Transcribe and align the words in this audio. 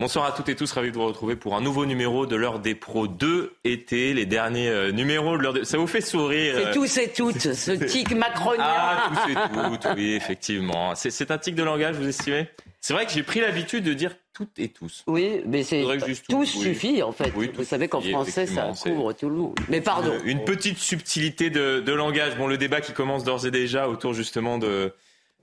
Bonsoir 0.00 0.24
à 0.24 0.32
toutes 0.32 0.48
et 0.48 0.56
tous, 0.56 0.72
ravi 0.72 0.90
de 0.90 0.96
vous 0.96 1.06
retrouver 1.06 1.36
pour 1.36 1.54
un 1.54 1.60
nouveau 1.60 1.86
numéro 1.86 2.26
de 2.26 2.34
l'heure 2.34 2.58
des 2.58 2.74
pros 2.74 3.06
2 3.06 3.54
été, 3.62 4.12
les 4.12 4.26
derniers 4.26 4.68
euh, 4.68 4.90
numéros 4.90 5.38
de 5.38 5.42
l'heure 5.44 5.52
des... 5.52 5.64
Ça 5.64 5.78
vous 5.78 5.86
fait 5.86 6.00
sourire 6.00 6.56
C'est 6.58 6.72
tous 6.72 6.98
et 6.98 7.12
toutes, 7.12 7.54
ce 7.54 7.70
tic 7.86 8.12
macronien. 8.12 8.64
Ah, 8.66 9.08
tous 9.08 9.30
et 9.30 9.34
toutes, 9.34 9.86
oui, 9.94 10.14
effectivement. 10.14 10.96
C'est 10.96 11.30
un 11.30 11.38
tic 11.38 11.54
de 11.54 11.62
langage, 11.62 11.94
vous 11.94 12.08
estimez? 12.08 12.48
C'est 12.80 12.92
vrai 12.92 13.06
que 13.06 13.12
j'ai 13.12 13.22
pris 13.22 13.38
l'habitude 13.38 13.84
de 13.84 13.94
dire 13.94 14.16
toutes 14.32 14.58
et 14.58 14.68
tous. 14.68 15.04
Oui, 15.06 15.42
mais 15.46 15.62
c'est 15.62 15.84
tous 16.28 16.44
suffit 16.44 17.00
en 17.00 17.12
fait. 17.12 17.30
vous 17.30 17.64
savez 17.64 17.86
qu'en 17.86 18.00
français 18.00 18.46
ça 18.46 18.72
couvre 18.82 19.12
tout 19.12 19.28
le 19.28 19.36
monde. 19.36 19.54
Mais 19.68 19.80
pardon. 19.80 20.12
Une, 20.24 20.44
petite 20.44 20.78
subtilité 20.78 21.50
de, 21.50 21.78
de 21.78 21.92
langage. 21.92 22.36
Bon, 22.36 22.48
le 22.48 22.58
débat 22.58 22.80
qui 22.80 22.92
commence 22.92 23.22
d'ores 23.22 23.46
et 23.46 23.52
déjà 23.52 23.88
autour 23.88 24.12
justement 24.12 24.58
de 24.58 24.92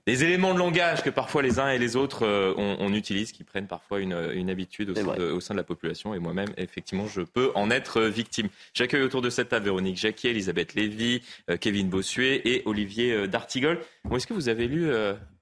les 0.06 0.24
éléments 0.24 0.52
de 0.52 0.58
langage 0.58 1.02
que 1.02 1.10
parfois 1.10 1.42
les 1.42 1.60
uns 1.60 1.70
et 1.70 1.78
les 1.78 1.94
autres 1.94 2.26
euh, 2.26 2.54
on, 2.56 2.92
utilise, 2.92 3.30
qui 3.30 3.44
prennent 3.44 3.68
parfois 3.68 4.00
une, 4.00 4.12
habitude 4.50 4.90
au 4.90 5.40
sein, 5.40 5.54
de, 5.54 5.58
la 5.58 5.64
population. 5.64 6.12
Et 6.14 6.18
moi-même, 6.18 6.48
effectivement, 6.56 7.06
je 7.06 7.20
peux 7.20 7.52
en 7.54 7.70
être 7.70 8.02
victime. 8.02 8.48
J'accueille 8.74 9.02
autour 9.02 9.22
de 9.22 9.30
cette 9.30 9.50
table 9.50 9.66
Véronique 9.66 9.96
Jacquier, 9.96 10.30
Elisabeth 10.30 10.74
Lévy, 10.74 11.22
euh, 11.50 11.56
Kevin 11.56 11.88
Bossuet 11.88 12.42
et 12.44 12.62
Olivier 12.66 13.12
euh, 13.12 13.26
D'Artigol. 13.28 13.80
Est-ce 14.12 14.26
que 14.26 14.34
vous 14.34 14.48
avez 14.48 14.66
lu 14.66 14.90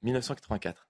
1984 0.02 0.86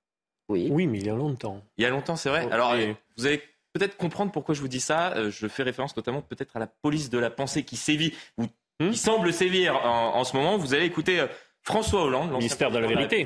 Oui. 0.48 0.69
Oui, 0.70 0.87
mais 0.87 0.98
il 0.98 1.06
y 1.06 1.11
a 1.11 1.14
longtemps. 1.14 1.62
Il 1.78 1.83
y 1.83 1.87
a 1.87 1.91
longtemps, 1.91 2.16
c'est 2.16 2.28
vrai. 2.28 2.48
Alors, 2.50 2.75
vous 3.16 3.27
allez 3.27 3.41
peut-être 3.73 3.97
comprendre 3.97 4.33
pourquoi 4.33 4.55
je 4.55 4.61
vous 4.61 4.69
dis 4.69 4.80
ça. 4.80 5.30
Je 5.30 5.47
fais 5.47 5.62
référence 5.62 5.97
notamment 5.97 6.23
peut-être 6.23 6.56
à 6.56 6.59
la 6.59 6.66
police 6.66 7.09
de 7.09 7.19
la 7.19 7.30
pensée 7.30 7.62
qui 7.62 7.77
sévit, 7.77 8.14
ou 8.37 8.45
hmm 8.45 8.91
qui 8.91 8.97
semble 8.97 9.30
sévir 9.33 9.77
en, 9.77 10.16
en, 10.16 10.25
ce 10.25 10.37
moment. 10.37 10.56
Vous 10.56 10.75
allez 10.75 10.87
écouter 10.87 11.25
François 11.70 12.05
Hollande, 12.05 12.33
ministère 12.33 12.70
de 12.70 12.79
la 12.79 12.87
Vérité. 12.87 13.24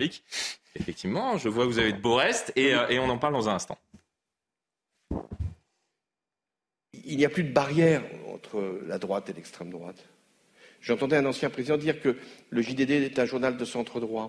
Effectivement, 0.76 1.38
je 1.38 1.48
vois 1.48 1.64
que 1.64 1.70
vous 1.70 1.78
avez 1.78 1.92
de 1.92 2.00
beaux 2.00 2.16
restes 2.16 2.52
et, 2.56 2.74
euh, 2.74 2.88
et 2.88 2.98
on 2.98 3.08
en 3.08 3.18
parle 3.18 3.32
dans 3.32 3.48
un 3.48 3.54
instant. 3.54 3.78
Il 6.92 7.16
n'y 7.16 7.24
a 7.24 7.28
plus 7.28 7.44
de 7.44 7.52
barrière 7.52 8.02
entre 8.32 8.80
la 8.86 8.98
droite 8.98 9.30
et 9.30 9.32
l'extrême 9.32 9.70
droite. 9.70 10.04
J'entendais 10.80 11.16
un 11.16 11.24
ancien 11.24 11.48
président 11.48 11.78
dire 11.78 12.00
que 12.00 12.16
le 12.50 12.62
JDD 12.62 12.90
est 12.90 13.18
un 13.18 13.24
journal 13.24 13.56
de 13.56 13.64
centre 13.64 14.00
droit. 14.00 14.28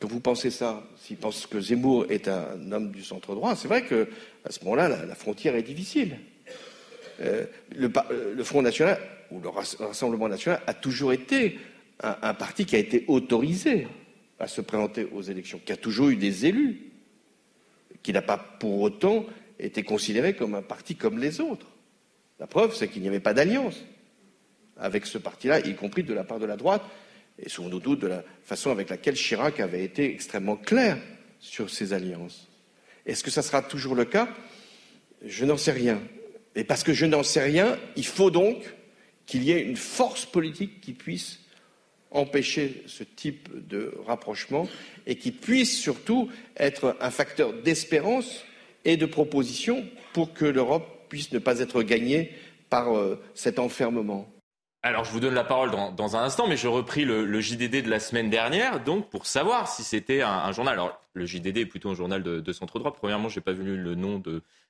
Que 0.00 0.06
vous 0.06 0.20
pensez 0.20 0.50
ça, 0.50 0.82
s'il 0.96 1.18
pense 1.18 1.46
que 1.46 1.60
Zemmour 1.60 2.06
est 2.08 2.26
un 2.26 2.72
homme 2.72 2.90
du 2.90 3.04
centre 3.04 3.34
droit, 3.34 3.54
c'est 3.54 3.68
vrai 3.68 3.82
que 3.82 4.08
à 4.44 4.50
ce 4.50 4.64
moment-là, 4.64 4.88
la, 4.88 5.14
frontière 5.14 5.54
est 5.54 5.62
difficile. 5.62 6.18
Euh, 7.20 7.44
le, 7.76 7.92
euh, 8.10 8.34
le, 8.34 8.44
Front 8.44 8.62
National 8.62 8.98
ou 9.30 9.40
le 9.40 9.50
Rassemblement 9.50 10.28
National 10.28 10.62
a 10.66 10.72
toujours 10.72 11.12
été 11.12 11.58
un, 12.02 12.34
parti 12.34 12.64
qui 12.64 12.76
a 12.76 12.78
été 12.78 13.04
autorisé 13.08 13.86
à 14.38 14.46
se 14.46 14.60
présenter 14.60 15.06
aux 15.12 15.22
élections, 15.22 15.60
qui 15.64 15.72
a 15.72 15.76
toujours 15.76 16.08
eu 16.08 16.16
des 16.16 16.46
élus, 16.46 16.92
qui 18.02 18.12
n'a 18.12 18.22
pas 18.22 18.38
pour 18.38 18.80
autant 18.80 19.26
été 19.58 19.82
considéré 19.82 20.34
comme 20.34 20.54
un 20.54 20.62
parti 20.62 20.96
comme 20.96 21.18
les 21.18 21.40
autres. 21.40 21.66
La 22.38 22.46
preuve, 22.46 22.74
c'est 22.74 22.88
qu'il 22.88 23.02
n'y 23.02 23.08
avait 23.08 23.20
pas 23.20 23.34
d'alliance 23.34 23.84
avec 24.78 25.04
ce 25.04 25.18
parti-là, 25.18 25.60
y 25.60 25.74
compris 25.74 26.02
de 26.02 26.14
la 26.14 26.24
part 26.24 26.38
de 26.38 26.46
la 26.46 26.56
droite, 26.56 26.82
et 27.38 27.48
doutes 27.80 28.00
de 28.00 28.06
la 28.06 28.24
façon 28.44 28.70
avec 28.70 28.88
laquelle 28.88 29.14
Chirac 29.14 29.60
avait 29.60 29.84
été 29.84 30.10
extrêmement 30.12 30.56
clair 30.56 30.98
sur 31.38 31.70
ces 31.70 31.92
alliances. 31.92 32.48
Est-ce 33.06 33.22
que 33.22 33.30
ça 33.30 33.42
sera 33.42 33.62
toujours 33.62 33.94
le 33.94 34.04
cas? 34.04 34.28
Je 35.24 35.44
n'en 35.44 35.56
sais 35.56 35.72
rien. 35.72 36.00
Et 36.54 36.64
parce 36.64 36.82
que 36.82 36.92
je 36.92 37.06
n'en 37.06 37.22
sais 37.22 37.42
rien, 37.42 37.78
il 37.96 38.06
faut 38.06 38.30
donc 38.30 38.56
qu'il 39.26 39.44
y 39.44 39.52
ait 39.52 39.62
une 39.62 39.76
force 39.76 40.26
politique 40.26 40.80
qui 40.80 40.92
puisse 40.92 41.40
empêcher 42.10 42.82
ce 42.86 43.04
type 43.04 43.48
de 43.68 43.94
rapprochement 44.06 44.68
et 45.06 45.16
qui 45.16 45.30
puisse 45.30 45.78
surtout 45.78 46.28
être 46.56 46.96
un 47.00 47.10
facteur 47.10 47.52
d'espérance 47.52 48.44
et 48.84 48.96
de 48.96 49.06
proposition 49.06 49.84
pour 50.12 50.32
que 50.32 50.44
l'Europe 50.44 51.08
puisse 51.08 51.32
ne 51.32 51.38
pas 51.38 51.60
être 51.60 51.82
gagnée 51.82 52.32
par 52.68 52.96
euh, 52.96 53.20
cet 53.34 53.58
enfermement. 53.58 54.28
Alors, 54.82 55.04
je 55.04 55.10
vous 55.10 55.20
donne 55.20 55.34
la 55.34 55.44
parole 55.44 55.70
dans, 55.70 56.16
un 56.16 56.22
instant, 56.22 56.46
mais 56.46 56.56
je 56.56 56.66
repris 56.66 57.04
le, 57.04 57.40
JDD 57.40 57.82
de 57.82 57.90
la 57.90 58.00
semaine 58.00 58.30
dernière, 58.30 58.82
donc 58.82 59.10
pour 59.10 59.26
savoir 59.26 59.68
si 59.68 59.84
c'était 59.84 60.22
un, 60.22 60.50
journal. 60.52 60.74
Alors, 60.74 60.98
le 61.12 61.26
JDD 61.26 61.58
est 61.58 61.66
plutôt 61.66 61.90
un 61.90 61.94
journal 61.94 62.22
de, 62.22 62.52
centre 62.52 62.78
droit. 62.78 62.92
Premièrement, 62.92 63.28
je 63.28 63.38
n'ai 63.38 63.42
pas 63.42 63.52
vu 63.52 63.76
le 63.76 63.94
nom 63.94 64.22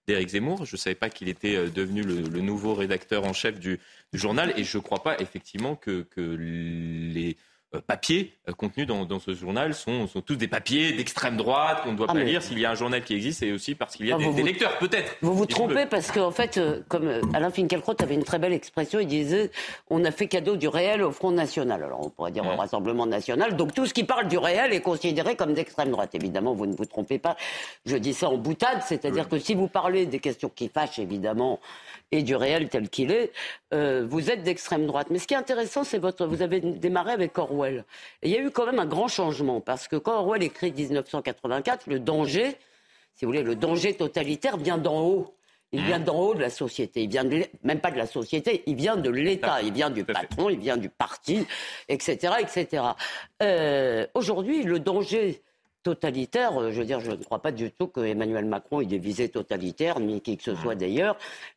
d'Éric 0.08 0.30
Zemmour. 0.30 0.64
Je 0.64 0.76
savais 0.76 0.96
pas 0.96 1.10
qu'il 1.10 1.28
était 1.28 1.54
euh, 1.54 1.68
devenu 1.68 2.02
le, 2.02 2.40
nouveau 2.40 2.74
rédacteur 2.74 3.24
en 3.24 3.32
chef 3.32 3.60
du, 3.60 3.78
journal, 4.12 4.52
et 4.56 4.64
je 4.64 4.78
crois 4.78 5.04
pas 5.04 5.16
effectivement 5.20 5.76
que 5.76 6.04
les 6.16 7.36
papiers 7.78 8.34
euh, 8.48 8.52
contenus 8.52 8.86
dans, 8.86 9.20
ce 9.20 9.34
journal 9.34 9.74
sont, 9.74 10.06
tous 10.24 10.36
des 10.36 10.48
papiers 10.48 10.92
d'extrême 10.92 11.36
droite 11.36 11.82
qu'on 11.82 11.92
ne 11.92 11.96
doit 11.96 12.06
ah, 12.10 12.14
pas 12.14 12.20
lire 12.20 12.42
s'il 12.42 12.58
y 12.58 12.64
a 12.64 12.70
un 12.70 12.74
journal 12.74 13.02
qui 13.04 13.14
existe 13.14 13.42
et 13.42 13.52
aussi 13.52 13.74
parce 13.74 13.96
qu'il 13.96 14.06
y 14.06 14.12
a 14.12 14.18
ah, 14.20 14.32
des, 14.32 14.42
lecteurs, 14.42 14.76
peut-être. 14.78 15.16
Vous 15.22 15.34
vous 15.34 15.46
trompez 15.46 15.86
parce 15.86 16.10
qu'en 16.10 16.30
fait, 16.30 16.56
euh, 16.56 16.80
comme 16.88 17.08
Alain 17.32 17.50
Finkielkraut 17.50 17.94
avait 18.00 18.14
une 18.14 18.24
très 18.24 18.38
belle 18.38 18.52
expression, 18.52 18.98
il 18.98 19.06
disait 19.06 19.50
on 19.88 20.04
a 20.04 20.10
fait 20.10 20.26
cadeau 20.26 20.56
du 20.56 20.68
réel 20.68 21.02
au 21.02 21.12
Front 21.12 21.30
National. 21.30 21.82
Alors 21.82 22.04
on 22.04 22.10
pourrait 22.10 22.32
dire 22.32 22.44
au 22.44 22.56
Rassemblement 22.56 23.06
National. 23.06 23.56
Donc 23.56 23.72
tout 23.74 23.86
ce 23.86 23.94
qui 23.94 24.04
parle 24.04 24.28
du 24.28 24.38
réel 24.38 24.72
est 24.72 24.80
considéré 24.80 25.36
comme 25.36 25.54
d'extrême 25.54 25.90
droite. 25.90 26.14
Évidemment, 26.14 26.54
vous 26.54 26.66
ne 26.66 26.74
vous 26.74 26.86
trompez 26.86 27.18
pas. 27.18 27.36
Je 27.86 27.96
dis 27.96 28.14
ça 28.14 28.28
en 28.28 28.36
boutade, 28.36 28.82
c'est-à-dire 28.86 29.28
que 29.28 29.38
si 29.38 29.54
vous 29.54 29.68
parlez 29.68 30.06
des 30.06 30.18
questions 30.18 30.50
qui 30.52 30.68
fâchent, 30.68 30.98
évidemment, 30.98 31.60
et 32.12 32.22
du 32.22 32.34
réel 32.34 32.68
tel 32.68 32.88
qu'il 32.88 33.12
est, 33.12 33.32
vous 33.72 34.30
êtes 34.30 34.42
d'extrême 34.42 34.86
droite. 34.86 35.08
Mais 35.10 35.18
ce 35.18 35.26
qui 35.26 35.34
est 35.34 35.38
intéressant, 35.38 35.84
c'est 35.84 35.98
votre. 35.98 36.26
Vous 36.26 36.42
avez 36.42 36.60
démarré 36.60 37.12
avec 37.12 37.38
Orwell. 37.38 37.84
Et 38.22 38.28
il 38.28 38.34
y 38.34 38.36
a 38.36 38.40
eu 38.40 38.50
quand 38.50 38.66
même 38.66 38.78
un 38.78 38.86
grand 38.86 39.08
changement, 39.08 39.60
parce 39.60 39.88
que 39.88 39.96
quand 39.96 40.18
Orwell 40.18 40.42
écrit 40.42 40.72
1984, 40.72 41.86
le 41.86 42.00
danger, 42.00 42.56
si 43.14 43.24
vous 43.24 43.30
voulez, 43.30 43.42
le 43.42 43.54
danger 43.54 43.94
totalitaire 43.94 44.56
vient 44.56 44.78
d'en 44.78 45.00
haut. 45.02 45.34
Il 45.72 45.84
vient 45.84 46.00
d'en 46.00 46.18
haut 46.18 46.34
de 46.34 46.40
la 46.40 46.50
société. 46.50 47.04
Il 47.04 47.10
vient 47.10 47.24
même 47.62 47.80
pas 47.80 47.92
de 47.92 47.96
la 47.96 48.06
société, 48.06 48.64
il 48.66 48.74
vient 48.74 48.96
de 48.96 49.08
l'État. 49.08 49.62
Il 49.62 49.72
vient 49.72 49.90
du 49.90 50.04
patron, 50.04 50.50
il 50.50 50.58
vient 50.58 50.76
du 50.76 50.88
parti, 50.88 51.46
etc., 51.88 52.34
etc. 52.40 52.82
Euh, 53.40 54.06
aujourd'hui, 54.14 54.64
le 54.64 54.80
danger 54.80 55.42
totalitaire, 55.82 56.60
euh, 56.60 56.70
je 56.70 56.80
veux 56.80 56.84
dire, 56.84 57.00
je 57.00 57.12
ne 57.12 57.16
crois 57.16 57.40
pas 57.40 57.52
du 57.52 57.70
tout 57.70 57.86
que 57.86 58.00
Emmanuel 58.00 58.44
Macron 58.44 58.80
ait 58.80 58.86
des 58.86 58.98
visées 58.98 59.28
totalitaires, 59.28 60.00
ni 60.00 60.20
qui 60.20 60.36
que 60.36 60.42
ce 60.42 60.54
soit 60.54 60.74
d'ailleurs. 60.74 61.16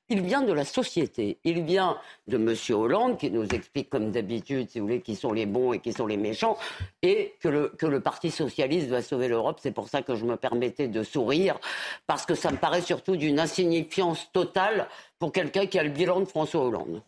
Il 0.09 0.21
vient 0.21 0.41
de 0.41 0.53
la 0.53 0.65
société. 0.65 1.37
Il 1.43 1.63
vient 1.63 1.97
de 2.27 2.37
M. 2.37 2.55
Hollande, 2.75 3.17
qui 3.17 3.31
nous 3.31 3.47
explique, 3.47 3.89
comme 3.89 4.11
d'habitude, 4.11 4.69
si 4.69 4.79
vous 4.79 4.85
voulez, 4.85 5.01
qui 5.01 5.15
sont 5.15 5.33
les 5.33 5.45
bons 5.45 5.73
et 5.73 5.79
qui 5.79 5.93
sont 5.93 6.07
les 6.07 6.17
méchants, 6.17 6.57
et 7.01 7.33
que 7.39 7.47
le, 7.47 7.69
que 7.69 7.85
le 7.85 7.99
Parti 7.99 8.31
socialiste 8.31 8.89
doit 8.89 9.01
sauver 9.01 9.27
l'Europe. 9.27 9.59
C'est 9.61 9.71
pour 9.71 9.89
ça 9.89 10.01
que 10.01 10.15
je 10.15 10.25
me 10.25 10.35
permettais 10.35 10.87
de 10.87 11.03
sourire, 11.03 11.59
parce 12.07 12.25
que 12.25 12.35
ça 12.35 12.51
me 12.51 12.57
paraît 12.57 12.81
surtout 12.81 13.15
d'une 13.15 13.39
insignifiance 13.39 14.31
totale 14.31 14.87
pour 15.19 15.31
quelqu'un 15.31 15.65
qui 15.65 15.79
a 15.79 15.83
le 15.83 15.89
bilan 15.89 16.21
de 16.21 16.25
François 16.25 16.65
Hollande. 16.65 17.01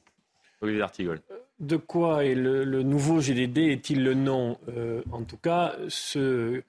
Olivier 0.62 0.82
Artigol. 0.82 1.22
De 1.59 1.78
quoi 1.78 2.26
est 2.26 2.36
le, 2.36 2.84
nouveau 2.84 3.22
GDD 3.22 3.59
Est-il 3.59 4.03
le 4.03 4.14
nom? 4.14 4.58
Euh, 4.70 5.02
En 5.12 5.24
tout 5.24 5.38
cas, 5.38 5.76
ce 5.88 6.64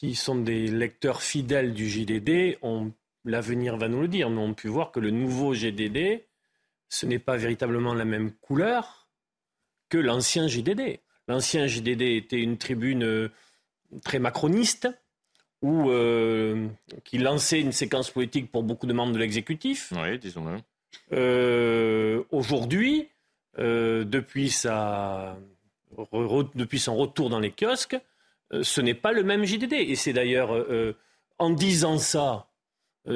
qui 0.00 0.14
sont 0.14 0.36
des 0.36 0.66
lecteurs 0.66 1.20
fidèles 1.20 1.74
du 1.74 1.86
JDD, 1.86 2.56
l'avenir 3.26 3.76
va 3.76 3.88
nous 3.88 4.00
le 4.00 4.08
dire, 4.08 4.30
mais 4.30 4.40
on 4.40 4.54
pu 4.54 4.66
voir 4.66 4.92
que 4.92 4.98
le 4.98 5.10
nouveau 5.10 5.52
GDD, 5.52 6.24
ce 6.88 7.04
n'est 7.04 7.18
pas 7.18 7.36
véritablement 7.36 7.92
la 7.92 8.06
même 8.06 8.32
couleur 8.32 9.08
que 9.90 9.98
l'ancien 9.98 10.48
JDD. 10.48 11.00
L'ancien 11.28 11.66
JDD 11.66 12.00
était 12.00 12.40
une 12.40 12.56
tribune 12.56 13.02
euh, 13.04 13.28
très 14.02 14.18
macroniste, 14.18 14.88
où, 15.60 15.90
euh, 15.90 16.66
qui 17.04 17.18
lançait 17.18 17.60
une 17.60 17.72
séquence 17.72 18.10
politique 18.10 18.50
pour 18.50 18.62
beaucoup 18.62 18.86
de 18.86 18.94
membres 18.94 19.12
de 19.12 19.18
l'exécutif. 19.18 19.92
Oui, 19.94 20.18
disons-le. 20.18 20.60
Euh, 21.12 22.22
aujourd'hui, 22.30 23.10
depuis, 23.58 24.48
sa, 24.48 25.36
depuis 26.54 26.78
son 26.78 26.96
retour 26.96 27.28
dans 27.28 27.38
les 27.38 27.50
kiosques, 27.50 27.98
ce 28.62 28.80
n'est 28.80 28.94
pas 28.94 29.12
le 29.12 29.22
même 29.22 29.44
JDD. 29.44 29.72
Et 29.72 29.94
c'est 29.94 30.12
d'ailleurs, 30.12 30.54
euh, 30.54 30.66
euh, 30.70 30.92
en 31.38 31.50
disant 31.50 31.98
ça, 31.98 32.46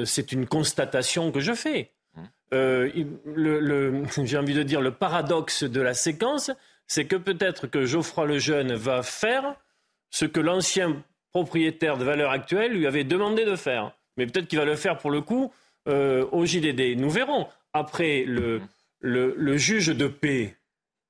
c'est 0.05 0.31
une 0.31 0.47
constatation 0.47 1.31
que 1.31 1.39
je 1.39 1.53
fais. 1.53 1.91
J'ai 2.51 4.37
envie 4.37 4.53
de 4.53 4.63
dire 4.63 4.81
le 4.81 4.91
paradoxe 4.91 5.63
de 5.63 5.81
la 5.81 5.93
séquence, 5.93 6.51
c'est 6.87 7.05
que 7.05 7.15
peut-être 7.15 7.67
que 7.67 7.85
Geoffroy 7.85 8.25
Lejeune 8.25 8.73
va 8.73 9.03
faire 9.03 9.55
ce 10.09 10.25
que 10.25 10.39
l'ancien 10.39 11.03
propriétaire 11.31 11.97
de 11.97 12.05
valeur 12.05 12.31
actuelle 12.31 12.73
lui 12.73 12.87
avait 12.87 13.03
demandé 13.03 13.45
de 13.45 13.55
faire. 13.55 13.91
Mais 14.17 14.25
peut-être 14.25 14.47
qu'il 14.47 14.57
va 14.57 14.65
le 14.65 14.75
faire 14.75 14.97
pour 14.97 15.11
le 15.11 15.21
coup 15.21 15.51
au 15.87 16.45
JDD. 16.45 16.97
Nous 16.97 17.09
verrons. 17.09 17.47
Après, 17.73 18.23
le, 18.25 18.61
le 19.01 19.57
juge 19.57 19.87
de 19.87 20.07
paix 20.07 20.55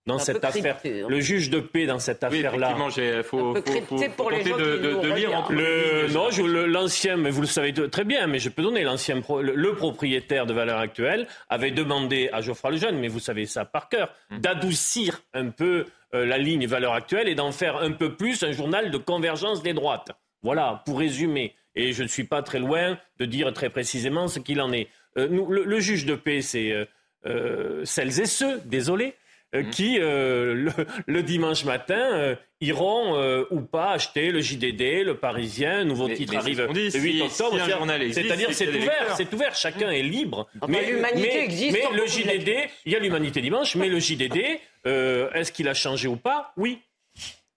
dans 0.06 0.20
cette 0.20 0.44
affaire. 0.44 0.78
Hein. 0.86 1.08
Le 1.10 1.20
juge 1.20 1.50
de 1.50 1.60
paix 1.60 1.86
dans 1.86 2.00
cette 2.00 2.24
affaire-là. 2.24 2.76
Oui, 2.78 2.94
il 2.98 3.24
faut, 3.24 3.56
faut, 3.56 3.98
pour 4.16 4.30
les 4.30 4.44
gens 4.44 4.58
de, 4.58 4.78
de, 4.78 5.02
de 5.02 5.14
lire 5.14 5.46
le, 5.50 6.08
Non, 6.14 6.30
l'ancien, 6.68 7.18
mais 7.18 7.32
vous 7.32 7.42
le 7.42 7.48
savez 7.48 7.74
très 7.74 8.04
bien, 8.04 8.28
mais 8.28 8.40
je 8.40 8.50
peux 8.50 8.62
donner 8.62 8.84
l'ancien, 8.84 9.22
le, 9.42 9.74
propriétaire 9.74 10.46
de 10.46 10.54
valeur 10.54 10.80
actuelle 10.80 11.28
avait 11.50 11.72
demandé 11.72 12.30
à 12.32 12.42
Geoffroy 12.42 12.72
Lejeune, 12.72 13.00
mais 13.00 13.08
vous 13.08 13.20
savez 13.20 13.46
ça 13.46 13.66
par 13.66 13.90
cœur, 13.90 14.14
hum. 14.32 14.40
d'adoucir 14.40 15.22
un 15.34 15.50
peu 15.50 15.86
euh, 16.14 16.26
la 16.26 16.38
ligne 16.38 16.68
valeur 16.68 16.94
actuelle 16.94 17.28
et 17.28 17.36
d'en 17.36 17.52
faire 17.52 17.78
un 17.78 17.92
peu 17.92 18.16
plus 18.16 18.44
un 18.44 18.52
journal 18.52 18.92
de 18.92 18.98
convergence 18.98 19.64
des 19.64 19.74
droites. 19.74 20.12
Voilà, 20.44 20.84
pour 20.86 21.00
résumer. 21.00 21.56
Et 21.74 21.94
je 21.94 22.04
ne 22.04 22.08
suis 22.08 22.26
pas 22.26 22.44
très 22.44 22.60
loin 22.60 22.98
de 23.18 23.26
dire 23.26 23.52
très 23.54 23.70
précisément 23.70 24.28
ce 24.28 24.40
qu'il 24.40 24.62
en 24.62 24.72
est. 24.72 24.88
nous, 25.18 25.50
le, 25.50 25.80
juge 25.80 26.06
de 26.06 26.14
paix, 26.14 26.42
c'est 26.42 26.88
celles 27.84 28.20
et 28.22 28.26
ceux, 28.26 28.62
désolé, 28.66 29.16
mmh. 29.64 29.70
qui, 29.70 29.98
le, 30.00 31.22
dimanche 31.22 31.66
matin, 31.66 32.36
iront 32.62 33.16
euh, 33.16 33.44
ou 33.52 33.62
pas 33.62 33.92
acheter 33.92 34.32
le 34.32 34.40
JDD, 34.40 35.04
le 35.04 35.16
Parisien, 35.16 35.84
nouveau 35.84 36.08
titre 36.08 36.38
arrive 36.38 36.62
le 36.62 37.00
8 37.00 37.22
octobre. 37.24 37.58
C'est-à-dire 38.12 38.50
c'est 38.54 38.70
ouvert, 38.70 39.16
c'est 39.18 39.34
ouvert, 39.34 39.56
chacun 39.56 39.92
est 39.92 40.04
libre. 40.04 40.48
mais 40.68 40.90
l'humanité 40.90 41.44
existe. 41.44 41.78
Mais 41.78 41.98
le 41.98 42.08
JDD, 42.08 42.70
il 42.86 42.94
y 42.94 42.96
a 42.96 43.00
l'humanité 43.00 43.42
dimanche, 43.42 43.76
mais 43.76 43.90
le 43.90 44.00
JDD, 44.00 44.60
euh, 44.88 45.32
est-ce 45.34 45.52
qu'il 45.52 45.68
a 45.68 45.74
changé 45.74 46.08
ou 46.08 46.16
pas? 46.16 46.54
Oui. 46.58 46.80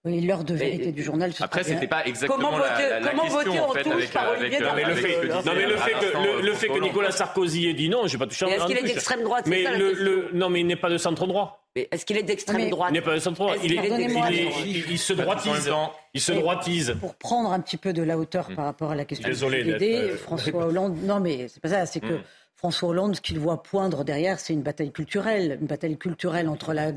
Oui, 0.05 0.21
l'heure 0.21 0.45
de 0.45 0.53
vérité 0.53 0.93
du 0.93 1.03
journal. 1.03 1.33
Après, 1.41 1.63
c'était 1.63 1.87
pas 1.87 2.05
exactement 2.05 2.51
comment 2.51 2.57
voter, 2.57 2.89
la, 2.89 2.99
la 3.01 3.09
comment 3.09 3.23
question 3.23 3.39
voter 3.39 3.59
en 3.59 3.69
fait, 3.73 3.91
avec, 3.91 4.13
par 4.13 4.29
avec, 4.29 4.53
avec, 4.53 4.63
non, 4.63 4.73
mais 4.73 4.85
le 4.85 4.95
fait, 4.95 5.27
non, 5.27 5.53
mais 5.53 5.65
le 5.65 5.75
fait 5.75 5.91
que, 5.91 6.41
le, 6.41 6.53
fait 6.53 6.67
que 6.69 6.79
Nicolas 6.79 7.11
Sarkozy 7.11 7.67
ait 7.67 7.73
dit 7.73 7.89
non, 7.89 8.07
je 8.07 8.13
vais 8.13 8.19
pas 8.19 8.27
toucher. 8.27 8.45
Est-ce 8.45 8.65
qu'il 8.65 8.77
est 8.77 8.83
d'extrême 8.83 9.23
droite 9.23 9.45
Mais 9.47 9.63
le, 9.77 10.29
non, 10.33 10.49
mais 10.49 10.61
il 10.61 10.67
n'est 10.67 10.77
pas 10.77 10.89
de 10.89 10.97
centre 10.97 11.27
droit. 11.27 11.65
Mais 11.75 11.89
est-ce 11.91 12.05
qu'il 12.05 12.17
est 12.17 12.23
d'extrême 12.23 12.69
droite 12.69 12.91
Il 12.91 12.93
n'est 12.93 13.01
pas 13.01 13.13
de 13.13 13.19
centre 13.19 13.39
droit. 13.39 13.55
Il, 13.61 13.73
il, 13.73 14.97
se 14.97 15.11
droitise. 15.11 15.69
Il 16.13 16.21
se 16.21 16.31
droitise. 16.31 16.95
Pour 16.99 17.15
prendre 17.15 17.51
un 17.51 17.59
petit 17.59 17.77
peu 17.77 17.91
de 17.91 18.01
la 18.01 18.17
hauteur 18.17 18.49
par 18.55 18.65
rapport 18.65 18.91
à 18.91 18.95
la 18.95 19.03
question 19.03 19.27
Désolé, 19.27 19.63
du 19.63 20.17
François 20.17 20.65
Hollande. 20.65 20.97
Non, 21.03 21.19
mais 21.19 21.49
c'est 21.49 21.61
pas 21.61 21.69
ça. 21.69 21.85
C'est 21.85 21.99
que 21.99 22.05
hmm. 22.13 22.23
François 22.59 22.89
Hollande, 22.89 23.15
ce 23.15 23.21
qu'il 23.21 23.39
voit 23.39 23.63
poindre 23.63 24.03
derrière, 24.03 24.37
c'est 24.37 24.51
une 24.51 24.63
bataille 24.63 24.91
culturelle, 24.91 25.59
une 25.61 25.67
bataille 25.67 25.97
culturelle 25.97 26.49
entre 26.49 26.73
la 26.73 26.91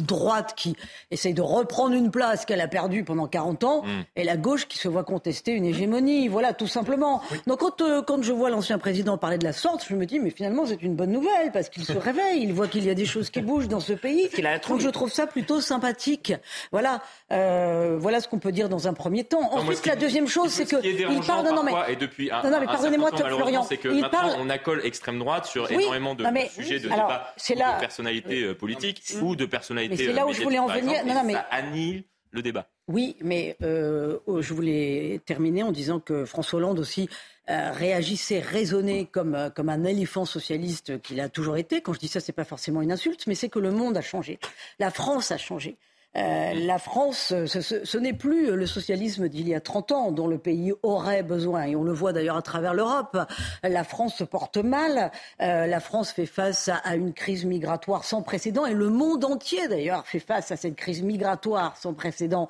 droite 0.00 0.52
qui 0.54 0.76
essaye 1.10 1.32
de 1.32 1.40
reprendre 1.40 1.94
une 1.94 2.10
place 2.10 2.44
qu'elle 2.44 2.60
a 2.60 2.68
perdue 2.68 3.02
pendant 3.02 3.26
40 3.26 3.64
ans 3.64 3.82
mm. 3.84 4.02
et 4.16 4.24
la 4.24 4.36
gauche 4.36 4.68
qui 4.68 4.76
se 4.76 4.88
voit 4.88 5.02
contester 5.02 5.52
une 5.52 5.64
hégémonie. 5.64 6.28
Voilà, 6.28 6.52
tout 6.52 6.66
simplement. 6.66 7.22
Donc 7.46 7.60
quand, 7.60 7.80
euh, 7.80 8.02
quand 8.02 8.22
je 8.22 8.34
vois 8.34 8.50
l'ancien 8.50 8.76
président 8.76 9.16
parler 9.16 9.38
de 9.38 9.44
la 9.44 9.54
sorte, 9.54 9.82
je 9.88 9.94
me 9.94 10.04
dis, 10.04 10.20
mais 10.20 10.28
finalement, 10.28 10.66
c'est 10.66 10.82
une 10.82 10.94
bonne 10.94 11.12
nouvelle 11.12 11.52
parce 11.54 11.70
qu'il 11.70 11.86
se 11.86 11.92
réveille, 11.96 12.42
il 12.42 12.52
voit 12.52 12.68
qu'il 12.68 12.84
y 12.84 12.90
a 12.90 12.94
des 12.94 13.06
choses 13.06 13.30
qui 13.30 13.40
bougent 13.40 13.68
dans 13.68 13.80
ce 13.80 13.94
pays. 13.94 14.28
Donc 14.68 14.80
je 14.80 14.90
trouve 14.90 15.10
ça 15.10 15.26
plutôt 15.26 15.62
sympathique. 15.62 16.34
Voilà, 16.70 17.00
euh, 17.32 17.96
voilà 17.98 18.20
ce 18.20 18.28
qu'on 18.28 18.40
peut 18.40 18.52
dire 18.52 18.68
dans 18.68 18.88
un 18.88 18.92
premier 18.92 19.24
temps. 19.24 19.54
Ensuite, 19.54 19.86
la 19.86 19.96
deuxième 19.96 20.28
chose, 20.28 20.50
c'est 20.50 20.66
que 20.66 20.84
il 20.84 21.20
parle. 21.26 21.48
Non, 21.48 21.62
mais, 21.62 21.72
et 21.88 21.96
depuis 21.96 22.30
un, 22.30 22.42
non, 22.42 22.50
non, 22.50 22.60
mais 22.60 22.66
pardonnez-moi, 22.66 23.10
Florian. 23.16 23.62
C'est 23.62 23.78
que 23.78 23.88
il 23.88 24.06
parle. 24.10 24.32
On 24.38 24.50
accole 24.50 24.81
extrême 24.84 25.18
droite 25.18 25.46
sur 25.46 25.70
énormément 25.70 26.14
de, 26.14 26.24
sujets 26.50 26.80
de 26.80 26.88
débat 26.88 27.34
de 27.38 27.80
personnalité 27.80 28.42
euh, 28.42 28.54
politique 28.54 29.02
ou 29.20 29.36
de 29.36 29.46
personnalité. 29.46 29.96
C'est 29.96 30.12
là 30.12 30.26
où 30.26 30.32
je 30.32 30.42
voulais 30.42 30.58
en 30.58 30.68
venir. 30.68 31.04
Non, 31.04 31.14
non, 31.14 31.24
mais... 31.24 31.34
Ça 31.34 31.46
annule 31.50 32.04
le 32.30 32.42
débat. 32.42 32.66
Oui, 32.88 33.16
mais 33.20 33.56
euh, 33.62 34.18
oh, 34.26 34.42
je 34.42 34.54
voulais 34.54 35.20
terminer 35.26 35.62
en 35.62 35.70
disant 35.70 36.00
que 36.00 36.24
François 36.24 36.58
Hollande 36.58 36.78
aussi 36.78 37.08
euh, 37.50 37.70
réagissait, 37.72 38.40
raisonnait 38.40 39.06
comme, 39.10 39.50
comme 39.54 39.68
un 39.68 39.84
éléphant 39.84 40.24
socialiste 40.24 41.00
qu'il 41.02 41.20
a 41.20 41.28
toujours 41.28 41.56
été. 41.56 41.80
Quand 41.80 41.92
je 41.92 41.98
dis 41.98 42.08
ça, 42.08 42.20
c'est 42.20 42.32
pas 42.32 42.44
forcément 42.44 42.82
une 42.82 42.90
insulte, 42.90 43.26
mais 43.26 43.34
c'est 43.34 43.48
que 43.48 43.58
le 43.58 43.70
monde 43.70 43.96
a 43.96 44.00
changé. 44.00 44.38
La 44.78 44.90
France 44.90 45.30
a 45.30 45.38
changé. 45.38 45.76
Euh, 46.16 46.52
la 46.54 46.78
France, 46.78 47.32
ce, 47.46 47.98
n'est 47.98 48.12
plus 48.12 48.54
le 48.54 48.66
socialisme 48.66 49.28
d'il 49.28 49.48
y 49.48 49.54
a 49.54 49.60
30 49.60 49.92
ans 49.92 50.12
dont 50.12 50.26
le 50.26 50.38
pays 50.38 50.72
aurait 50.82 51.22
besoin. 51.22 51.64
Et 51.64 51.76
on 51.76 51.82
le 51.82 51.92
voit 51.92 52.12
d'ailleurs 52.12 52.36
à 52.36 52.42
travers 52.42 52.74
l'Europe. 52.74 53.18
La 53.62 53.84
France 53.84 54.16
se 54.16 54.24
porte 54.24 54.58
mal. 54.58 55.10
Euh, 55.40 55.66
la 55.66 55.80
France 55.80 56.12
fait 56.12 56.26
face 56.26 56.68
à, 56.68 56.96
une 56.96 57.12
crise 57.12 57.44
migratoire 57.44 58.04
sans 58.04 58.22
précédent. 58.22 58.66
Et 58.66 58.74
le 58.74 58.88
monde 58.88 59.24
entier 59.24 59.68
d'ailleurs 59.68 60.06
fait 60.06 60.18
face 60.18 60.50
à 60.50 60.56
cette 60.56 60.76
crise 60.76 61.02
migratoire 61.02 61.76
sans 61.76 61.94
précédent. 61.94 62.48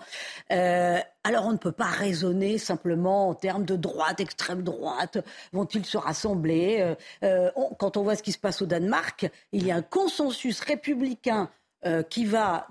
Euh, 0.50 0.99
alors 1.25 1.47
on 1.47 1.53
ne 1.53 1.56
peut 1.58 1.73
pas 1.73 1.85
raisonner 1.85 2.58
simplement 2.58 3.29
en 3.29 3.35
termes 3.35 3.65
de 3.65 3.76
droite, 3.76 4.19
extrême 4.19 4.62
droite. 4.62 5.19
Vont-ils 5.53 5.87
se 5.87 5.97
rassembler? 5.97 6.94
Quand 7.79 7.97
on 7.97 8.03
voit 8.03 8.17
ce 8.17 8.25
qui 8.25 8.32
se 8.32 8.38
passe 8.38 8.61
au 8.61 8.67
Danemark, 8.67 9.31
il 9.53 9.65
y 9.65 9.70
a 9.70 9.76
un 9.76 9.82
consensus 9.82 10.58
républicain 10.61 11.49
euh, 11.84 12.02
qui 12.02 12.25
va, 12.25 12.69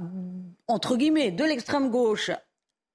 entre 0.68 0.96
guillemets, 0.96 1.32
de 1.32 1.44
l'extrême 1.44 1.90
gauche 1.90 2.32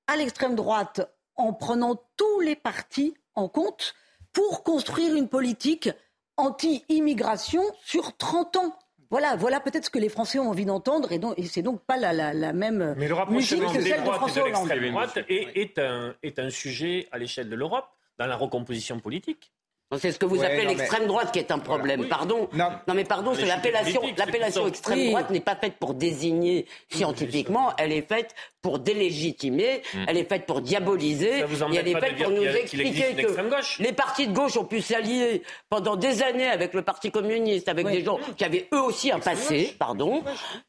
à 0.07 0.17
l'extrême 0.17 0.55
droite 0.55 1.13
en 1.37 1.53
prenant 1.53 2.01
tous 2.17 2.41
les 2.41 2.57
partis 2.57 3.15
en 3.35 3.49
compte 3.49 3.95
pour 4.33 4.63
construire 4.63 5.15
une 5.15 5.29
politique 5.29 5.91
anti-immigration 6.37 7.63
sur 7.85 8.17
30 8.17 8.57
ans. 8.57 8.79
Voilà, 9.11 9.37
voilà 9.37 9.61
peut-être 9.61 9.85
ce 9.85 9.91
que 9.91 9.99
les 9.99 10.09
Français 10.09 10.39
ont 10.39 10.49
envie 10.49 10.65
d'entendre 10.65 11.13
et, 11.13 11.21
et 11.37 11.45
c'est 11.47 11.63
donc 11.63 11.81
pas 11.85 11.97
la, 11.97 12.13
la, 12.13 12.53
même 12.53 12.95
Mais 12.97 13.09
le 13.09 13.31
musique 13.31 13.61
que 13.61 13.81
celle 13.81 14.03
de 14.03 14.11
François 14.11 14.43
Hollande. 14.43 14.69
droite 14.69 15.19
est, 15.29 15.79
un, 15.79 16.15
est 16.23 16.39
un 16.39 16.51
sujet 16.51 17.09
à 17.13 17.19
l'échelle 17.19 17.49
de 17.49 17.55
l'Europe 17.55 17.87
dans 18.19 18.27
la 18.27 18.37
recomposition 18.37 18.99
politique. 18.99 19.53
C'est 19.99 20.11
ce 20.11 20.19
que 20.19 20.27
vous 20.27 20.43
appelez 20.43 20.65
l'extrême 20.65 21.07
droite 21.07 21.31
qui 21.33 21.39
est 21.39 21.53
un 21.53 21.61
problème. 21.61 22.09
Pardon. 22.09 22.49
Non. 22.53 22.71
mais 22.95 23.05
pardon, 23.05 23.35
c'est 23.35 23.47
l'appellation. 23.47 24.03
L'appellation 24.17 24.67
extrême 24.67 25.11
droite 25.11 25.31
n'est 25.31 25.41
pas 25.41 25.55
faite 25.55 25.75
pour 25.79 25.95
désigner 25.95 26.67
scientifiquement. 26.91 27.73
Elle 27.79 27.93
est 27.93 28.07
faite 28.07 28.35
pour 28.63 28.81
délégitimer. 28.81 29.83
Hmm. 29.95 30.05
Elle 30.09 30.17
est 30.17 30.29
faite 30.29 30.45
pour 30.45 30.61
diaboliser. 30.61 31.39
et 31.39 31.77
elle 31.77 31.89
est 31.89 32.01
faite 32.01 32.17
pour 32.21 32.33
nous 32.33 32.43
expliquer 32.43 33.15
que 33.15 33.83
les 33.83 33.93
partis 33.93 34.27
de 34.27 34.33
gauche 34.33 34.57
ont 34.57 34.65
pu 34.65 34.81
s'allier 34.81 35.43
pendant 35.69 35.95
des 35.95 36.23
années 36.23 36.49
avec 36.49 36.75
le 36.75 36.83
Parti 36.83 37.13
communiste, 37.13 37.69
avec 37.69 37.87
des 37.87 38.03
gens 38.03 38.19
qui 38.37 38.45
avaient 38.45 38.69
eux 38.75 38.83
aussi 38.83 39.13
un 39.13 39.21
passé. 39.21 39.77
Pardon. 39.79 40.25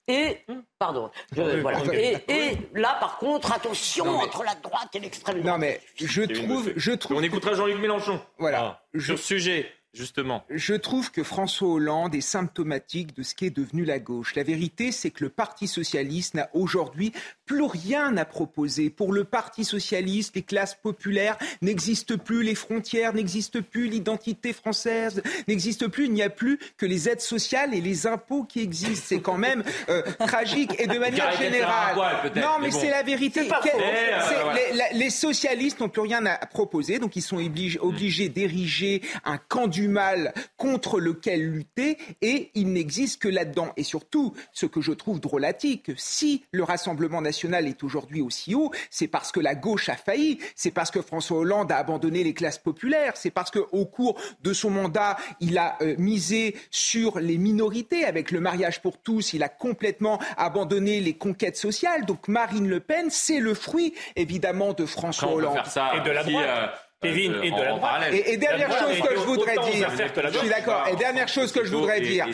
Et 0.07 0.37
pardon. 0.77 1.09
voilà. 1.31 1.79
Et, 1.93 2.57
là, 2.75 2.97
par 2.99 3.17
contre, 3.17 3.51
attention 3.51 4.07
entre 4.07 4.43
la 4.43 4.53
droite 4.55 4.89
et 4.93 4.99
l'extrême 4.99 5.41
droite. 5.41 5.53
Non 5.53 5.57
mais 5.59 5.81
je 5.95 6.21
trouve, 6.21 6.71
je 6.75 6.91
trouve. 6.91 7.17
On 7.17 7.23
écoutera 7.23 7.53
Jean-Luc 7.55 7.79
Mélenchon. 7.79 8.19
Voilà. 8.37 8.59
Ah. 8.59 8.87
Sur 9.07 9.19
sujet. 9.19 9.71
Justement. 9.93 10.43
Je 10.49 10.73
trouve 10.73 11.11
que 11.11 11.23
François 11.23 11.69
Hollande 11.69 12.13
est 12.13 12.19
symptomatique 12.21 13.15
de 13.15 13.23
ce 13.23 13.33
qu'est 13.33 13.49
devenu 13.49 13.85
la 13.85 13.99
gauche. 13.99 14.35
La 14.35 14.43
vérité, 14.43 14.91
c'est 14.91 15.11
que 15.11 15.23
le 15.23 15.29
Parti 15.29 15.65
socialiste 15.65 16.33
n'a 16.33 16.49
aujourd'hui 16.53 17.13
plus 17.47 17.63
rien 17.63 18.17
à 18.17 18.25
proposer. 18.25 18.89
Pour 18.89 19.13
le 19.13 19.23
Parti 19.23 19.63
socialiste, 19.63 20.35
les 20.35 20.43
classes 20.43 20.75
populaires 20.75 21.37
n'existent 21.61 22.17
plus, 22.17 22.43
les 22.43 22.53
frontières 22.55 23.13
n'existent 23.13 23.61
plus, 23.61 23.87
l'identité 23.87 24.53
française 24.53 25.23
n'existe 25.47 25.87
plus. 25.87 26.05
Il 26.05 26.13
n'y 26.13 26.21
a 26.21 26.29
plus 26.29 26.59
que 26.77 26.85
les 26.85 27.09
aides 27.09 27.21
sociales 27.21 27.73
et 27.73 27.81
les 27.81 28.05
impôts 28.05 28.43
qui 28.43 28.59
existent. 28.59 29.05
C'est 29.07 29.21
quand 29.21 29.37
même 29.37 29.63
euh, 29.89 30.03
tragique. 30.27 30.75
Et 30.77 30.87
de 30.87 30.99
manière 30.99 31.31
générale. 31.37 31.95
non, 32.35 32.59
mais, 32.61 32.69
c'est 32.69 32.89
la 32.89 33.01
vérité. 33.01 33.49
Les, 34.93 35.09
socialistes 35.09 35.79
n'ont 35.79 35.89
plus 35.89 36.01
rien 36.01 36.25
à 36.25 36.45
proposer, 36.45 36.99
donc 36.99 37.15
ils 37.15 37.21
sont 37.21 37.37
obligés, 37.37 37.79
obligés 37.79 38.27
d'ériger 38.27 39.01
un 39.23 39.37
camp 39.37 39.67
du 39.67 39.87
mal 39.87 40.33
contre 40.57 40.99
lequel 40.99 41.49
lutter 41.49 41.97
et 42.21 42.51
il 42.55 42.73
n'existe 42.73 43.21
que 43.21 43.29
là-dedans. 43.29 43.71
Et 43.77 43.83
surtout, 43.83 44.33
ce 44.51 44.65
que 44.65 44.81
je 44.81 44.91
trouve 44.91 45.21
drôlatique, 45.21 45.91
si 45.95 46.43
le 46.51 46.63
Rassemblement 46.63 47.21
national 47.21 47.36
est 47.45 47.83
aujourd'hui 47.83 48.21
aussi 48.21 48.55
haut, 48.55 48.71
c'est 48.89 49.07
parce 49.07 49.31
que 49.31 49.39
la 49.39 49.55
gauche 49.55 49.89
a 49.89 49.95
failli, 49.95 50.39
c'est 50.55 50.71
parce 50.71 50.91
que 50.91 51.01
François 51.01 51.37
Hollande 51.37 51.71
a 51.71 51.77
abandonné 51.77 52.23
les 52.23 52.33
classes 52.33 52.57
populaires, 52.57 53.13
c'est 53.15 53.31
parce 53.31 53.51
qu'au 53.51 53.85
cours 53.85 54.19
de 54.41 54.53
son 54.53 54.69
mandat, 54.69 55.17
il 55.39 55.57
a 55.57 55.77
euh, 55.81 55.95
misé 55.97 56.55
sur 56.71 57.19
les 57.19 57.37
minorités 57.37 58.05
avec 58.05 58.31
le 58.31 58.39
mariage 58.39 58.81
pour 58.81 58.97
tous, 58.97 59.33
il 59.33 59.43
a 59.43 59.49
complètement 59.49 60.19
abandonné 60.37 60.99
les 60.99 61.13
conquêtes 61.13 61.57
sociales. 61.57 62.05
Donc 62.05 62.27
Marine 62.27 62.67
Le 62.67 62.79
Pen, 62.79 63.09
c'est 63.09 63.39
le 63.39 63.53
fruit 63.53 63.93
évidemment 64.15 64.73
de 64.73 64.85
François 64.85 65.31
Hollande. 65.31 65.57
et 65.95 66.01
de 66.01 66.11
la 66.11 66.23
droite. 66.23 66.45
Euh, 66.47 66.67
Kevin 67.01 67.33
euh, 67.33 67.43
et 67.43 67.51
de 67.51 67.57
la 67.57 68.11
Et, 68.11 68.37
dernière 68.37 68.71
chose 68.71 68.99
que 69.01 69.15
je 69.15 69.19
voudrais 69.19 69.55
dire, 69.71 69.89
je 69.91 70.37
suis 70.39 70.49
d'accord. 70.49 70.87
Et 70.87 70.95
dernière 70.95 71.27
chose 71.27 71.51
que 71.51 71.63
je 71.63 71.71
voudrais 71.71 72.01
dire, 72.01 72.25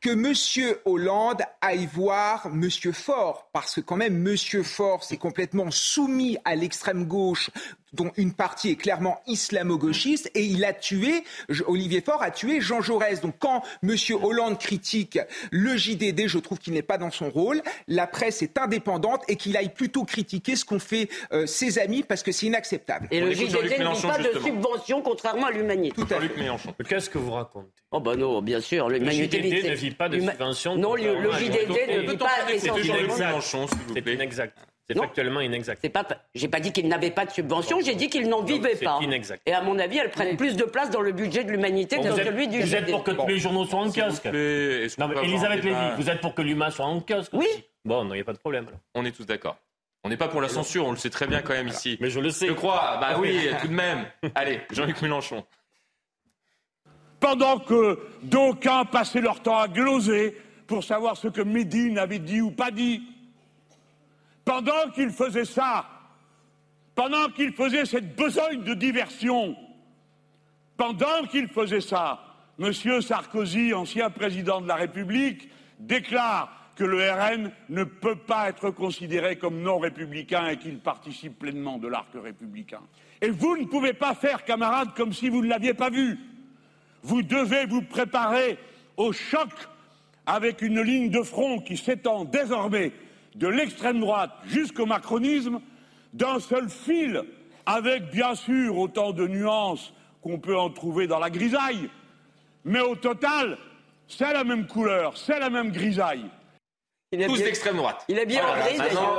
que 0.00 0.14
Monsieur 0.14 0.80
Hollande 0.84 1.42
aille 1.60 1.88
voir 1.92 2.48
Monsieur 2.50 2.92
Faure, 2.92 3.48
parce 3.52 3.74
que 3.76 3.80
quand 3.80 3.96
même 3.96 4.16
Monsieur 4.16 4.62
Faure 4.62 5.02
s'est 5.02 5.16
complètement 5.16 5.70
soumis 5.70 6.38
à 6.44 6.54
l'extrême 6.54 7.06
gauche 7.06 7.50
dont 7.94 8.10
une 8.16 8.32
partie 8.32 8.70
est 8.70 8.76
clairement 8.76 9.20
islamo-gauchiste, 9.26 10.30
et 10.34 10.44
il 10.44 10.64
a 10.64 10.72
tué, 10.72 11.24
Olivier 11.66 12.00
Faure 12.00 12.22
a 12.22 12.30
tué 12.30 12.60
Jean 12.60 12.80
Jaurès. 12.80 13.20
Donc 13.20 13.34
quand 13.38 13.62
M. 13.82 13.96
Hollande 14.22 14.58
critique 14.58 15.18
le 15.50 15.76
JDD, 15.76 16.26
je 16.26 16.38
trouve 16.38 16.58
qu'il 16.58 16.74
n'est 16.74 16.82
pas 16.82 16.98
dans 16.98 17.10
son 17.10 17.30
rôle. 17.30 17.62
La 17.88 18.06
presse 18.06 18.42
est 18.42 18.58
indépendante 18.58 19.22
et 19.28 19.36
qu'il 19.36 19.56
aille 19.56 19.72
plutôt 19.72 20.04
critiquer 20.04 20.56
ce 20.56 20.64
qu'ont 20.64 20.78
fait 20.78 21.08
euh, 21.32 21.46
ses 21.46 21.78
amis 21.78 22.02
parce 22.02 22.22
que 22.22 22.32
c'est 22.32 22.46
inacceptable. 22.46 23.08
Et 23.10 23.20
le 23.20 23.32
JDD 23.32 23.54
ne 23.54 23.94
vit 23.94 24.02
pas 24.02 24.18
de 24.18 24.38
subvention, 24.40 25.02
contrairement 25.02 25.46
à 25.46 25.50
l'humanité. 25.50 25.94
Tout 25.94 26.14
à 26.14 26.20
fait. 26.20 26.84
Qu'est-ce 26.88 27.10
que 27.10 27.18
vous 27.18 27.32
racontez? 27.32 27.68
Oh 27.90 28.00
ben 28.00 28.16
non, 28.16 28.42
bien 28.42 28.60
sûr. 28.60 28.88
L'humanité 28.88 29.40
le 29.40 29.48
JDD 29.48 29.70
ne 29.70 29.74
vit 29.74 29.90
pas 29.92 30.08
de 30.08 30.20
subvention. 30.20 30.76
Non, 30.76 30.94
le, 30.94 31.02
JDD 31.02 31.68
ne 31.88 32.10
vit 32.10 32.16
pas 32.16 32.50
essentiellement. 32.52 33.14
C'est 33.94 34.06
inexact. 34.12 34.58
C'est 34.88 34.98
factuellement 34.98 35.40
inexact. 35.40 35.80
C'est 35.82 35.88
pas, 35.88 36.06
j'ai 36.34 36.48
pas 36.48 36.60
dit 36.60 36.72
qu'ils 36.72 36.88
n'avaient 36.88 37.10
pas 37.10 37.24
de 37.24 37.30
subvention, 37.30 37.80
j'ai 37.80 37.94
dit 37.94 38.10
qu'ils 38.10 38.28
n'en 38.28 38.42
vivaient 38.42 38.76
pas. 38.76 38.98
Inexact. 39.00 39.42
Et 39.46 39.52
à 39.52 39.62
mon 39.62 39.78
avis, 39.78 39.98
elles 39.98 40.10
prennent 40.10 40.36
plus 40.36 40.56
de 40.56 40.64
place 40.64 40.90
dans 40.90 41.00
le 41.00 41.12
budget 41.12 41.44
de 41.44 41.50
l'humanité 41.50 41.96
que 41.96 42.08
dans 42.08 42.16
celui 42.16 42.48
du 42.48 42.60
Vous 42.60 42.74
êtes 42.74 42.90
pour 42.90 43.02
que 43.02 43.12
tous 43.12 43.26
les 43.26 43.38
journaux 43.38 43.64
soient 43.64 43.80
en 43.80 43.90
kiosque. 43.90 44.26
Non, 44.26 45.22
Elisabeth 45.22 45.64
Lévy, 45.64 45.76
vous 45.96 46.10
êtes 46.10 46.20
pour 46.20 46.34
que 46.34 46.42
l'humain 46.42 46.70
soit 46.70 46.86
en 46.86 47.00
kiosque 47.00 47.32
Oui. 47.32 47.46
Bon, 47.84 48.04
non, 48.04 48.14
il 48.14 48.18
n'y 48.18 48.22
a 48.22 48.24
pas 48.24 48.32
de 48.32 48.38
problème. 48.38 48.66
On 48.94 49.04
est 49.04 49.12
tous 49.12 49.26
d'accord. 49.26 49.56
On 50.04 50.10
n'est 50.10 50.18
pas 50.18 50.28
pour 50.28 50.42
la 50.42 50.48
censure, 50.48 50.86
on 50.86 50.90
le 50.90 50.98
sait 50.98 51.08
très 51.08 51.26
bien 51.26 51.40
quand 51.40 51.54
même 51.54 51.68
ici. 51.68 51.96
Mais 52.00 52.10
je 52.10 52.20
le 52.20 52.28
sais. 52.28 52.46
Je 52.48 52.52
crois, 52.52 52.98
bah 53.00 53.16
oui, 53.18 53.48
tout 53.62 53.68
de 53.68 53.72
même. 53.72 54.04
Allez, 54.34 54.60
Jean-Luc 54.70 55.00
Mélenchon. 55.00 55.44
Pendant 57.20 57.58
que 57.58 57.98
d'aucuns 58.22 58.84
passaient 58.84 59.22
leur 59.22 59.40
temps 59.40 59.58
à 59.58 59.66
gloser 59.66 60.36
pour 60.66 60.84
savoir 60.84 61.16
ce 61.16 61.28
que 61.28 61.40
Médine 61.40 61.98
avait 61.98 62.18
dit 62.18 62.42
ou 62.42 62.50
pas 62.50 62.70
dit, 62.70 63.02
pendant 64.44 64.90
qu'il 64.94 65.10
faisait 65.10 65.44
ça, 65.44 65.86
pendant 66.94 67.28
qu'il 67.28 67.52
faisait 67.52 67.86
cette 67.86 68.14
besogne 68.16 68.62
de 68.62 68.74
diversion, 68.74 69.56
pendant 70.76 71.24
qu'il 71.30 71.48
faisait 71.48 71.80
ça, 71.80 72.20
M. 72.60 72.72
Sarkozy, 73.00 73.74
ancien 73.74 74.10
président 74.10 74.60
de 74.60 74.68
la 74.68 74.76
République, 74.76 75.48
déclare 75.78 76.64
que 76.76 76.84
le 76.84 77.10
RN 77.10 77.52
ne 77.68 77.84
peut 77.84 78.16
pas 78.16 78.48
être 78.48 78.70
considéré 78.70 79.36
comme 79.36 79.60
non 79.60 79.78
républicain 79.78 80.48
et 80.48 80.56
qu'il 80.56 80.78
participe 80.78 81.38
pleinement 81.38 81.78
de 81.78 81.88
l'arc 81.88 82.08
républicain. 82.14 82.80
Et 83.20 83.30
vous 83.30 83.56
ne 83.56 83.64
pouvez 83.64 83.92
pas 83.92 84.14
faire, 84.14 84.44
camarades, 84.44 84.94
comme 84.96 85.12
si 85.12 85.28
vous 85.28 85.42
ne 85.42 85.48
l'aviez 85.48 85.74
pas 85.74 85.90
vu. 85.90 86.18
Vous 87.02 87.22
devez 87.22 87.66
vous 87.66 87.82
préparer 87.82 88.58
au 88.96 89.12
choc 89.12 89.50
avec 90.26 90.62
une 90.62 90.80
ligne 90.80 91.10
de 91.10 91.22
front 91.22 91.60
qui 91.60 91.76
s'étend 91.76 92.24
désormais 92.24 92.92
de 93.34 93.48
l'extrême 93.48 94.00
droite 94.00 94.30
jusqu'au 94.46 94.86
macronisme 94.86 95.60
d'un 96.12 96.38
seul 96.38 96.68
fil, 96.68 97.22
avec 97.66 98.10
bien 98.10 98.34
sûr 98.34 98.78
autant 98.78 99.12
de 99.12 99.26
nuances 99.26 99.92
qu'on 100.22 100.38
peut 100.38 100.56
en 100.56 100.70
trouver 100.70 101.06
dans 101.06 101.18
la 101.18 101.30
grisaille, 101.30 101.90
mais 102.64 102.80
au 102.80 102.94
total, 102.94 103.58
c'est 104.06 104.32
la 104.32 104.44
même 104.44 104.66
couleur, 104.66 105.16
c'est 105.16 105.38
la 105.38 105.50
même 105.50 105.70
grisaille. 105.70 106.24
Tous 107.26 107.38
d'extrême 107.38 107.76
droite. 107.76 108.04
Il 108.08 108.18
a 108.18 108.24
bien 108.24 108.44
en 108.44 108.56
gris, 108.56 108.78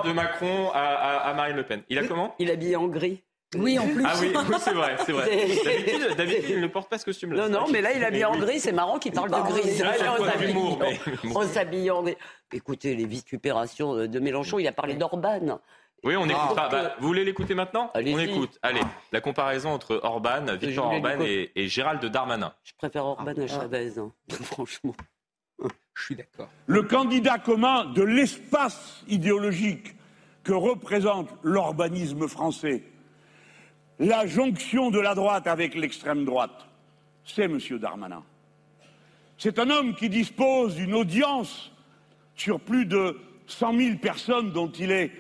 de 0.10 0.12
Macron 0.12 0.70
à, 0.74 1.34
Marine 1.36 1.56
Le 1.56 1.64
Pen. 1.64 1.82
Il 1.90 1.98
a 1.98 2.08
comment? 2.08 2.36
Il 2.40 2.52
a 2.52 2.56
bien 2.56 2.80
en 2.80 2.88
gris. 2.88 3.22
Oui, 3.56 3.80
en 3.80 3.88
plus. 3.88 4.04
Ah 4.06 4.14
oui, 4.20 4.34
c'est 4.60 4.74
vrai, 4.74 4.96
c'est 5.06 5.12
vrai. 5.12 6.16
D'habitude, 6.16 6.46
il 6.50 6.62
ne 6.62 6.68
porte 6.68 6.90
pas 6.90 6.98
ce 6.98 7.06
costume-là. 7.06 7.48
Non, 7.48 7.62
non, 7.62 7.68
mais 7.72 7.82
là, 7.82 7.94
il 7.94 8.04
a 8.04 8.12
bien 8.12 8.28
en 8.30 8.38
gris. 8.38 8.60
C'est 8.60 8.72
marrant 8.72 9.00
qu'il 9.00 9.14
parle 9.14 9.30
de 9.30 9.52
gris. 9.52 11.34
on 11.36 11.48
s'habille 11.48 11.92
en 11.92 12.04
gris. 12.04 12.18
Écoutez, 12.52 12.96
les 12.96 13.06
vitupérations 13.06 14.08
de 14.08 14.20
Mélenchon, 14.20 14.60
il 14.60 14.68
a 14.68 14.72
parlé 14.72 14.96
d'Orban. 14.96 15.60
Oui, 16.06 16.16
on 16.16 16.25
écoute. 16.25 16.56
Bah, 16.56 16.96
vous 17.00 17.08
voulez 17.08 17.25
l'écouter 17.25 17.56
maintenant? 17.56 17.92
On 17.96 18.00
écoute. 18.00 18.60
Allez, 18.62 18.82
la 19.12 19.22
comparaison 19.22 19.72
entre 19.72 20.00
Orban, 20.04 20.46
Victor 20.56 20.86
Orban 20.86 21.20
et, 21.22 21.68
Gérald 21.68 22.06
Darmanin. 22.06 22.54
Je 22.64 22.74
préfère 22.78 23.06
Orban 23.06 23.32
à 23.32 23.48
Chavez, 23.48 23.98
hein, 23.98 24.12
franchement. 24.30 24.96
Je 25.96 26.04
suis 26.04 26.16
d'accord. 26.16 26.50
Le 26.68 26.84
candidat 26.84 27.40
commun 27.40 27.86
de 27.86 28.04
l'espace 28.04 29.04
idéologique 29.08 29.96
que 30.44 30.54
représente 30.54 31.30
l'urbanisme 31.44 32.28
français, 32.28 32.84
la 34.00 34.25
jonction 34.25 34.92
de 34.92 35.00
la 35.00 35.16
droite 35.16 35.48
avec 35.48 35.75
l'extrême 35.75 36.25
droite, 36.25 36.66
c'est 37.24 37.44
M. 37.44 37.60
Darmanin. 37.80 38.24
C'est 39.38 39.60
un 39.60 39.70
homme 39.70 39.96
qui 39.96 40.10
dispose 40.10 40.75
d'une 40.75 40.94
audience 40.94 41.72
sur 42.36 42.60
plus 42.60 42.86
de 42.86 43.20
100 43.48 43.78
000 43.78 43.98
personnes 43.98 44.52
dont 44.52 44.72
il 44.72 44.92
est 44.92 45.12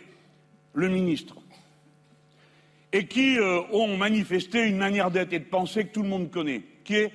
le 0.73 0.89
ministre 0.89 1.35
et 2.91 3.07
qui 3.07 3.37
euh, 3.37 3.61
ont 3.73 3.97
manifesté 3.97 4.63
une 4.67 4.77
manière 4.77 5.11
d'être 5.11 5.33
et 5.33 5.39
de 5.39 5.45
penser 5.45 5.85
que 5.85 5.93
tout 5.93 6.03
le 6.03 6.07
monde 6.07 6.31
connaît, 6.31 6.63
qui 6.85 6.95
est 6.95 7.11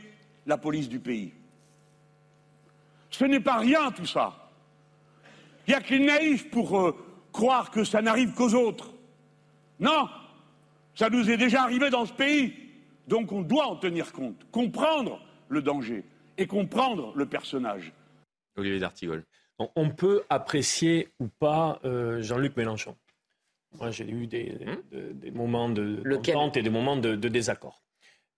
la 0.46 0.58
police 0.58 0.90
du 0.90 0.98
pays. 0.98 1.32
Ce 3.10 3.24
n'est 3.24 3.40
pas 3.40 3.56
rien 3.56 3.90
tout 3.90 4.04
ça. 4.04 4.50
Il 5.66 5.70
n'y 5.70 5.74
a 5.74 5.80
que 5.80 5.94
les 5.94 6.04
naïfs 6.04 6.50
pour 6.50 6.78
euh, 6.78 6.94
croire 7.32 7.70
que 7.70 7.84
ça 7.84 8.02
n'arrive 8.02 8.34
qu'aux 8.34 8.54
autres. 8.54 8.92
Non, 9.78 10.08
ça 11.00 11.08
nous 11.08 11.30
est 11.30 11.38
déjà 11.38 11.62
arrivé 11.62 11.88
dans 11.88 12.04
ce 12.04 12.12
pays. 12.12 12.52
Donc 13.08 13.32
on 13.32 13.40
doit 13.40 13.66
en 13.66 13.76
tenir 13.76 14.12
compte, 14.12 14.46
comprendre 14.52 15.18
le 15.48 15.62
danger 15.62 16.04
et 16.36 16.46
comprendre 16.46 17.14
le 17.16 17.24
personnage. 17.24 17.94
Olivier 18.56 18.80
d'Artigol. 18.80 19.24
On 19.76 19.88
peut 19.88 20.24
apprécier 20.28 21.08
ou 21.18 21.28
pas 21.28 21.80
euh, 21.86 22.20
Jean-Luc 22.20 22.54
Mélenchon. 22.54 22.96
Moi, 23.78 23.90
j'ai 23.90 24.10
eu 24.10 24.26
des, 24.26 24.58
hmm 24.60 25.32
moments 25.32 25.70
de 25.70 26.02
contente 26.16 26.58
et 26.58 26.62
des 26.62 26.70
moments 26.70 26.96
de, 26.96 27.14
désaccord. 27.14 27.82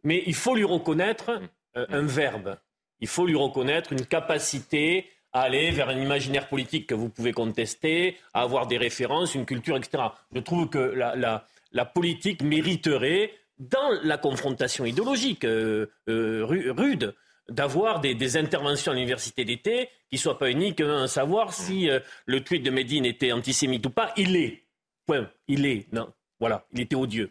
Mais 0.05 0.23
il 0.27 0.35
faut 0.35 0.55
lui 0.55 0.65
reconnaître 0.65 1.33
hmm. 1.33 1.49
euh, 1.79 1.87
un 1.89 2.03
verbe 2.03 2.57
il 3.01 3.09
faut 3.09 3.27
lui 3.27 3.35
reconnaître 3.35 3.93
une 3.93 4.07
capacité 4.07 5.11
à 5.33 5.43
aller 5.43 5.73
vers 5.73 5.89
un 5.89 5.99
imaginaire 5.99 6.49
politique 6.49 6.87
que 6.87 6.95
vous 6.95 7.09
pouvez 7.09 7.33
contester, 7.33 8.17
à 8.33 8.43
avoir 8.43 8.69
des 8.69 8.79
références, 8.79 9.35
une 9.35 9.45
culture, 9.45 9.77
etc. 9.77 10.05
Je 10.33 10.39
trouve 10.39 10.69
que 10.69 10.79
la, 10.79 11.45
politique 11.85 12.43
mériterait, 12.43 13.33
dans 13.59 13.91
la 14.03 14.19
confrontation 14.19 14.85
idéologique 14.85 15.45
euh, 15.45 15.87
euh, 16.09 16.45
rude, 16.45 17.15
d'avoir 17.49 18.01
des, 18.01 18.37
interventions 18.37 18.93
à 18.93 18.95
l'université 18.95 19.45
d'été 19.45 19.89
qui 20.09 20.17
ne 20.17 20.21
soient 20.21 20.39
pas 20.39 20.51
uniques 20.51 20.83
savoir 21.07 21.53
si 21.53 21.91
euh, 21.91 22.01
le 22.27 22.43
tweet 22.43 22.63
de 22.63 22.71
Médine 22.71 23.05
était 23.05 23.33
antisémite 23.33 23.85
ou 23.87 23.91
pas. 23.91 24.13
Il 24.17 24.37
est. 24.37 24.65
Point. 25.07 25.31
Il 25.49 25.67
est. 25.67 25.93
Non. 25.93 26.13
Voilà. 26.41 26.67
Il 26.73 26.81
était 26.81 26.97
odieux. 26.97 27.31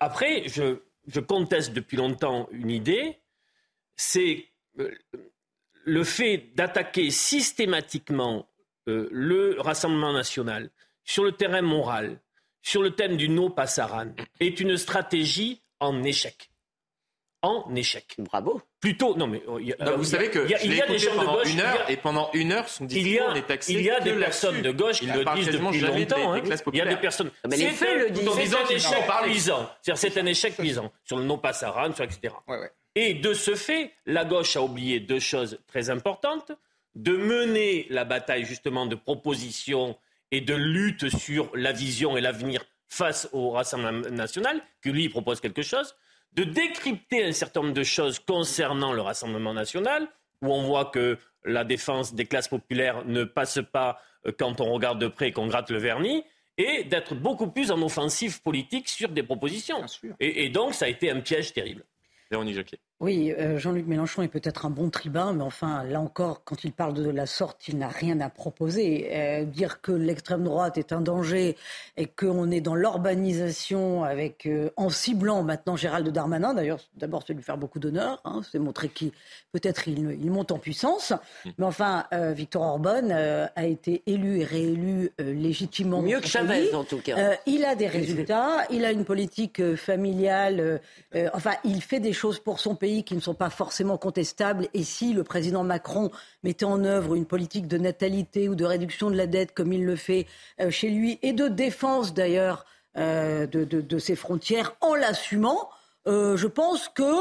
après, 0.00 0.44
je 0.48 1.20
conteste 1.20 1.72
depuis 1.72 1.96
longtemps 1.96 2.48
une 2.52 2.70
idée, 2.70 3.18
c'est 3.96 4.46
le 5.84 6.04
fait 6.04 6.50
d'attaquer 6.54 7.10
systématiquement 7.10 8.48
le 8.86 9.56
Rassemblement 9.58 10.12
national 10.12 10.70
sur 11.04 11.24
le 11.24 11.32
terrain 11.32 11.62
moral, 11.62 12.20
sur 12.66 12.82
le 12.82 12.90
thème 12.90 13.16
du 13.16 13.28
no 13.28 13.48
passaran, 13.48 14.08
est 14.40 14.58
une 14.58 14.76
stratégie 14.76 15.62
en 15.78 16.02
échec. 16.02 16.50
En 17.40 17.72
échec. 17.76 18.16
Bravo. 18.18 18.60
Plutôt, 18.80 19.16
non 19.16 19.28
mais 19.28 19.40
oh, 19.46 19.60
vous 19.96 20.04
savez 20.04 20.30
que 20.30 20.44
il 20.64 20.74
y 20.74 20.80
a, 20.82 20.86
des 20.88 20.98
gens 20.98 21.14
de 21.14 21.26
gauche 21.26 21.52
une 21.52 21.60
heure 21.60 21.88
et 21.88 21.96
pendant 21.96 22.28
une 22.32 22.50
heure 22.50 22.68
son 22.68 22.86
discours 22.86 23.06
il 23.06 23.12
y 23.12 23.20
a, 23.20 23.36
est 23.36 23.46
taxé 23.46 23.72
Il 23.72 23.82
y 23.82 23.90
a 23.90 24.00
des 24.00 24.14
personnes 24.14 24.62
de 24.62 24.72
gauche 24.72 24.98
qui 24.98 25.06
le 25.06 25.24
disent 25.36 25.46
depuis 25.46 25.80
longtemps. 25.80 26.32
Hein. 26.32 26.42
Il 26.72 26.78
y 26.78 26.80
a 26.80 26.86
des 26.86 26.96
personnes. 26.96 27.30
Mais 27.48 27.56
les 27.56 27.70
faits 27.70 27.98
le 27.98 28.10
disent. 28.10 28.28
C'est 28.34 28.56
un 28.56 28.68
échec 28.68 29.06
cuisant. 29.22 29.70
C'est 29.94 30.18
un 30.18 30.26
échec 30.26 30.56
cuisant 30.56 30.92
sur 31.04 31.18
le 31.18 31.24
no 31.24 31.36
passaran, 31.36 31.94
sur 31.94 32.04
etc. 32.04 32.34
Ouais, 32.48 32.58
ouais. 32.58 32.72
Et 32.96 33.14
de 33.14 33.32
ce 33.32 33.54
fait, 33.54 33.92
la 34.06 34.24
gauche 34.24 34.56
a 34.56 34.62
oublié 34.62 34.98
deux 34.98 35.20
choses 35.20 35.60
très 35.68 35.88
importantes 35.88 36.50
de 36.96 37.16
mener 37.16 37.86
la 37.90 38.04
bataille 38.04 38.44
justement 38.44 38.86
de 38.86 38.96
propositions 38.96 39.96
et 40.30 40.40
de 40.40 40.54
lutte 40.54 41.08
sur 41.08 41.50
la 41.54 41.72
vision 41.72 42.16
et 42.16 42.20
l'avenir 42.20 42.64
face 42.88 43.28
au 43.32 43.50
Rassemblement 43.50 44.08
national, 44.10 44.62
que 44.82 44.90
lui 44.90 45.08
propose 45.08 45.40
quelque 45.40 45.62
chose, 45.62 45.94
de 46.32 46.44
décrypter 46.44 47.24
un 47.24 47.32
certain 47.32 47.62
nombre 47.62 47.74
de 47.74 47.82
choses 47.82 48.18
concernant 48.18 48.92
le 48.92 49.00
Rassemblement 49.00 49.54
national, 49.54 50.08
où 50.42 50.52
on 50.52 50.62
voit 50.62 50.86
que 50.86 51.18
la 51.44 51.64
défense 51.64 52.14
des 52.14 52.26
classes 52.26 52.48
populaires 52.48 53.04
ne 53.06 53.24
passe 53.24 53.60
pas 53.72 54.00
euh, 54.26 54.32
quand 54.36 54.60
on 54.60 54.72
regarde 54.72 55.00
de 55.00 55.08
près 55.08 55.28
et 55.28 55.32
qu'on 55.32 55.46
gratte 55.46 55.70
le 55.70 55.78
vernis, 55.78 56.24
et 56.58 56.84
d'être 56.84 57.14
beaucoup 57.14 57.50
plus 57.50 57.70
en 57.70 57.80
offensive 57.82 58.40
politique 58.42 58.88
sur 58.88 59.10
des 59.10 59.22
propositions. 59.22 59.84
Et, 60.20 60.44
et 60.44 60.48
donc, 60.48 60.74
ça 60.74 60.86
a 60.86 60.88
été 60.88 61.10
un 61.10 61.20
piège 61.20 61.52
terrible. 61.52 61.84
Véronique 62.30 62.54
Jacquet. 62.56 62.78
Oui, 62.98 63.30
euh, 63.38 63.58
Jean-Luc 63.58 63.86
Mélenchon 63.86 64.22
est 64.22 64.28
peut-être 64.28 64.64
un 64.64 64.70
bon 64.70 64.88
tribun, 64.88 65.34
mais 65.34 65.42
enfin, 65.42 65.84
là 65.84 66.00
encore, 66.00 66.44
quand 66.44 66.64
il 66.64 66.72
parle 66.72 66.94
de 66.94 67.10
la 67.10 67.26
sorte, 67.26 67.68
il 67.68 67.76
n'a 67.76 67.88
rien 67.88 68.20
à 68.20 68.30
proposer. 68.30 69.10
Euh, 69.12 69.44
dire 69.44 69.82
que 69.82 69.92
l'extrême 69.92 70.44
droite 70.44 70.78
est 70.78 70.94
un 70.94 71.02
danger 71.02 71.58
et 71.98 72.06
qu'on 72.06 72.50
est 72.50 72.62
dans 72.62 72.74
l'urbanisation 72.74 74.02
avec, 74.02 74.46
euh, 74.46 74.70
en 74.76 74.88
ciblant 74.88 75.42
maintenant 75.42 75.76
Gérald 75.76 76.08
Darmanin, 76.08 76.54
d'ailleurs, 76.54 76.78
d'abord, 76.96 77.22
c'est 77.26 77.34
lui 77.34 77.42
faire 77.42 77.58
beaucoup 77.58 77.80
d'honneur, 77.80 78.22
hein, 78.24 78.40
c'est 78.50 78.58
montrer 78.58 78.88
qu'il, 78.88 79.10
peut-être, 79.52 79.88
il, 79.88 80.30
monte 80.30 80.50
en 80.50 80.58
puissance. 80.58 81.12
Mmh. 81.12 81.50
Mais 81.58 81.66
enfin, 81.66 82.06
Victor 82.12 82.62
Orban 82.62 83.10
a 83.10 83.66
été 83.66 84.02
élu 84.06 84.40
et 84.40 84.44
réélu 84.44 85.12
légitimement. 85.18 86.00
Mieux 86.00 86.20
que 86.20 86.26
Chavez, 86.26 86.74
en 86.74 86.84
tout 86.84 86.98
cas. 86.98 87.36
il 87.46 87.64
a 87.64 87.74
des 87.74 87.86
résultats, 87.88 88.64
il 88.70 88.84
a 88.84 88.90
une 88.90 89.04
politique 89.04 89.76
familiale, 89.76 90.80
enfin, 91.32 91.52
il 91.64 91.82
fait 91.82 92.00
des 92.00 92.12
choses 92.12 92.38
pour 92.38 92.58
son 92.58 92.74
pays 92.74 92.85
qui 93.04 93.14
ne 93.14 93.20
sont 93.20 93.34
pas 93.34 93.50
forcément 93.50 93.98
contestables. 93.98 94.68
Et 94.74 94.84
si 94.84 95.12
le 95.12 95.24
président 95.24 95.64
Macron 95.64 96.10
mettait 96.42 96.64
en 96.64 96.84
œuvre 96.84 97.14
une 97.14 97.26
politique 97.26 97.66
de 97.68 97.78
natalité 97.78 98.48
ou 98.48 98.54
de 98.54 98.64
réduction 98.64 99.10
de 99.10 99.16
la 99.16 99.26
dette 99.26 99.52
comme 99.52 99.72
il 99.72 99.84
le 99.84 99.96
fait 99.96 100.26
euh, 100.60 100.70
chez 100.70 100.90
lui, 100.90 101.18
et 101.22 101.32
de 101.32 101.48
défense 101.48 102.14
d'ailleurs 102.14 102.64
euh, 102.96 103.46
de, 103.46 103.98
ses 103.98 104.16
frontières 104.16 104.74
en 104.80 104.94
l'assumant, 104.94 105.68
euh, 106.06 106.36
je 106.36 106.46
pense 106.46 106.88
que 106.88 107.12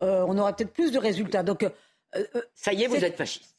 on 0.00 0.36
aura 0.36 0.54
peut-être 0.54 0.72
plus 0.72 0.92
de 0.92 0.98
résultats. 0.98 1.42
Donc, 1.42 1.66
ça 2.54 2.74
y 2.74 2.82
est, 2.82 2.86
vous 2.88 3.02
êtes 3.02 3.16
fasciste. 3.16 3.53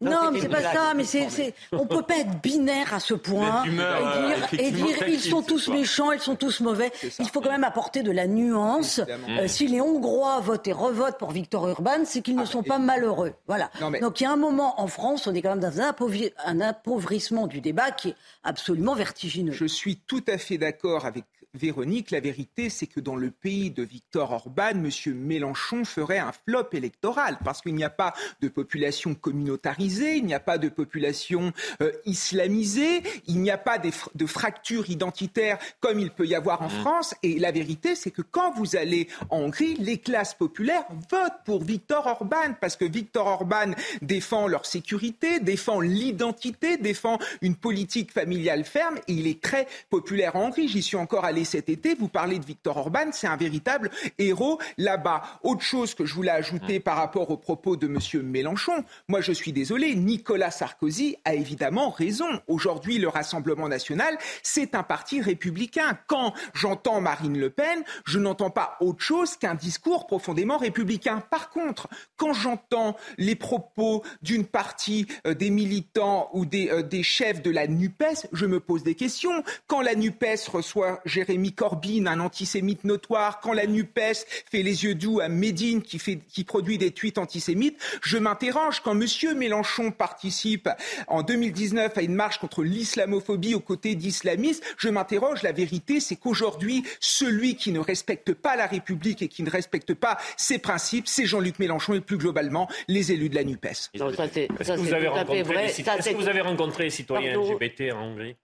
Non, 0.00 0.30
mais 0.32 0.40
c'est 0.40 0.48
pas 0.48 0.62
ça. 0.62 0.94
Mais 0.94 1.04
c'est, 1.04 1.54
on 1.72 1.86
peut 1.86 2.02
pas 2.02 2.18
être 2.18 2.40
binaire 2.42 2.94
à 2.94 3.00
ce 3.00 3.14
point 3.14 3.64
et 3.64 3.70
dire, 3.70 4.58
et 4.58 4.70
dire 4.70 5.08
ils 5.08 5.20
sont 5.20 5.42
tous 5.42 5.68
méchants, 5.68 6.12
ils 6.12 6.20
sont 6.20 6.36
tous 6.36 6.60
mauvais. 6.60 6.92
Il 7.18 7.28
faut 7.28 7.40
quand 7.40 7.50
même 7.50 7.64
apporter 7.64 8.02
de 8.02 8.10
la 8.10 8.26
nuance. 8.26 9.00
Euh, 9.28 9.48
si 9.48 9.66
les 9.66 9.80
Hongrois 9.80 10.40
votent 10.40 10.66
et 10.66 10.72
revotent 10.72 11.18
pour 11.18 11.30
Victor 11.30 11.68
Urban, 11.68 12.04
c'est 12.04 12.22
qu'ils 12.22 12.36
ne 12.36 12.42
ah, 12.42 12.46
sont 12.46 12.62
pas 12.62 12.78
malheureux. 12.78 13.32
Voilà. 13.46 13.70
Donc 14.00 14.20
il 14.20 14.24
y 14.24 14.26
a 14.26 14.32
un 14.32 14.36
moment 14.36 14.80
en 14.80 14.86
France, 14.86 15.26
on 15.26 15.34
est 15.34 15.42
quand 15.42 15.50
même 15.50 15.60
dans 15.60 15.80
un 15.80 16.60
appauvrissement 16.60 17.46
du 17.46 17.60
débat 17.60 17.90
qui 17.90 18.10
est 18.10 18.16
absolument 18.44 18.94
vertigineux. 18.94 19.52
Je 19.52 19.66
suis 19.66 19.96
tout 19.96 20.24
à 20.28 20.38
fait 20.38 20.58
d'accord 20.58 21.04
avec 21.04 21.24
Véronique, 21.56 22.10
la 22.10 22.20
vérité, 22.20 22.70
c'est 22.70 22.86
que 22.86 23.00
dans 23.00 23.16
le 23.16 23.30
pays 23.30 23.70
de 23.70 23.82
Victor 23.82 24.32
Orban, 24.32 24.70
M. 24.70 24.90
Mélenchon 25.14 25.84
ferait 25.84 26.18
un 26.18 26.32
flop 26.32 26.68
électoral 26.72 27.38
parce 27.44 27.62
qu'il 27.62 27.74
n'y 27.74 27.84
a 27.84 27.90
pas 27.90 28.14
de 28.40 28.48
population 28.48 29.14
communautarisée, 29.14 30.16
il 30.16 30.24
n'y 30.24 30.34
a 30.34 30.40
pas 30.40 30.58
de 30.58 30.68
population 30.68 31.52
euh, 31.82 31.92
islamisée, 32.04 33.02
il 33.26 33.40
n'y 33.40 33.50
a 33.50 33.58
pas 33.58 33.78
de 33.78 34.26
fractures 34.26 34.90
identitaires 34.90 35.58
comme 35.80 35.98
il 35.98 36.10
peut 36.10 36.26
y 36.26 36.34
avoir 36.34 36.62
en 36.62 36.66
mmh. 36.66 36.80
France. 36.80 37.14
Et 37.22 37.38
la 37.38 37.52
vérité, 37.52 37.94
c'est 37.94 38.10
que 38.10 38.22
quand 38.22 38.52
vous 38.52 38.76
allez 38.76 39.08
en 39.30 39.46
Hongrie, 39.46 39.76
les 39.76 39.98
classes 39.98 40.34
populaires 40.34 40.84
votent 41.10 41.40
pour 41.44 41.62
Victor 41.62 42.06
Orban 42.06 42.54
parce 42.60 42.76
que 42.76 42.84
Victor 42.84 43.26
Orban 43.26 43.72
défend 44.02 44.46
leur 44.46 44.66
sécurité, 44.66 45.40
défend 45.40 45.80
l'identité, 45.80 46.76
défend 46.76 47.18
une 47.40 47.54
politique 47.54 48.12
familiale 48.12 48.64
ferme 48.64 48.96
et 49.08 49.12
il 49.12 49.26
est 49.26 49.40
très 49.40 49.66
populaire 49.90 50.36
en 50.36 50.46
Hongrie. 50.46 50.68
J'y 50.68 50.82
suis 50.82 50.96
encore 50.96 51.24
allé 51.24 51.44
cet 51.46 51.70
été. 51.70 51.94
Vous 51.94 52.08
parlez 52.08 52.38
de 52.38 52.44
Victor 52.44 52.76
Orban, 52.76 53.06
c'est 53.12 53.26
un 53.26 53.36
véritable 53.36 53.90
héros 54.18 54.58
là-bas. 54.76 55.22
Autre 55.42 55.62
chose 55.62 55.94
que 55.94 56.04
je 56.04 56.12
voulais 56.12 56.30
ajouter 56.30 56.80
par 56.80 56.98
rapport 56.98 57.30
aux 57.30 57.38
propos 57.38 57.76
de 57.76 57.86
M. 57.86 58.22
Mélenchon, 58.22 58.84
moi 59.08 59.22
je 59.22 59.32
suis 59.32 59.52
désolé, 59.52 59.94
Nicolas 59.94 60.50
Sarkozy 60.50 61.16
a 61.24 61.34
évidemment 61.34 61.90
raison. 61.90 62.26
Aujourd'hui, 62.48 62.98
le 62.98 63.08
Rassemblement 63.08 63.68
national, 63.68 64.18
c'est 64.42 64.74
un 64.74 64.82
parti 64.82 65.20
républicain. 65.20 65.98
Quand 66.06 66.34
j'entends 66.52 67.00
Marine 67.00 67.38
Le 67.38 67.50
Pen, 67.50 67.82
je 68.04 68.18
n'entends 68.18 68.50
pas 68.50 68.76
autre 68.80 69.02
chose 69.02 69.36
qu'un 69.36 69.54
discours 69.54 70.06
profondément 70.06 70.58
républicain. 70.58 71.22
Par 71.30 71.50
contre, 71.50 71.88
quand 72.16 72.32
j'entends 72.32 72.96
les 73.18 73.36
propos 73.36 74.02
d'une 74.22 74.44
partie 74.44 75.06
euh, 75.26 75.34
des 75.34 75.50
militants 75.50 76.28
ou 76.32 76.44
des, 76.44 76.68
euh, 76.68 76.82
des 76.82 77.02
chefs 77.02 77.42
de 77.42 77.50
la 77.50 77.66
NUPES, 77.66 78.28
je 78.32 78.46
me 78.46 78.60
pose 78.60 78.82
des 78.82 78.94
questions. 78.94 79.42
Quand 79.66 79.80
la 79.80 79.94
NUPES 79.94 80.48
reçoit 80.52 81.00
Jérémy 81.04 81.35
Jérémy 81.36 81.52
Corbyn, 81.52 82.06
un 82.06 82.20
antisémite 82.20 82.84
notoire, 82.84 83.40
quand 83.40 83.52
la 83.52 83.66
NUPES 83.66 84.24
fait 84.50 84.62
les 84.62 84.84
yeux 84.84 84.94
doux 84.94 85.20
à 85.20 85.28
Médine 85.28 85.82
qui, 85.82 85.98
fait, 85.98 86.16
qui 86.16 86.44
produit 86.44 86.78
des 86.78 86.92
tweets 86.92 87.18
antisémites, 87.18 87.76
je 88.02 88.16
m'interroge. 88.16 88.80
Quand 88.80 88.98
M. 88.98 89.06
Mélenchon 89.36 89.90
participe 89.90 90.70
en 91.08 91.22
2019 91.22 91.98
à 91.98 92.00
une 92.00 92.14
marche 92.14 92.38
contre 92.38 92.62
l'islamophobie 92.62 93.54
aux 93.54 93.60
côtés 93.60 93.96
d'islamistes, 93.96 94.64
je 94.78 94.88
m'interroge. 94.88 95.42
La 95.42 95.52
vérité, 95.52 96.00
c'est 96.00 96.16
qu'aujourd'hui, 96.16 96.84
celui 97.00 97.56
qui 97.56 97.70
ne 97.70 97.80
respecte 97.80 98.32
pas 98.32 98.56
la 98.56 98.66
République 98.66 99.20
et 99.20 99.28
qui 99.28 99.42
ne 99.42 99.50
respecte 99.50 99.92
pas 99.92 100.16
ses 100.38 100.58
principes, 100.58 101.06
c'est 101.06 101.26
Jean-Luc 101.26 101.58
Mélenchon 101.58 101.92
et 101.92 102.00
plus 102.00 102.16
globalement 102.16 102.66
les 102.88 103.12
élus 103.12 103.28
de 103.28 103.34
la 103.34 103.44
NUPES. 103.44 103.90
Est-ce 103.92 103.98
que, 103.98 104.78
vous 104.78 104.94
avez 104.94 105.08
rencontré, 105.08 105.64
est-ce 105.66 106.10
que 106.10 106.16
vous 106.16 106.28
avez 106.28 106.40
rencontré 106.40 106.84
les 106.84 106.90
citoyens 106.90 107.38
LGBT 107.38 107.92
en 107.92 108.06
Hongrie? 108.06 108.36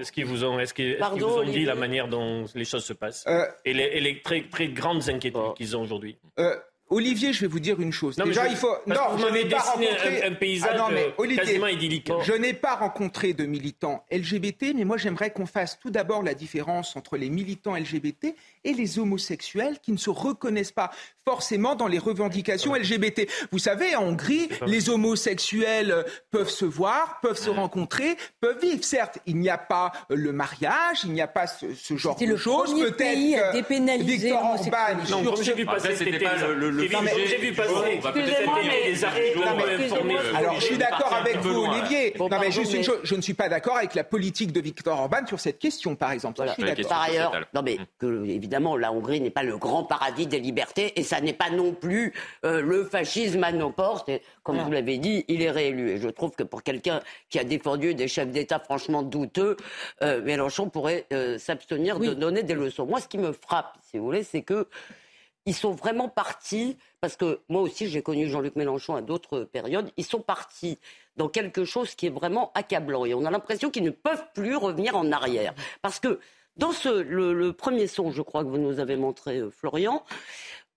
Est-ce 0.00 0.12
qu'ils 0.12 0.26
vous 0.26 0.44
ont, 0.44 0.58
est-ce 0.58 0.74
qu'ils, 0.74 0.98
vous 0.98 1.24
ont 1.24 1.44
dit 1.44 1.64
la 1.64 1.74
manière 1.74 2.08
dont 2.08 2.44
les 2.54 2.64
choses 2.64 2.84
se 2.84 2.92
passent 2.92 3.24
euh, 3.26 3.46
et, 3.64 3.72
les, 3.74 4.22
très, 4.22 4.42
très 4.48 4.68
grandes 4.68 5.08
inquiétudes 5.08 5.54
qu'ils 5.56 5.76
ont 5.76 5.82
aujourd'hui 5.82 6.18
euh, 6.38 6.56
Olivier, 6.88 7.32
je 7.32 7.40
vais 7.40 7.46
vous 7.48 7.58
dire 7.58 7.80
une 7.80 7.92
chose. 7.92 8.16
Non, 8.16 8.24
Déjà, 8.24 8.46
il 8.46 8.56
faut. 8.56 8.72
non, 8.86 8.94
vous 9.12 9.18
m'avez 9.18 9.44
dessiné 9.44 9.88
un, 10.22 10.32
paysage 10.34 10.78
ah 10.78 10.88
euh, 10.92 11.36
quasiment 11.36 11.66
idyllique. 11.66 12.12
Je 12.22 12.32
n'ai 12.32 12.52
pas 12.52 12.76
rencontré 12.76 13.32
de 13.32 13.44
militants 13.44 14.04
LGBT, 14.12 14.72
mais 14.74 14.84
moi, 14.84 14.96
j'aimerais 14.96 15.30
qu'on 15.30 15.46
fasse 15.46 15.80
tout 15.80 15.90
d'abord 15.90 16.22
la 16.22 16.34
différence 16.34 16.94
entre 16.94 17.16
les 17.16 17.28
militants 17.28 17.74
LGBT 17.74 18.36
et 18.62 18.72
les 18.72 19.00
homosexuels 19.00 19.78
qui 19.82 19.90
ne 19.90 19.96
se 19.96 20.10
reconnaissent 20.10 20.72
pas 20.72 20.90
forcément 21.24 21.74
dans 21.74 21.88
les 21.88 21.98
revendications 21.98 22.74
LGBT. 22.76 23.28
Vous 23.50 23.58
savez, 23.58 23.96
en 23.96 24.04
Hongrie, 24.04 24.48
les 24.66 24.88
homosexuels 24.88 26.04
peuvent 26.30 26.50
se 26.50 26.64
voir, 26.64 27.18
peuvent 27.20 27.38
se 27.38 27.50
rencontrer, 27.50 28.16
peuvent 28.40 28.60
vivre. 28.60 28.84
Certes, 28.84 29.18
il 29.26 29.38
n'y 29.38 29.50
a 29.50 29.58
pas 29.58 29.90
le 30.08 30.32
mariage, 30.32 31.00
il 31.02 31.12
n'y 31.12 31.20
a 31.20 31.26
pas 31.26 31.48
ce, 31.48 31.66
genre 31.96 32.16
de 32.16 32.36
choses. 32.36 32.72
Peut-être 32.74 34.04
Victor 34.04 34.44
Orban, 34.44 35.02
non, 35.10 35.34
j'ai 35.42 35.54
vu 35.54 35.66
passer, 35.66 35.96
c'était 35.96 36.20
pas 36.20 36.36
le 36.46 36.75
j'ai 36.78 37.38
vu 37.38 37.52
passer 37.52 38.00
Alors, 40.34 40.54
je 40.60 40.64
suis 40.64 40.78
d'accord 40.78 41.12
avec 41.12 41.36
vous, 41.38 41.64
Olivier. 41.64 42.14
Non, 42.18 42.28
mais 42.40 42.50
je 42.50 43.14
ne 43.14 43.20
suis 43.20 43.34
pas 43.34 43.48
d'accord 43.48 43.76
avec 43.76 43.94
la 43.94 44.04
politique 44.04 44.52
de 44.52 44.60
Viktor 44.60 44.98
Orban 44.98 45.26
sur 45.26 45.40
cette 45.40 45.58
question, 45.58 45.96
par 45.96 46.12
exemple. 46.12 46.42
Par 46.88 47.02
ailleurs, 47.02 47.32
non, 47.54 47.62
mais 47.62 47.78
évidemment, 48.02 48.76
la 48.76 48.92
Hongrie 48.92 49.20
n'est 49.20 49.30
pas 49.30 49.42
le 49.42 49.56
grand 49.56 49.84
paradis 49.84 50.26
des 50.26 50.40
libertés 50.40 50.98
et 50.98 51.02
ça 51.02 51.20
n'est 51.20 51.32
pas 51.32 51.50
non 51.50 51.72
plus 51.72 52.12
euh, 52.44 52.60
le 52.60 52.84
fascisme 52.84 53.42
à 53.44 53.52
nos 53.52 53.70
portes. 53.70 54.08
Et, 54.08 54.22
comme 54.42 54.58
vous 54.58 54.70
l'avez 54.70 54.98
dit, 54.98 55.24
il 55.28 55.42
est 55.42 55.50
réélu. 55.50 55.90
Et 55.90 55.98
je 55.98 56.08
trouve 56.08 56.30
que 56.32 56.42
pour 56.42 56.62
quelqu'un 56.62 57.00
qui 57.28 57.38
a 57.38 57.44
défendu 57.44 57.94
des 57.94 58.08
chefs 58.08 58.30
d'État 58.30 58.58
franchement 58.58 59.02
douteux, 59.02 59.56
euh, 60.02 60.22
Mélenchon 60.22 60.68
pourrait 60.68 61.06
euh, 61.12 61.38
s'abstenir 61.38 61.98
de 61.98 62.14
donner 62.14 62.42
des 62.42 62.54
leçons. 62.54 62.86
Moi, 62.86 63.00
ce 63.00 63.08
qui 63.08 63.18
me 63.18 63.32
frappe, 63.32 63.76
si 63.82 63.98
vous 63.98 64.04
voulez, 64.04 64.22
c'est 64.22 64.42
que 64.42 64.68
ils 65.46 65.54
sont 65.54 65.72
vraiment 65.72 66.08
partis, 66.08 66.76
parce 67.00 67.16
que 67.16 67.40
moi 67.48 67.62
aussi 67.62 67.88
j'ai 67.88 68.02
connu 68.02 68.28
Jean-Luc 68.28 68.56
Mélenchon 68.56 68.96
à 68.96 69.00
d'autres 69.00 69.40
périodes, 69.44 69.90
ils 69.96 70.04
sont 70.04 70.20
partis 70.20 70.78
dans 71.16 71.28
quelque 71.28 71.64
chose 71.64 71.94
qui 71.94 72.06
est 72.06 72.10
vraiment 72.10 72.52
accablant. 72.54 73.06
Et 73.06 73.14
on 73.14 73.24
a 73.24 73.30
l'impression 73.30 73.70
qu'ils 73.70 73.84
ne 73.84 73.90
peuvent 73.90 74.24
plus 74.34 74.56
revenir 74.56 74.96
en 74.96 75.10
arrière. 75.12 75.54
Parce 75.82 76.00
que 76.00 76.20
dans 76.56 76.72
ce, 76.72 76.88
le, 76.88 77.52
premier 77.52 77.86
son, 77.86 78.10
je 78.10 78.22
crois 78.22 78.42
que 78.42 78.48
vous 78.48 78.58
nous 78.58 78.80
avez 78.80 78.96
montré, 78.96 79.38
euh, 79.38 79.50
Florian, 79.50 80.02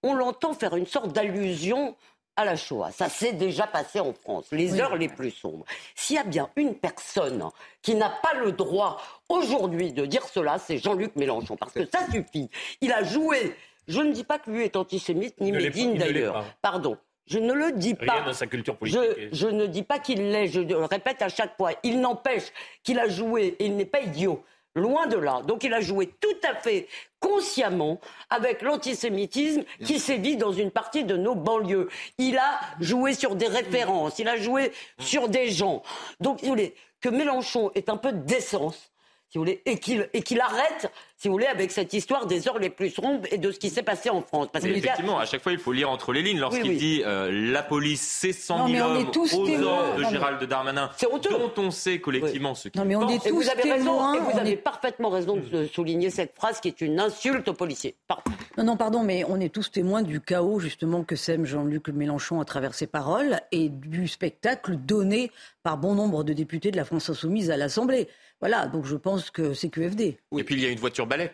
on 0.04 0.14
l'entend 0.14 0.54
faire 0.54 0.76
une 0.76 0.86
sorte 0.86 1.14
d'allusion 1.14 1.96
à 2.36 2.46
la 2.46 2.56
Shoah. 2.56 2.92
Ça 2.92 3.10
s'est 3.10 3.34
déjà 3.34 3.68
passé 3.68 4.00
en 4.00 4.14
France, 4.14 4.48
les 4.52 4.80
heures 4.80 4.96
les 4.96 5.10
plus 5.10 5.32
sombres. 5.32 5.66
S'il 5.96 6.16
y 6.16 6.20
a 6.20 6.24
bien 6.24 6.50
une 6.56 6.76
personne 6.76 7.50
qui 7.82 7.96
n'a 7.96 8.10
pas 8.10 8.34
le 8.34 8.54
droit 8.54 9.02
aujourd'hui 9.28 9.92
de 9.92 10.06
dire 10.06 10.26
cela, 10.26 10.58
c'est 10.58 10.78
Jean-Luc 10.78 11.16
Mélenchon. 11.18 11.58
Parce 11.58 11.74
que 11.74 11.86
ça 11.86 12.10
suffit. 12.10 12.50
Il 12.80 12.94
a 12.94 13.04
joué 13.04 13.56
je 13.90 14.00
ne 14.02 14.14
dis 14.14 14.24
pas 14.24 14.40
que 14.40 14.52
lui 14.52 14.64
est 14.64 14.76
antisémite, 14.76 15.42
ni 15.42 15.52
Médine 15.52 15.96
d'ailleurs. 15.96 16.46
Pardon. 16.62 16.98
Je 17.26 17.38
ne 17.38 17.54
le 17.54 17.74
dis 17.74 17.94
pas. 17.94 18.22
dans 18.22 18.34
sa 18.34 18.48
culture 18.48 18.76
politique. 18.76 19.02
Je, 19.32 19.48
ne 19.48 19.68
dis 19.68 19.84
pas 19.84 20.00
qu'il 20.00 20.32
l'est, 20.32 20.48
je 20.48 20.62
le 20.62 20.86
répète 20.86 21.22
à 21.22 21.30
chaque 21.30 21.56
fois. 21.58 21.72
Il 21.84 22.00
n'empêche 22.00 22.52
qu'il 22.84 22.98
a 23.00 23.08
joué, 23.08 23.56
et 23.60 23.66
il 23.66 23.76
n'est 23.76 23.86
pas 23.86 24.02
idiot. 24.02 24.44
Loin 24.76 25.08
de 25.08 25.18
là. 25.18 25.42
Donc 25.46 25.64
il 25.64 25.74
a 25.74 25.82
joué 25.82 26.08
tout 26.20 26.48
à 26.48 26.56
fait 26.56 26.88
consciemment 27.20 28.00
avec 28.30 28.62
l'antisémitisme 28.62 29.64
qui 29.84 30.00
sévit 30.00 30.38
dans 30.38 30.52
une 30.52 30.72
partie 30.72 31.04
de 31.04 31.18
nos 31.18 31.36
banlieues. 31.36 31.90
Il 32.18 32.38
a 32.38 32.60
joué 32.80 33.14
sur 33.14 33.36
des 33.36 33.48
références, 33.48 34.20
il 34.20 34.28
a 34.28 34.38
joué 34.38 34.72
sur 35.00 35.28
des 35.28 35.50
gens. 35.50 35.82
Donc, 36.20 36.40
si 36.40 36.46
vous 36.46 36.52
voulez, 36.52 36.76
que 37.02 37.10
Mélenchon 37.10 37.72
ait 37.76 37.90
un 37.90 37.98
peu 37.98 38.12
de 38.12 38.20
décence, 38.20 38.92
si 39.30 39.38
vous 39.38 39.44
voulez, 39.44 39.62
et 39.66 39.78
qu'il 39.80 40.42
arrête 40.42 40.92
si 41.20 41.28
vous 41.28 41.34
voulez, 41.34 41.48
avec 41.48 41.70
cette 41.72 41.92
histoire 41.92 42.28
des 42.28 42.48
heures 42.48 42.60
les 42.60 42.70
plus 42.70 42.90
sombres 42.90 43.28
et 43.30 43.38
de 43.38 43.52
ce 43.52 43.60
qui 43.60 43.70
s'est 43.70 43.84
passé 43.84 44.10
en 44.10 44.22
France. 44.22 44.48
Parce 44.54 44.64
effectivement, 44.64 45.20
à 45.20 45.26
chaque 45.26 45.44
fois, 45.44 45.52
il 45.52 45.58
faut 45.58 45.74
lire 45.74 45.90
entre 45.90 46.14
les 46.14 46.22
lignes. 46.22 46.40
Lorsqu'il 46.40 46.78
dit 46.78 47.04
euh, 47.06 47.30
la 47.52 47.62
police, 47.62 48.02
c'est 48.02 48.32
100 48.32 48.70
000 48.70 48.88
hommes 48.88 49.06
aux 49.14 49.64
ordres 49.64 49.98
de 49.98 50.04
Gérald 50.06 50.42
Darmanin, 50.46 50.90
dont 51.30 51.52
on 51.58 51.72
sait 51.72 52.00
collectivement 52.00 52.56
ce 52.56 52.70
qui 52.70 52.78
Non, 52.78 52.86
mais 52.86 52.96
on 52.96 53.10
est 53.10 53.22
tous 53.22 53.34
vous 53.34 53.50
avez 53.50 53.64
témoins. 53.64 54.14
Raison, 54.14 54.30
et 54.30 54.32
vous 54.32 54.40
avez 54.40 54.56
parfaitement 54.56 55.10
raison 55.10 55.36
de 55.36 55.68
souligner 55.68 56.10
cette 56.10 56.36
phrase 56.36 56.62
qui 56.62 56.70
est 56.70 56.80
une 56.80 57.02
insulte 57.02 57.50
aux 57.50 57.54
policiers. 57.54 57.96
Pardon. 58.08 58.32
Non, 58.58 58.64
non, 58.64 58.78
pardon, 58.78 59.04
mais 59.04 59.26
on 59.28 59.42
est 59.42 59.54
tous 59.54 59.70
témoins 59.72 60.04
du 60.04 60.22
chaos, 60.22 60.60
justement, 60.60 61.04
que 61.04 61.18
sème 61.18 61.46
Jean-Luc 61.46 61.90
Mélenchon 61.90 62.40
à 62.40 62.46
travers 62.46 62.74
ses 62.74 62.88
paroles 62.88 63.42
et 63.52 63.68
du 63.68 64.08
spectacle 64.08 64.78
donné 64.78 65.32
par 65.64 65.78
bon 65.78 65.96
nombre 65.96 66.24
de 66.24 66.32
députés 66.32 66.72
de 66.72 66.78
la 66.78 66.86
France 66.86 67.10
Insoumise 67.10 67.52
à 67.52 67.58
l'Assemblée. 67.58 68.08
Voilà, 68.40 68.68
donc 68.68 68.86
je 68.86 68.96
pense 68.96 69.32
que 69.32 69.54
c'est 69.54 69.70
QFD. 69.70 70.18
Et 70.38 70.44
puis 70.44 70.56
il 70.56 70.62
y 70.62 70.66
a 70.66 70.70
une 70.70 70.80
voiture 70.80 71.08
balai. 71.08 71.32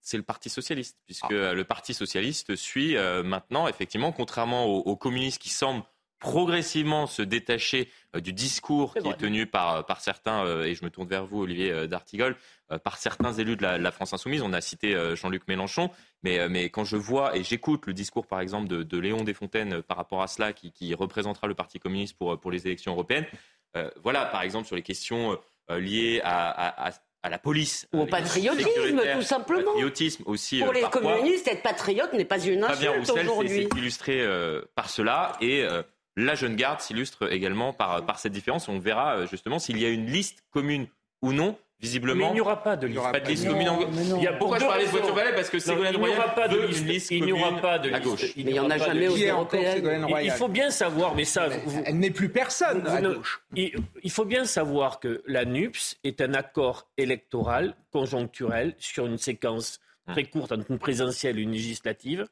C'est 0.00 0.16
le 0.16 0.22
Parti 0.22 0.48
socialiste, 0.48 0.98
puisque 1.04 1.32
ah. 1.32 1.52
le 1.52 1.64
Parti 1.64 1.92
socialiste 1.92 2.54
suit 2.54 2.96
euh, 2.96 3.24
maintenant, 3.24 3.66
effectivement, 3.66 4.12
contrairement 4.12 4.66
aux, 4.66 4.96
communistes 4.96 5.40
qui 5.40 5.48
semblent 5.48 5.82
progressivement 6.20 7.06
se 7.06 7.22
détacher 7.22 7.90
euh, 8.14 8.20
du 8.20 8.32
discours 8.32 8.94
qui 8.94 9.08
est 9.08 9.16
tenu 9.16 9.46
par, 9.46 9.84
par 9.84 10.00
certains, 10.00 10.46
euh, 10.46 10.62
et 10.62 10.74
je 10.76 10.84
me 10.84 10.90
tourne 10.90 11.08
vers 11.08 11.26
vous, 11.26 11.42
Olivier 11.42 11.88
D'Artigol, 11.88 12.36
par 12.84 12.98
certains 12.98 13.32
élus 13.32 13.56
de 13.56 13.62
la, 13.62 13.90
France 13.90 14.12
insoumise. 14.12 14.42
On 14.42 14.52
a 14.52 14.60
cité 14.60 14.96
Jean-Luc 15.14 15.46
Mélenchon, 15.46 15.90
mais, 16.24 16.48
mais, 16.48 16.68
quand 16.68 16.84
je 16.84 16.96
vois 16.96 17.36
et 17.36 17.44
j'écoute 17.44 17.86
le 17.86 17.92
discours, 17.92 18.26
par 18.26 18.40
exemple, 18.40 18.66
de, 18.66 18.98
Léon 18.98 19.22
Desfontaines 19.22 19.82
par 19.82 19.96
rapport 19.96 20.20
à 20.20 20.26
cela, 20.26 20.52
qui, 20.52 20.72
qui, 20.72 20.92
représentera 20.94 21.46
le 21.46 21.54
Parti 21.54 21.78
communiste 21.78 22.16
pour, 22.18 22.38
pour 22.40 22.50
les 22.50 22.66
élections 22.66 22.92
européennes, 22.92 23.26
voilà, 24.02 24.26
par 24.26 24.42
exemple, 24.42 24.66
sur 24.66 24.76
les 24.76 24.82
questions 24.82 25.32
euh, 25.32 25.36
liées 25.70 26.20
à, 26.24 26.92
la 27.28 27.38
police. 27.38 27.88
Ou 27.92 28.02
au 28.02 28.06
patriotisme, 28.06 29.00
tout 29.14 29.22
simplement. 29.22 29.72
Patriotisme 29.72 30.22
aussi. 30.26 30.60
Pour 30.60 30.68
euh, 30.68 30.72
les 30.72 30.82
communistes, 30.82 31.48
être 31.48 31.62
patriote 31.62 32.12
n'est 32.12 32.24
pas 32.24 32.38
une 32.38 32.62
insulte 32.62 33.10
aujourd'hui. 33.10 33.68
c'est 33.72 33.78
illustré 33.78 34.22
euh, 34.22 34.62
par 34.76 34.88
cela. 34.88 35.32
Et 35.40 35.66
la 36.16 36.34
jeune 36.34 36.56
garde 36.56 36.80
s'illustre 36.80 37.30
également 37.32 37.72
par, 37.72 38.04
par 38.04 38.18
cette 38.18 38.32
différence. 38.32 38.68
On 38.68 38.78
verra 38.78 39.16
euh, 39.16 39.26
justement 39.26 39.58
s'il 39.58 39.78
y 39.78 39.84
a 39.84 39.90
une 39.90 40.06
liste 40.06 40.42
commune 40.50 40.88
ou 41.22 41.32
non 41.32 41.58
Visiblement, 41.78 42.26
mais 42.26 42.30
il 42.30 42.34
n'y 42.34 42.40
aura 42.40 42.62
pas 42.62 42.74
de 42.76 42.86
liste. 42.86 43.02
Pas 43.02 43.20
de 43.20 43.28
liste 43.28 43.46
commune. 43.46 43.68
Il 44.16 44.22
y 44.22 44.26
a 44.26 44.32
Pourquoi 44.32 44.58
je 44.58 44.64
parlais 44.64 44.86
de 44.86 44.90
voiture 44.90 45.14
balai 45.14 45.32
Parce 45.34 45.50
que 45.50 45.58
Ségolène 45.58 45.96
Royal 45.96 46.34
pas 46.34 46.48
de 46.48 46.58
liste. 46.84 47.10
Il 47.10 47.24
n'y 47.24 47.32
aura 47.32 47.60
pas 47.60 47.78
de 47.78 47.88
liste. 47.88 48.00
À 48.00 48.00
gauche. 48.00 48.32
Il 48.36 48.46
n'y 48.46 48.58
en 48.58 48.70
a 48.70 48.78
jamais 48.78 49.08
aux 49.08 49.16
européennes. 49.16 50.06
Il 50.22 50.30
faut 50.30 50.48
bien 50.48 50.70
savoir, 50.70 51.14
mais 51.14 51.24
ça, 51.24 51.48
elle 51.84 51.98
n'est 51.98 52.10
plus 52.10 52.30
personne 52.30 52.86
à 52.86 53.00
gauche. 53.02 53.42
Il 53.54 54.10
faut 54.10 54.24
bien 54.24 54.44
savoir 54.44 55.00
que 55.00 55.22
la 55.26 55.44
NUPS 55.44 55.98
est 56.04 56.20
un 56.20 56.34
accord 56.34 56.88
électoral 56.96 57.74
conjoncturel 57.92 58.74
sur 58.78 59.06
une 59.06 59.18
séquence 59.18 59.80
très 60.08 60.24
courte 60.24 60.52
entre 60.52 60.70
une 60.70 60.78
présidentielle 60.78 61.38
et 61.38 61.42
une 61.42 61.52
législative. 61.52 62.26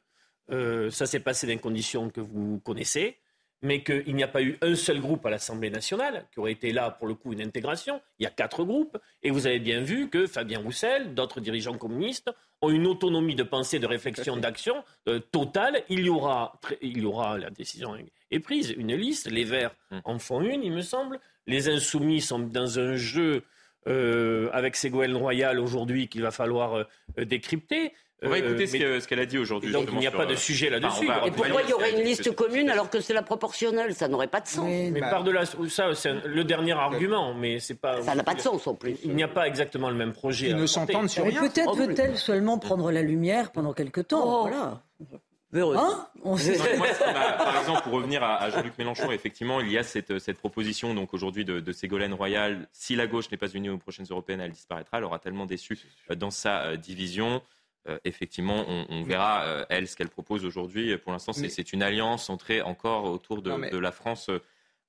Euh, 0.51 0.89
ça 0.89 1.05
s'est 1.05 1.19
passé 1.19 1.47
dans 1.47 1.53
les 1.53 1.59
conditions 1.59 2.09
que 2.09 2.21
vous 2.21 2.59
connaissez 2.63 3.17
mais 3.61 3.83
qu'il 3.83 4.15
n'y 4.15 4.23
a 4.23 4.27
pas 4.27 4.41
eu 4.41 4.57
un 4.61 4.75
seul 4.75 4.99
groupe 4.99 5.25
à 5.25 5.29
l'Assemblée 5.29 5.69
nationale, 5.69 6.25
qui 6.31 6.39
aurait 6.39 6.51
été 6.51 6.71
là 6.71 6.91
pour 6.91 7.07
le 7.07 7.15
coup 7.15 7.33
une 7.33 7.41
intégration. 7.41 8.01
Il 8.19 8.23
y 8.23 8.27
a 8.27 8.29
quatre 8.29 8.63
groupes, 8.63 8.97
et 9.23 9.31
vous 9.31 9.47
avez 9.47 9.59
bien 9.59 9.81
vu 9.81 10.09
que 10.09 10.27
Fabien 10.27 10.59
Roussel, 10.59 11.13
d'autres 11.13 11.39
dirigeants 11.39 11.77
communistes, 11.77 12.29
ont 12.61 12.69
une 12.69 12.87
autonomie 12.87 13.35
de 13.35 13.43
pensée, 13.43 13.79
de 13.79 13.87
réflexion, 13.87 14.37
d'action 14.37 14.83
euh, 15.07 15.19
totale. 15.19 15.83
Il 15.89 16.05
y, 16.05 16.09
aura, 16.09 16.59
il 16.81 16.99
y 16.99 17.05
aura, 17.05 17.37
la 17.37 17.49
décision 17.49 17.95
est 18.31 18.39
prise, 18.39 18.73
une 18.77 18.95
liste. 18.95 19.29
Les 19.29 19.43
Verts 19.43 19.75
hum. 19.91 20.01
en 20.03 20.19
font 20.19 20.41
une, 20.41 20.63
il 20.63 20.71
me 20.71 20.81
semble. 20.81 21.19
Les 21.47 21.69
Insoumis 21.69 22.21
sont 22.21 22.39
dans 22.39 22.79
un 22.79 22.95
jeu 22.95 23.43
euh, 23.87 24.49
avec 24.51 24.75
Ségolène 24.75 25.15
Royal 25.15 25.59
aujourd'hui 25.59 26.07
qu'il 26.07 26.23
va 26.23 26.31
falloir 26.31 26.75
euh, 26.75 27.25
décrypter. 27.25 27.93
On 28.25 28.29
va 28.29 28.39
écouter 28.39 28.67
ce 28.67 29.07
qu'elle 29.07 29.19
a 29.19 29.25
dit 29.25 29.37
aujourd'hui. 29.37 29.71
Donc 29.71 29.89
il 29.91 29.97
n'y 29.97 30.07
a 30.07 30.11
pas 30.11 30.25
de 30.25 30.35
sujet 30.35 30.69
là-dessus. 30.69 31.07
et 31.25 31.31
pourquoi 31.31 31.61
il 31.63 31.69
y 31.69 31.73
aurait 31.73 31.91
une 31.91 32.03
liste 32.03 32.33
commune 32.35 32.69
alors 32.69 32.89
que 32.89 32.99
c'est 32.99 33.13
la 33.13 33.23
proportionnelle? 33.23 33.93
Ça 33.95 34.07
n'aurait 34.07 34.27
pas 34.27 34.41
de 34.41 34.47
sens. 34.47 34.65
Mais, 34.65 34.91
bah, 34.91 35.09
par-delà 35.09 35.43
ça, 35.45 35.93
c'est 35.93 36.13
le 36.25 36.43
dernier 36.43 36.73
argument, 36.73 37.33
mais 37.33 37.59
c'est 37.59 37.79
pas. 37.79 38.01
Ça 38.01 38.15
n'a 38.15 38.23
pas 38.23 38.33
de 38.33 38.41
sens 38.41 38.67
en 38.67 38.75
plus. 38.75 38.95
Il 39.03 39.15
n'y 39.15 39.23
a 39.23 39.27
pas 39.27 39.47
exactement 39.47 39.89
le 39.89 39.95
même 39.95 40.13
projet. 40.13 40.49
Ils 40.49 40.55
ne 40.55 40.65
s'entendent 40.65 41.09
sur 41.09 41.25
rien. 41.25 41.41
Peut-être 41.41 41.75
peut-elle 41.75 42.17
seulement 42.17 42.57
prendre 42.57 42.91
la 42.91 43.01
lumière 43.01 43.51
pendant 43.51 43.73
quelques 43.73 44.07
temps. 44.07 44.23
Oh. 44.25 44.41
Voilà. 44.43 44.81
Hein? 45.55 46.07
Par 46.23 47.59
exemple, 47.59 47.83
pour 47.83 47.93
revenir 47.93 48.23
à, 48.23 48.49
Jean-Luc 48.49 48.77
Mélenchon, 48.77 49.11
effectivement, 49.11 49.61
il 49.61 49.71
y 49.71 49.77
a 49.77 49.83
cette, 49.83 50.19
cette 50.19 50.37
proposition 50.37 50.93
donc 50.93 51.13
aujourd'hui 51.13 51.45
de, 51.45 51.59
de, 51.59 51.71
Ségolène 51.71 52.13
Royal. 52.13 52.67
Si 52.73 52.95
la 52.95 53.07
gauche 53.07 53.31
n'est 53.31 53.37
pas 53.37 53.47
unie 53.47 53.69
aux 53.69 53.77
prochaines 53.77 54.07
européennes, 54.09 54.41
elle 54.41 54.51
disparaîtra. 54.51 54.97
Elle 54.97 55.05
aura 55.05 55.19
tellement 55.19 55.45
déçu 55.45 55.79
dans 56.15 56.31
sa 56.31 56.63
euh, 56.63 56.77
division. 56.77 57.41
Euh, 57.87 57.99
effectivement, 58.03 58.65
on, 58.67 59.03
verra, 59.03 59.43
euh, 59.43 59.65
elle, 59.69 59.87
ce 59.87 59.95
qu'elle 59.95 60.09
propose 60.09 60.43
aujourd'hui. 60.43 60.97
Pour 60.97 61.11
l'instant, 61.11 61.33
c'est 61.33 61.73
une 61.73 61.83
alliance 61.83 62.25
centrée 62.25 62.61
encore 62.61 63.05
autour 63.05 63.41
de, 63.41 63.77
la 63.77 63.91
France 63.91 64.29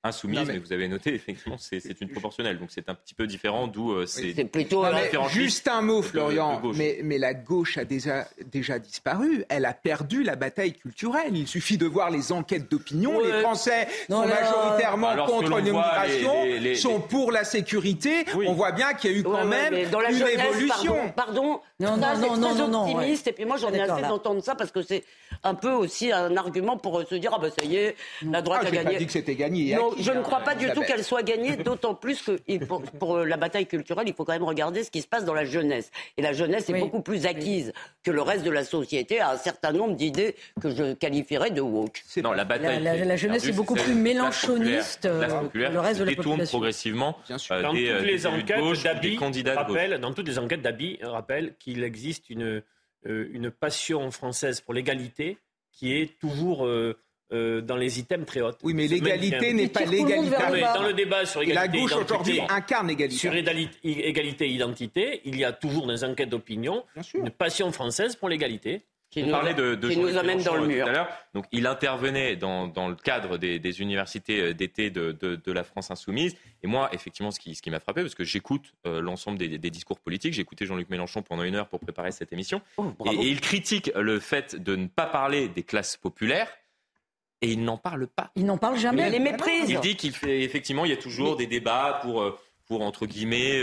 euh, 0.07 0.09
insoumise, 0.09 0.47
mais... 0.47 0.59
vous 0.59 0.73
avez 0.73 0.89
noté, 0.89 1.15
effectivement, 1.15 1.57
c'est 1.59 2.01
une 2.01 2.09
proportionnelle. 2.09 2.59
Donc 2.59 2.71
c'est 2.71 2.89
un 2.89 2.95
petit 2.95 3.15
peu 3.15 3.27
différent, 3.27 3.67
d'où 3.67 4.07
c'est 4.07 4.45
plutôt 4.45 4.85
Juste 5.29 5.69
un 5.69 5.83
mot, 5.83 6.03
Florian, 6.03 6.61
mais, 6.75 7.01
mais, 7.03 7.19
la 7.19 7.35
gauche 7.35 7.79
a 7.79 7.85
déjà, 7.85 8.27
déjà 8.45 8.79
disparu. 8.79 9.45
Elle 9.49 9.65
a 9.65 9.73
perdu 9.73 10.23
la 10.23 10.37
bataille 10.37 10.75
culturelle. 10.75 11.37
Il 11.37 11.49
suffit 11.49 11.79
de 11.79 11.87
voir 11.87 12.11
les 12.11 12.33
enquêtes 12.33 12.71
d'opinion. 12.71 13.21
Les 13.21 13.41
Français 13.41 13.89
sont 14.09 14.27
majoritairement 14.27 15.27
contre 15.27 15.59
l'immigration, 15.59 16.75
sont 16.77 17.01
pour 17.01 17.33
la 17.33 17.45
sécurité. 17.45 18.25
On 18.35 18.53
voit 18.53 18.73
bien 18.73 18.95
qu'il 18.95 19.11
y 19.11 19.15
a 19.15 19.19
eu 19.19 19.23
quand 19.23 19.45
même 19.45 19.75
une 19.75 20.27
évolution. 20.27 21.13
pardon 21.15 21.61
non, 21.79 21.97
non, 21.99 22.19
non, 22.19 22.37
non, 22.37 22.55
non, 22.55 22.69
non, 22.69 22.83
optimiste. 22.95 23.27
Et 23.29 23.33
puis 23.33 23.45
moi, 23.45 23.59
j'en 23.59 23.71
ai 23.71 23.81
assez 23.81 24.03
d'entendre 24.03 24.43
ça 24.43 24.55
parce 24.55 24.71
que 24.71 24.81
c'est 24.81 25.05
un 25.45 25.55
peu 25.55 25.71
aussi 25.71 26.11
un 26.11 26.35
argument 26.37 26.79
pour 26.79 27.03
se 27.07 27.15
dire 27.17 27.33
ah 27.35 27.39
ben 27.39 27.51
ça 27.51 27.65
y 27.65 27.77
est, 27.77 27.97
la 28.23 28.41
droite 28.41 28.63
ah, 28.65 28.69
a 28.69 28.71
gagné. 28.71 28.93
Pas 28.93 28.99
dit 28.99 29.07
que 29.07 29.13
c'était 29.13 29.35
gagné. 29.35 29.77
Je 29.99 30.11
ne 30.11 30.23
crois 30.23 30.41
pas 30.41 30.55
du 30.55 30.71
tout 30.73 30.83
qu'elle 30.83 31.05
soit 31.05 31.23
gagnée, 31.23 31.57
d'autant 31.57 31.95
plus 31.95 32.23
que 32.23 32.65
pour, 32.65 32.83
pour, 32.83 33.19
la 33.19 33.37
bataille 33.37 33.67
culturelle, 33.67 34.07
il 34.09 34.15
faut 34.15 34.25
quand 34.25 34.33
même 34.33 34.43
regarder 34.43 34.85
ce 34.85 34.91
qui 34.91 35.03
se 35.03 35.07
passe 35.07 35.25
dans 35.25 35.35
la 35.35 35.45
jeunesse. 35.45 35.91
Et 36.17 36.23
la 36.23 36.33
jeunesse 36.33 36.69
est 36.71 36.79
beaucoup 36.79 37.03
plus 37.03 37.27
acquise 37.27 37.73
que 38.03 38.11
le 38.11 38.23
reste 38.23 38.45
de 38.45 38.51
la 38.51 38.65
société 38.65 39.21
à 39.21 39.31
un 39.31 39.37
certain 39.37 39.73
nombre 39.73 39.95
d'idées 39.95 40.37
que 40.61 40.71
je 40.71 40.95
qualifierais 40.95 41.51
de 41.51 41.61
woke. 41.61 42.03
Non, 42.23 42.33
la 42.33 42.45
bataille. 42.45 42.83
La, 42.83 43.17
jeunesse 43.17 43.47
est 43.47 43.53
beaucoup 43.53 43.75
plus 43.75 43.95
mélanchoniste 43.95 45.03
que 45.03 45.59
le 45.59 45.81
reste 45.81 46.01
de 46.01 46.05
la 46.05 46.15
population. 46.15 46.59
progressivement 46.59 47.19
euh, 47.31 47.63
dans, 47.63 47.71
toutes 47.71 48.07
les 48.07 48.27
enquêtes 48.27 48.83
d'Abi, 48.83 49.19
dans 50.01 50.13
toutes 50.13 50.29
les 50.29 50.39
enquêtes 50.39 50.63
d'Abi 50.63 50.99
rappelle 51.03 51.55
qu'il 51.59 51.83
existe 51.83 52.31
une, 52.31 52.63
euh, 53.07 53.29
une 53.33 53.51
passion 53.51 54.11
française 54.11 54.61
pour 54.61 54.75
l'égalité 54.75 55.39
qui 55.73 55.95
est 55.95 56.19
toujours 56.19 56.67
euh, 56.67 56.97
euh, 57.33 57.61
dans 57.61 57.77
les 57.77 57.99
items 57.99 58.25
très 58.25 58.41
hautes. 58.41 58.59
Oui, 58.63 58.73
mais 58.73 58.87
l'égalité 58.87 59.53
n'est 59.53 59.69
pas 59.69 59.85
l'égalité. 59.85 60.37
Dans 60.75 60.87
le 60.87 60.93
débat 60.93 61.27
sur 61.27 61.43
égalité 61.43 61.79
la 61.79 61.83
gauche 61.83 61.97
aujourd'hui 61.97 62.41
incarne 62.49 62.89
l'égalité. 62.89 63.17
Sur 63.19 63.35
égalité 63.35 64.47
et 64.47 64.51
identité, 64.51 65.23
il 65.25 65.37
y 65.37 65.45
a 65.45 65.53
toujours 65.53 65.87
dans 65.87 65.93
les 65.93 66.05
enquêtes 66.05 66.29
d'opinion 66.29 66.85
une 67.15 67.31
passion 67.31 67.73
française 67.73 68.17
pour 68.17 68.29
l'égalité. 68.29 68.83
Qui 69.09 69.23
nous, 69.23 69.33
de, 69.33 69.77
de 69.77 69.89
qui 69.89 69.97
nous 69.99 70.17
amène 70.17 70.43
dans 70.43 70.57
le 70.57 70.67
mur. 70.67 70.89
Donc, 71.33 71.45
il 71.53 71.67
intervenait 71.67 72.35
dans, 72.35 72.67
dans 72.67 72.89
le 72.89 72.97
cadre 72.97 73.39
des, 73.39 73.61
des 73.61 73.81
universités 73.81 74.41
euh, 74.41 74.53
d'été 74.53 74.91
de, 74.91 75.13
de, 75.13 75.53
la 75.53 75.63
France 75.63 75.93
insoumise. 75.93 76.37
Et 76.65 76.67
moi, 76.67 76.91
effectivement, 76.93 77.31
ce 77.31 77.39
qui, 77.39 77.55
ce 77.55 77.63
qui 77.63 77.71
m'a 77.71 77.79
frappé, 77.79 78.03
parce 78.03 78.17
que 78.17 78.25
j'écoute 78.25 78.75
euh, 78.85 79.01
l'ensemble 79.01 79.39
des, 79.39 79.59
des, 79.59 79.71
discours 79.71 80.01
politiques, 80.01 80.35
j'ai 80.35 80.43
écouté 80.43 80.67
Jean-Luc 80.67 80.91
Mélenchon 80.91 81.23
pendant 81.23 81.45
une 81.45 81.55
heure 81.55 81.69
pour 81.69 81.79
préparer 81.79 82.11
cette 82.11 82.33
émission, 82.33 82.61
oh, 82.79 82.93
et, 83.07 83.15
et, 83.15 83.29
il 83.29 83.41
critique 83.41 83.93
le 83.95 84.19
fait 84.19 84.57
de 84.57 84.75
ne 84.75 84.89
pas 84.89 85.07
parler 85.07 85.49
des 85.49 85.63
classes 85.63 85.97
populaires. 85.97 86.49
Et 87.47 87.53
il 87.53 87.65
n'en 87.65 87.77
parle 87.77 88.07
pas. 88.07 88.31
Il 88.37 88.45
n'en 88.45 88.59
parle 88.59 88.79
jamais. 88.79 89.07
Il 89.07 89.13
les 89.13 89.21
méprise. 89.21 89.71
Il 89.71 89.81
dit 89.81 89.97
qu'il 89.97 90.13
fait 90.13 90.43
effectivement, 90.43 90.85
il 90.85 90.91
y 90.91 90.95
a 90.95 90.99
toujours 90.99 91.37
des 91.37 91.47
débats 91.47 92.01
pour, 92.03 92.23
euh, 92.23 92.39
pour 92.67 92.83
entre 92.83 93.07
guillemets 93.07 93.63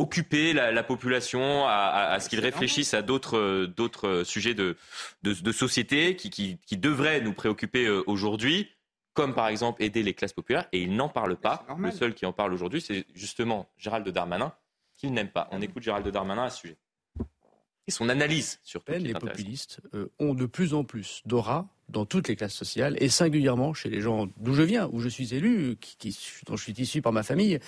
occuper 0.00 0.52
la, 0.52 0.82
population 0.82 1.66
à, 1.66 2.18
ce 2.20 2.28
qu'ils 2.28 2.40
réfléchissent 2.40 2.94
à 2.94 3.02
d'autres 3.02 3.66
d'autres 3.66 4.22
sujets 4.24 4.54
de, 4.54 4.76
de, 5.22 5.52
société 5.52 6.16
qui, 6.16 6.30
qui, 6.30 6.76
devraient 6.76 7.20
nous 7.20 7.32
préoccuper 7.32 7.86
euh, 7.86 8.02
aujourd'hui, 8.06 8.68
comme 9.14 9.34
par 9.34 9.48
exemple 9.48 9.82
aider 9.82 10.02
les 10.02 10.14
classes 10.14 10.32
populaires, 10.32 10.66
et 10.72 10.82
ils 10.82 10.94
n'en 10.94 11.08
parlent 11.08 11.36
pas. 11.36 11.66
Le 11.78 11.90
seul 11.90 12.14
qui 12.14 12.26
en 12.26 12.32
parle 12.32 12.52
aujourd'hui, 12.52 12.80
c'est 12.80 13.04
justement 13.14 13.68
Gérald 13.76 14.08
Darmanin, 14.08 14.52
qu'il 14.94 15.12
n'aime 15.12 15.30
pas. 15.30 15.48
On 15.52 15.60
écoute 15.60 15.82
Gérald 15.82 16.06
Darmanin 16.08 16.44
à 16.44 16.50
ce 16.50 16.60
sujet. 16.60 16.78
Et 17.86 17.90
son 17.90 18.08
analyse 18.08 18.60
surtout. 18.62 18.92
Les 18.92 19.14
populistes 19.14 19.80
euh, 19.94 20.12
ont 20.18 20.34
de 20.34 20.46
plus 20.46 20.74
en 20.74 20.84
plus 20.84 21.22
d'aura 21.24 21.68
dans 21.90 22.06
toutes 22.06 22.28
les 22.28 22.36
classes 22.36 22.54
sociales 22.54 22.96
et 23.00 23.08
singulièrement 23.08 23.74
chez 23.74 23.90
les 23.90 24.00
gens 24.00 24.28
d'où 24.38 24.54
je 24.54 24.62
viens, 24.62 24.88
où 24.92 25.00
je 25.00 25.08
suis 25.08 25.34
élu, 25.34 25.76
qui, 25.80 26.16
dont 26.46 26.56
je 26.56 26.62
suis 26.62 26.72
issu 26.72 27.02
par 27.02 27.12
ma 27.12 27.22
famille, 27.22 27.58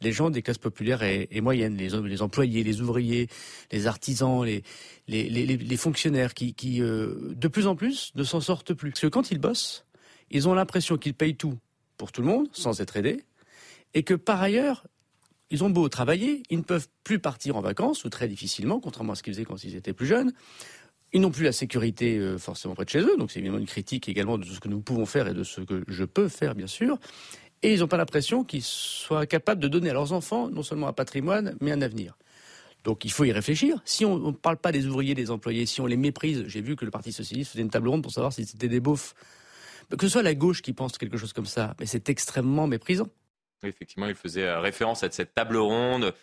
les 0.00 0.12
gens 0.12 0.30
des 0.30 0.42
classes 0.42 0.58
populaires 0.58 1.02
et, 1.02 1.40
moyennes, 1.40 1.76
les, 1.76 2.22
employés, 2.22 2.64
les 2.64 2.80
ouvriers, 2.80 3.28
les 3.72 3.86
artisans, 3.86 4.44
les, 4.44 5.76
fonctionnaires 5.76 6.34
qui, 6.34 6.54
qui 6.54 6.82
euh, 6.82 7.32
de 7.34 7.48
plus 7.48 7.66
en 7.66 7.76
plus 7.76 8.12
ne 8.14 8.24
s'en 8.24 8.40
sortent 8.40 8.74
plus. 8.74 8.90
Parce 8.90 9.02
que 9.02 9.06
quand 9.06 9.30
ils 9.30 9.38
bossent, 9.38 9.86
ils 10.30 10.48
ont 10.48 10.54
l'impression 10.54 10.96
qu'ils 10.98 11.14
payent 11.14 11.36
tout 11.36 11.58
pour 11.96 12.12
tout 12.12 12.20
le 12.20 12.28
monde 12.28 12.48
sans 12.52 12.80
être 12.80 12.96
aidés 12.96 13.24
et 13.94 14.02
que 14.02 14.14
par 14.14 14.42
ailleurs, 14.42 14.84
ils 15.50 15.64
ont 15.64 15.70
beau 15.70 15.88
travailler, 15.88 16.42
ils 16.50 16.58
ne 16.58 16.62
peuvent 16.62 16.88
plus 17.04 17.18
partir 17.18 17.56
en 17.56 17.60
vacances, 17.60 18.04
ou 18.04 18.10
très 18.10 18.28
difficilement, 18.28 18.80
contrairement 18.80 19.14
à 19.14 19.16
ce 19.16 19.22
qu'ils 19.22 19.32
faisaient 19.32 19.44
quand 19.44 19.64
ils 19.64 19.76
étaient 19.76 19.94
plus 19.94 20.06
jeunes. 20.06 20.32
Ils 21.12 21.20
n'ont 21.20 21.30
plus 21.30 21.44
la 21.44 21.52
sécurité 21.52 22.18
euh, 22.18 22.38
forcément 22.38 22.74
près 22.74 22.84
de 22.84 22.90
chez 22.90 23.00
eux, 23.00 23.16
donc 23.16 23.30
c'est 23.30 23.38
évidemment 23.38 23.58
une 23.58 23.66
critique 23.66 24.08
également 24.08 24.36
de 24.36 24.44
ce 24.44 24.60
que 24.60 24.68
nous 24.68 24.80
pouvons 24.80 25.06
faire 25.06 25.28
et 25.28 25.34
de 25.34 25.42
ce 25.42 25.60
que 25.60 25.84
je 25.88 26.04
peux 26.04 26.28
faire, 26.28 26.54
bien 26.54 26.66
sûr. 26.66 26.98
Et 27.62 27.72
ils 27.72 27.80
n'ont 27.80 27.88
pas 27.88 27.96
l'impression 27.96 28.44
qu'ils 28.44 28.62
soient 28.62 29.26
capables 29.26 29.60
de 29.60 29.68
donner 29.68 29.90
à 29.90 29.94
leurs 29.94 30.12
enfants 30.12 30.48
non 30.48 30.62
seulement 30.62 30.86
un 30.88 30.92
patrimoine, 30.92 31.56
mais 31.60 31.72
un 31.72 31.80
avenir. 31.80 32.16
Donc 32.84 33.04
il 33.04 33.10
faut 33.10 33.24
y 33.24 33.32
réfléchir. 33.32 33.80
Si 33.84 34.04
on 34.04 34.18
ne 34.18 34.32
parle 34.32 34.58
pas 34.58 34.70
des 34.70 34.86
ouvriers, 34.86 35.14
des 35.14 35.30
employés, 35.30 35.66
si 35.66 35.80
on 35.80 35.86
les 35.86 35.96
méprise, 35.96 36.44
j'ai 36.46 36.60
vu 36.60 36.76
que 36.76 36.84
le 36.84 36.90
Parti 36.90 37.12
socialiste 37.12 37.52
faisait 37.52 37.62
une 37.62 37.70
table 37.70 37.88
ronde 37.88 38.02
pour 38.02 38.12
savoir 38.12 38.32
si 38.32 38.44
c'était 38.44 38.68
des 38.68 38.80
beaufs. 38.80 39.14
Que 39.90 40.06
ce 40.06 40.12
soit 40.12 40.22
la 40.22 40.34
gauche 40.34 40.62
qui 40.62 40.72
pense 40.72 40.98
quelque 40.98 41.16
chose 41.16 41.32
comme 41.32 41.46
ça, 41.46 41.74
mais 41.80 41.86
c'est 41.86 42.08
extrêmement 42.10 42.66
méprisant. 42.66 43.08
effectivement, 43.62 44.06
il 44.06 44.14
faisait 44.14 44.44
euh, 44.44 44.60
référence 44.60 45.02
à 45.02 45.10
cette 45.10 45.34
table 45.34 45.56
ronde 45.56 46.14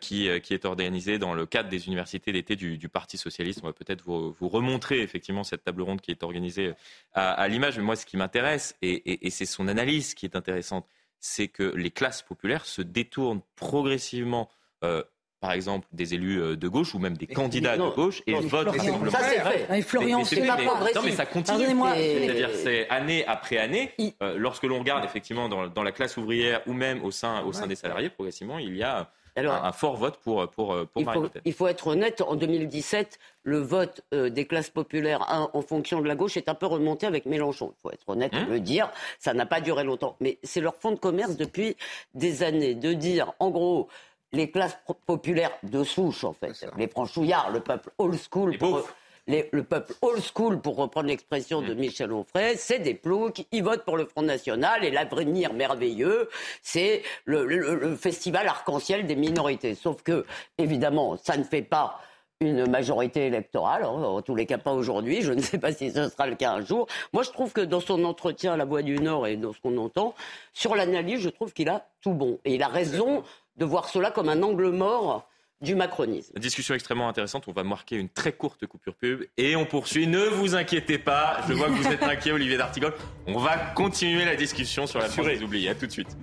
qui, 0.00 0.28
euh, 0.28 0.38
qui, 0.38 0.54
est 0.54 0.64
organisée 0.64 1.18
dans 1.18 1.34
le 1.34 1.46
cadre 1.46 1.68
des 1.68 1.86
universités 1.86 2.32
d'été 2.32 2.56
du, 2.56 2.78
du, 2.78 2.88
Parti 2.88 3.18
socialiste. 3.18 3.60
On 3.62 3.66
va 3.66 3.72
peut-être 3.72 4.02
vous, 4.04 4.32
vous, 4.32 4.48
remontrer 4.48 5.00
effectivement 5.00 5.44
cette 5.44 5.64
table 5.64 5.82
ronde 5.82 6.00
qui 6.00 6.10
est 6.10 6.22
organisée 6.22 6.72
à, 7.14 7.32
à 7.32 7.48
l'image. 7.48 7.78
Mais 7.78 7.84
moi, 7.84 7.96
ce 7.96 8.06
qui 8.06 8.16
m'intéresse, 8.16 8.76
et, 8.82 8.92
et, 8.92 9.26
et 9.26 9.30
c'est 9.30 9.46
son 9.46 9.68
analyse 9.68 10.14
qui 10.14 10.26
est 10.26 10.36
intéressante, 10.36 10.86
c'est 11.20 11.48
que 11.48 11.74
les 11.76 11.90
classes 11.90 12.22
populaires 12.22 12.66
se 12.66 12.82
détournent 12.82 13.42
progressivement 13.56 14.48
euh, 14.84 15.02
par 15.42 15.50
exemple, 15.50 15.88
des 15.90 16.14
élus 16.14 16.40
euh, 16.40 16.56
de 16.56 16.68
gauche 16.68 16.94
ou 16.94 17.00
même 17.00 17.16
des 17.16 17.26
candidats 17.26 17.76
de 17.76 17.88
gauche 17.88 18.22
et 18.28 18.34
votent 18.34 18.76
simplement. 18.76 19.10
Ça, 19.10 19.24
c'est 19.24 19.40
vrai. 19.40 19.82
Florian, 19.82 20.24
c'est 20.24 20.46
pas 20.46 20.56
Non, 20.56 21.02
mais 21.04 21.10
ça 21.10 21.26
continue. 21.26 21.66
C'est-à-dire, 21.96 22.50
c'est 22.54 22.88
année 22.88 23.26
après 23.26 23.58
année. 23.58 23.92
lorsque 24.36 24.62
l'on 24.62 24.78
regarde 24.78 25.04
effectivement 25.04 25.48
dans, 25.48 25.66
dans, 25.66 25.82
la 25.82 25.90
classe 25.90 26.16
ouvrière 26.16 26.62
ou 26.68 26.72
même 26.72 27.04
au 27.04 27.10
sein, 27.10 27.42
au 27.42 27.52
sein 27.52 27.66
des 27.66 27.74
salariés, 27.74 28.08
progressivement, 28.08 28.60
il 28.60 28.76
y 28.76 28.84
a 28.84 29.10
un, 29.36 29.72
fort 29.72 29.96
vote 29.96 30.16
pour, 30.18 30.48
pour, 30.50 30.68
pour 30.86 30.86
il 31.02 31.04
Marine 31.04 31.20
faut, 31.20 31.22
Le 31.24 31.28
Pen. 31.30 31.42
Il 31.44 31.52
faut 31.52 31.66
être 31.66 31.86
honnête, 31.86 32.20
en 32.20 32.34
2017, 32.36 33.18
le 33.44 33.58
vote 33.58 34.02
euh, 34.14 34.28
des 34.30 34.46
classes 34.46 34.70
populaires 34.70 35.24
hein, 35.28 35.48
en 35.52 35.62
fonction 35.62 36.00
de 36.00 36.06
la 36.08 36.14
gauche 36.14 36.36
est 36.36 36.48
un 36.48 36.54
peu 36.54 36.66
remonté 36.66 37.06
avec 37.06 37.26
Mélenchon. 37.26 37.72
Il 37.76 37.80
faut 37.80 37.90
être 37.90 38.08
honnête 38.08 38.32
et 38.34 38.44
Mmh. 38.44 38.50
le 38.50 38.60
dire. 38.60 38.90
Ça 39.18 39.34
n'a 39.34 39.46
pas 39.46 39.60
duré 39.60 39.84
longtemps. 39.84 40.16
Mais 40.20 40.38
c'est 40.42 40.60
leur 40.60 40.74
fond 40.76 40.90
de 40.92 40.98
commerce 40.98 41.36
depuis 41.36 41.76
des 42.14 42.42
années 42.42 42.74
de 42.74 42.92
dire, 42.92 43.32
en 43.38 43.50
gros, 43.50 43.88
les 44.32 44.50
classes 44.50 44.78
populaires 45.06 45.52
de 45.62 45.84
souche, 45.84 46.24
en 46.24 46.32
fait, 46.32 46.66
les 46.76 46.88
franchouillards, 46.88 47.50
le 47.50 47.60
peuple 47.60 47.90
old 47.98 48.18
school. 48.30 48.52
Les 48.52 48.58
pour- 48.58 48.70
beaufs. 48.70 48.94
Les- 49.26 49.48
le 49.52 49.62
peuple 49.62 49.94
old 50.02 50.20
school, 50.20 50.60
pour 50.60 50.76
reprendre 50.76 51.08
l'expression 51.08 51.62
de 51.62 51.74
Michel 51.74 52.12
Onfray, 52.12 52.56
c'est 52.56 52.80
des 52.80 52.94
ploucs, 52.94 53.44
ils 53.52 53.62
votent 53.62 53.84
pour 53.84 53.96
le 53.96 54.04
Front 54.06 54.22
National 54.22 54.84
et 54.84 54.90
l'avenir 54.90 55.52
merveilleux, 55.52 56.28
c'est 56.62 57.02
le, 57.24 57.44
le- 57.44 57.74
le 57.74 57.96
festival 57.96 58.48
arc-en-ciel 58.48 59.06
des 59.06 59.16
minorités. 59.16 59.74
Sauf 59.74 60.02
que, 60.02 60.26
évidemment, 60.58 61.16
ça 61.16 61.36
ne 61.36 61.44
fait 61.44 61.62
pas 61.62 62.00
une 62.40 62.68
majorité 62.68 63.26
électorale, 63.26 63.84
hein, 63.84 63.88
en 63.88 64.20
tous 64.20 64.34
les 64.34 64.46
cas 64.46 64.58
pas 64.58 64.72
aujourd'hui, 64.72 65.22
je 65.22 65.32
ne 65.32 65.40
sais 65.40 65.58
pas 65.58 65.72
si 65.72 65.92
ce 65.92 66.08
sera 66.08 66.26
le 66.26 66.34
cas 66.34 66.50
un 66.54 66.60
jour. 66.64 66.88
Moi 67.12 67.22
je 67.22 67.30
trouve 67.30 67.52
que 67.52 67.60
dans 67.60 67.78
son 67.80 68.02
entretien 68.04 68.54
à 68.54 68.56
la 68.56 68.64
Voix 68.64 68.82
du 68.82 68.98
Nord 68.98 69.28
et 69.28 69.36
dans 69.36 69.52
ce 69.52 69.60
qu'on 69.60 69.76
entend, 69.78 70.14
sur 70.52 70.74
l'analyse, 70.74 71.20
je 71.20 71.28
trouve 71.28 71.52
qu'il 71.52 71.68
a 71.68 71.86
tout 72.00 72.14
bon. 72.14 72.40
Et 72.44 72.56
il 72.56 72.62
a 72.64 72.68
raison 72.68 73.22
de 73.58 73.64
voir 73.64 73.88
cela 73.88 74.10
comme 74.10 74.28
un 74.28 74.42
angle 74.42 74.70
mort 74.70 75.28
du 75.62 75.74
macronisme. 75.74 76.38
Discussion 76.38 76.74
extrêmement 76.74 77.08
intéressante. 77.08 77.44
On 77.46 77.52
va 77.52 77.62
marquer 77.62 77.96
une 77.96 78.08
très 78.08 78.32
courte 78.32 78.66
coupure 78.66 78.96
pub 78.96 79.24
et 79.36 79.56
on 79.56 79.64
poursuit. 79.64 80.06
Ne 80.06 80.24
vous 80.24 80.54
inquiétez 80.54 80.98
pas. 80.98 81.40
Je 81.48 81.54
vois 81.54 81.68
que 81.68 81.72
vous 81.72 81.86
êtes 81.86 82.02
inquiet, 82.02 82.32
Olivier 82.32 82.56
D'Artigol. 82.56 82.92
On 83.26 83.38
va 83.38 83.56
continuer 83.56 84.24
la 84.24 84.36
discussion 84.36 84.86
sur 84.86 84.98
la 84.98 85.08
France 85.08 85.26
des 85.26 85.42
oubliés. 85.42 85.70
À 85.70 85.74
tout 85.74 85.86
de 85.86 85.92
suite. 85.92 86.16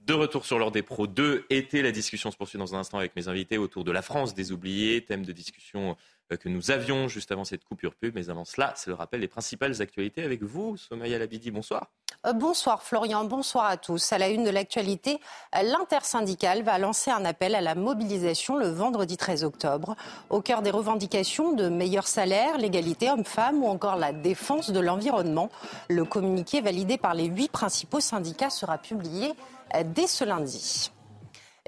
De 0.00 0.14
retour 0.14 0.46
sur 0.46 0.60
l'heure 0.60 0.70
des 0.70 0.82
pros 0.82 1.08
2 1.08 1.46
été, 1.50 1.82
la 1.82 1.90
discussion 1.90 2.30
se 2.30 2.36
poursuit 2.36 2.60
dans 2.60 2.76
un 2.76 2.78
instant 2.78 2.98
avec 2.98 3.16
mes 3.16 3.26
invités 3.26 3.58
autour 3.58 3.82
de 3.82 3.90
la 3.90 4.02
France 4.02 4.34
des 4.34 4.52
oubliés, 4.52 5.04
thème 5.04 5.24
de 5.24 5.32
discussion 5.32 5.90
euh, 5.90 5.94
que 6.34 6.48
nous 6.48 6.70
avions 6.70 7.08
juste 7.08 7.30
avant 7.30 7.44
cette 7.44 7.64
coupure 7.64 7.94
pub. 7.94 8.14
Mais 8.14 8.30
avant 8.30 8.44
cela, 8.44 8.72
c'est 8.76 8.90
le 8.90 8.94
rappel 8.94 9.20
des 9.20 9.28
principales 9.28 9.80
actualités 9.80 10.22
avec 10.22 10.42
vous, 10.42 10.76
Somaya 10.76 11.18
Labidi. 11.18 11.50
Bonsoir. 11.50 11.86
Euh, 12.26 12.32
Bonsoir 12.32 12.82
Florian, 12.82 13.24
bonsoir 13.24 13.66
à 13.66 13.76
tous. 13.76 14.12
À 14.12 14.18
la 14.18 14.28
une 14.28 14.44
de 14.44 14.50
l'actualité, 14.50 15.20
euh, 15.54 15.62
l'intersyndicale 15.62 16.62
va 16.62 16.78
lancer 16.78 17.10
un 17.10 17.24
appel 17.24 17.54
à 17.54 17.60
la 17.60 17.74
mobilisation 17.74 18.56
le 18.56 18.68
vendredi 18.68 19.16
13 19.16 19.44
octobre. 19.44 19.94
Au 20.30 20.40
cœur 20.40 20.62
des 20.62 20.70
revendications 20.70 21.52
de 21.52 21.68
meilleurs 21.68 22.08
salaires, 22.08 22.58
l'égalité 22.58 23.10
homme-femme 23.10 23.62
ou 23.62 23.66
encore 23.66 23.96
la 23.96 24.12
défense 24.12 24.70
de 24.70 24.80
l'environnement. 24.80 25.50
Le 25.88 26.04
communiqué 26.04 26.60
validé 26.60 26.98
par 26.98 27.14
les 27.14 27.26
huit 27.26 27.50
principaux 27.50 28.00
syndicats 28.00 28.50
sera 28.50 28.78
publié 28.78 29.32
euh, 29.74 29.82
dès 29.84 30.06
ce 30.06 30.24
lundi. 30.24 30.90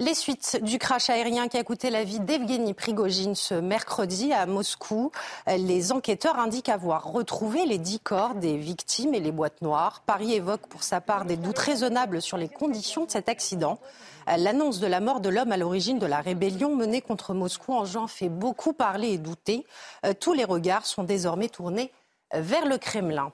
Les 0.01 0.15
suites 0.15 0.61
du 0.63 0.79
crash 0.79 1.11
aérien 1.11 1.49
qui 1.49 1.57
a 1.57 1.65
coûté 1.65 1.91
la 1.91 2.05
vie 2.05 2.21
d'Evgeny 2.21 2.73
Prigogine 2.73 3.35
ce 3.35 3.55
mercredi 3.55 4.33
à 4.33 4.47
Moscou. 4.47 5.11
Les 5.49 5.91
enquêteurs 5.91 6.39
indiquent 6.39 6.69
avoir 6.69 7.11
retrouvé 7.11 7.67
les 7.67 7.79
dix 7.79 7.99
corps 7.99 8.37
des 8.37 8.57
victimes 8.57 9.13
et 9.15 9.19
les 9.19 9.33
boîtes 9.33 9.61
noires. 9.61 10.05
Paris 10.07 10.35
évoque 10.35 10.69
pour 10.69 10.85
sa 10.85 11.01
part 11.01 11.25
des 11.25 11.37
doutes 11.37 11.59
raisonnables 11.59 12.23
sur 12.23 12.37
les 12.37 12.49
conditions 12.49 13.07
de 13.07 13.11
cet 13.11 13.29
accident. 13.29 13.81
L'annonce 14.29 14.79
de 14.79 14.87
la 14.87 15.01
mort 15.01 15.19
de 15.19 15.31
l'homme 15.31 15.51
à 15.51 15.57
l'origine 15.57 15.99
de 15.99 16.07
la 16.07 16.21
rébellion 16.21 16.77
menée 16.77 17.01
contre 17.01 17.35
Moscou 17.35 17.73
en 17.75 17.85
juin 17.85 18.07
fait 18.07 18.29
beaucoup 18.29 18.75
parler 18.75 19.09
et 19.09 19.19
douter. 19.19 19.67
Euh, 20.07 20.13
Tous 20.19 20.33
les 20.33 20.45
regards 20.45 20.87
sont 20.87 21.03
désormais 21.03 21.49
tournés 21.49 21.91
vers 22.33 22.67
le 22.67 22.79
Kremlin. 22.79 23.33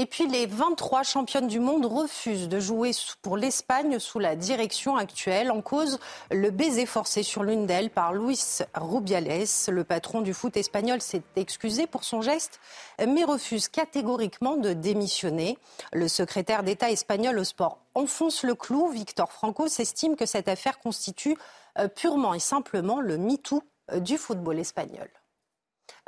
Et 0.00 0.06
puis 0.06 0.28
les 0.28 0.46
23 0.46 1.02
championnes 1.02 1.48
du 1.48 1.58
monde 1.58 1.84
refusent 1.84 2.48
de 2.48 2.60
jouer 2.60 2.92
pour 3.20 3.36
l'Espagne 3.36 3.98
sous 3.98 4.20
la 4.20 4.36
direction 4.36 4.94
actuelle. 4.94 5.50
En 5.50 5.60
cause, 5.60 5.98
le 6.30 6.52
baiser 6.52 6.86
forcé 6.86 7.24
sur 7.24 7.42
l'une 7.42 7.66
d'elles 7.66 7.90
par 7.90 8.12
Luis 8.12 8.60
Rubiales. 8.76 9.46
Le 9.66 9.82
patron 9.82 10.20
du 10.20 10.34
foot 10.34 10.56
espagnol 10.56 11.02
s'est 11.02 11.24
excusé 11.34 11.88
pour 11.88 12.04
son 12.04 12.22
geste, 12.22 12.60
mais 13.04 13.24
refuse 13.24 13.66
catégoriquement 13.66 14.56
de 14.56 14.72
démissionner. 14.72 15.58
Le 15.92 16.06
secrétaire 16.06 16.62
d'État 16.62 16.92
espagnol 16.92 17.36
au 17.36 17.42
sport 17.42 17.80
enfonce 17.96 18.44
le 18.44 18.54
clou. 18.54 18.90
Victor 18.90 19.32
Franco 19.32 19.66
s'estime 19.66 20.14
que 20.14 20.26
cette 20.26 20.46
affaire 20.46 20.78
constitue 20.78 21.36
euh, 21.80 21.88
purement 21.88 22.34
et 22.34 22.38
simplement 22.38 23.00
le 23.00 23.18
MeToo 23.18 23.64
euh, 23.90 23.98
du 23.98 24.16
football 24.16 24.60
espagnol. 24.60 25.10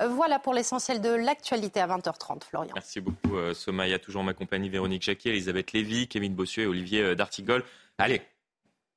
Euh, 0.00 0.08
Voilà 0.08 0.38
pour 0.38 0.54
l'essentiel 0.54 1.00
de 1.00 1.10
l'actualité 1.10 1.80
à 1.80 1.86
20h30, 1.86 2.44
Florian. 2.44 2.72
Merci 2.74 3.00
beaucoup, 3.00 3.36
euh, 3.36 3.54
Somaya. 3.54 3.98
Toujours 3.98 4.22
en 4.22 4.24
ma 4.24 4.34
compagnie, 4.34 4.68
Véronique 4.68 5.02
Jacquet, 5.02 5.30
Elisabeth 5.30 5.72
Lévy, 5.72 6.08
Kevin 6.08 6.34
Bossuet 6.34 6.62
et 6.62 6.66
Olivier 6.66 7.02
euh, 7.02 7.14
D'Artigol. 7.14 7.64
Allez, 7.98 8.22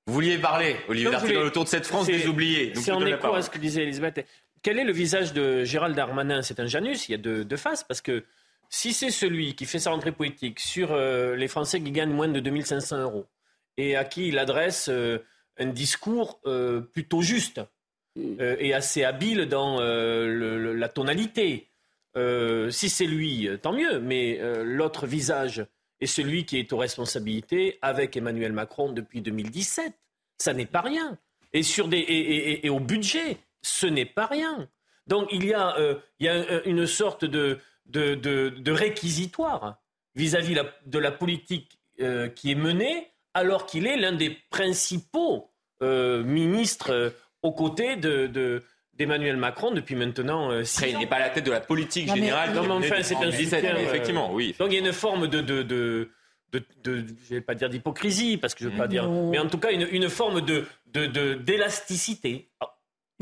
vous 0.07 0.13
vouliez 0.13 0.37
parler, 0.37 0.75
Olivier 0.89 1.11
D'Artigol, 1.11 1.45
autour 1.45 1.63
de 1.63 1.69
cette 1.69 1.85
France 1.85 2.07
des 2.07 2.27
oubliés. 2.27 2.73
C'est 2.75 2.91
en 2.91 3.05
écho 3.05 3.33
à 3.33 3.41
ce 3.41 3.49
que 3.49 3.57
disait 3.57 3.83
Elisabeth. 3.83 4.25
Quel 4.61 4.79
est 4.79 4.85
le 4.85 4.93
visage 4.93 5.33
de 5.33 5.63
Gérald 5.63 5.95
Darmanin? 5.95 6.41
C'est 6.41 6.59
un 6.59 6.67
Janus, 6.67 7.09
il 7.09 7.11
y 7.11 7.15
a 7.15 7.17
deux, 7.17 7.43
deux 7.43 7.57
faces, 7.57 7.83
parce 7.83 8.01
que 8.01 8.23
si 8.69 8.91
c'est 8.91 9.11
celui 9.11 9.55
qui 9.55 9.65
fait 9.65 9.79
sa 9.79 9.91
rentrée 9.91 10.11
politique 10.11 10.59
sur 10.59 10.93
euh, 10.93 11.35
les 11.35 11.47
Français 11.47 11.81
qui 11.81 11.91
gagnent 11.91 12.13
moins 12.13 12.27
de 12.27 12.39
2500 12.39 13.01
euros 13.01 13.27
et 13.77 13.95
à 13.95 14.03
qui 14.03 14.29
il 14.29 14.39
adresse 14.39 14.89
euh, 14.89 15.19
un 15.59 15.67
discours 15.67 16.39
euh, 16.45 16.81
plutôt 16.81 17.21
juste 17.21 17.61
euh, 18.17 18.55
et 18.59 18.73
assez 18.73 19.03
habile 19.03 19.47
dans 19.47 19.79
euh, 19.81 20.73
la 20.75 20.89
tonalité, 20.89 21.67
euh, 22.15 22.69
si 22.69 22.89
c'est 22.89 23.05
lui, 23.05 23.47
euh, 23.47 23.57
tant 23.57 23.73
mieux, 23.73 23.99
mais 23.99 24.39
l'autre 24.63 25.07
visage 25.07 25.65
est 25.99 26.05
celui 26.05 26.45
qui 26.45 26.57
est 26.57 26.71
aux 26.73 26.77
responsabilités 26.77 27.79
avec 27.81 28.15
Emmanuel 28.17 28.51
Macron 28.53 28.91
depuis 28.91 29.21
2017. 29.21 29.93
Ça 30.37 30.53
n'est 30.53 30.65
pas 30.65 30.81
rien. 30.81 31.17
Et, 31.53 31.63
sur 31.63 31.87
des, 31.87 31.99
et, 32.63 32.69
au 32.69 32.79
budget, 32.79 33.37
ce 33.61 33.85
n'est 33.87 34.05
pas 34.05 34.25
rien. 34.25 34.67
Donc 35.07 35.29
il 35.31 35.45
y 35.45 35.53
a, 35.53 35.75
il 36.19 36.25
y 36.25 36.29
a 36.29 36.33
un- 36.35 36.61
une 36.65 36.87
sorte 36.87 37.23
de, 37.25 37.59
de, 37.85 38.15
de- 38.15 38.71
réquisitoire 38.71 39.77
vis-à-vis 40.15 40.57
de 40.85 40.99
la 40.99 41.11
politique 41.11 41.79
qui 42.35 42.51
est 42.51 42.55
menée, 42.55 43.07
alors 43.33 43.65
qu'il 43.65 43.85
est 43.87 43.97
l'un 43.97 44.11
des 44.13 44.35
principaux 44.49 45.49
euh, 45.81 46.23
ministres 46.23 46.91
euh, 46.91 47.09
aux 47.43 47.51
côtés 47.51 47.95
de, 47.97 48.27
de- 48.27 48.63
d'Emmanuel 48.95 49.37
Macron 49.37 49.71
depuis 49.71 49.95
maintenant 49.95 50.51
euh, 50.51 50.63
six 50.63 50.77
Après, 50.77 50.89
il 50.91 50.95
ans. 50.95 50.99
n'est 50.99 51.07
pas 51.07 51.15
à 51.17 51.19
la 51.19 51.29
tête 51.29 51.45
de 51.45 51.51
la 51.51 51.61
politique 51.61 52.07
Non, 52.07 52.13
mais- 52.13 52.19
générale. 52.21 52.53
Non, 52.53 52.79
mais 52.79 52.87
enfin, 52.87 53.01
c'est 53.03 53.15
un 53.15 53.21
2017, 53.21 53.59
soutien, 53.61 53.75
euh, 53.75 53.79
Effectivement, 53.79 54.31
oui. 54.33 54.55
Donc 54.59 54.69
il 54.71 54.75
y 54.75 54.77
a 54.77 54.85
une 54.87 54.93
forme 54.93 55.27
de, 55.27 55.41
de, 55.41 55.63
de, 55.63 56.09
de, 56.51 56.63
de- 56.83 57.05
je 57.29 57.35
vais 57.35 57.41
pas 57.41 57.55
dire 57.55 57.69
d'hypocrisie 57.69 58.37
parce 58.37 58.53
que 58.55 58.63
je 58.63 58.69
veux 58.69 58.77
pas 58.77 58.87
dire, 58.87 59.05
Non. 59.07 59.31
mais 59.31 59.39
en 59.39 59.47
tout 59.47 59.57
cas 59.57 59.71
une, 59.71 59.87
une 59.91 60.09
forme 60.09 60.41
de 60.41 60.65
de- 60.87 61.07
de- 61.07 61.33
d'élasticité 61.33 62.51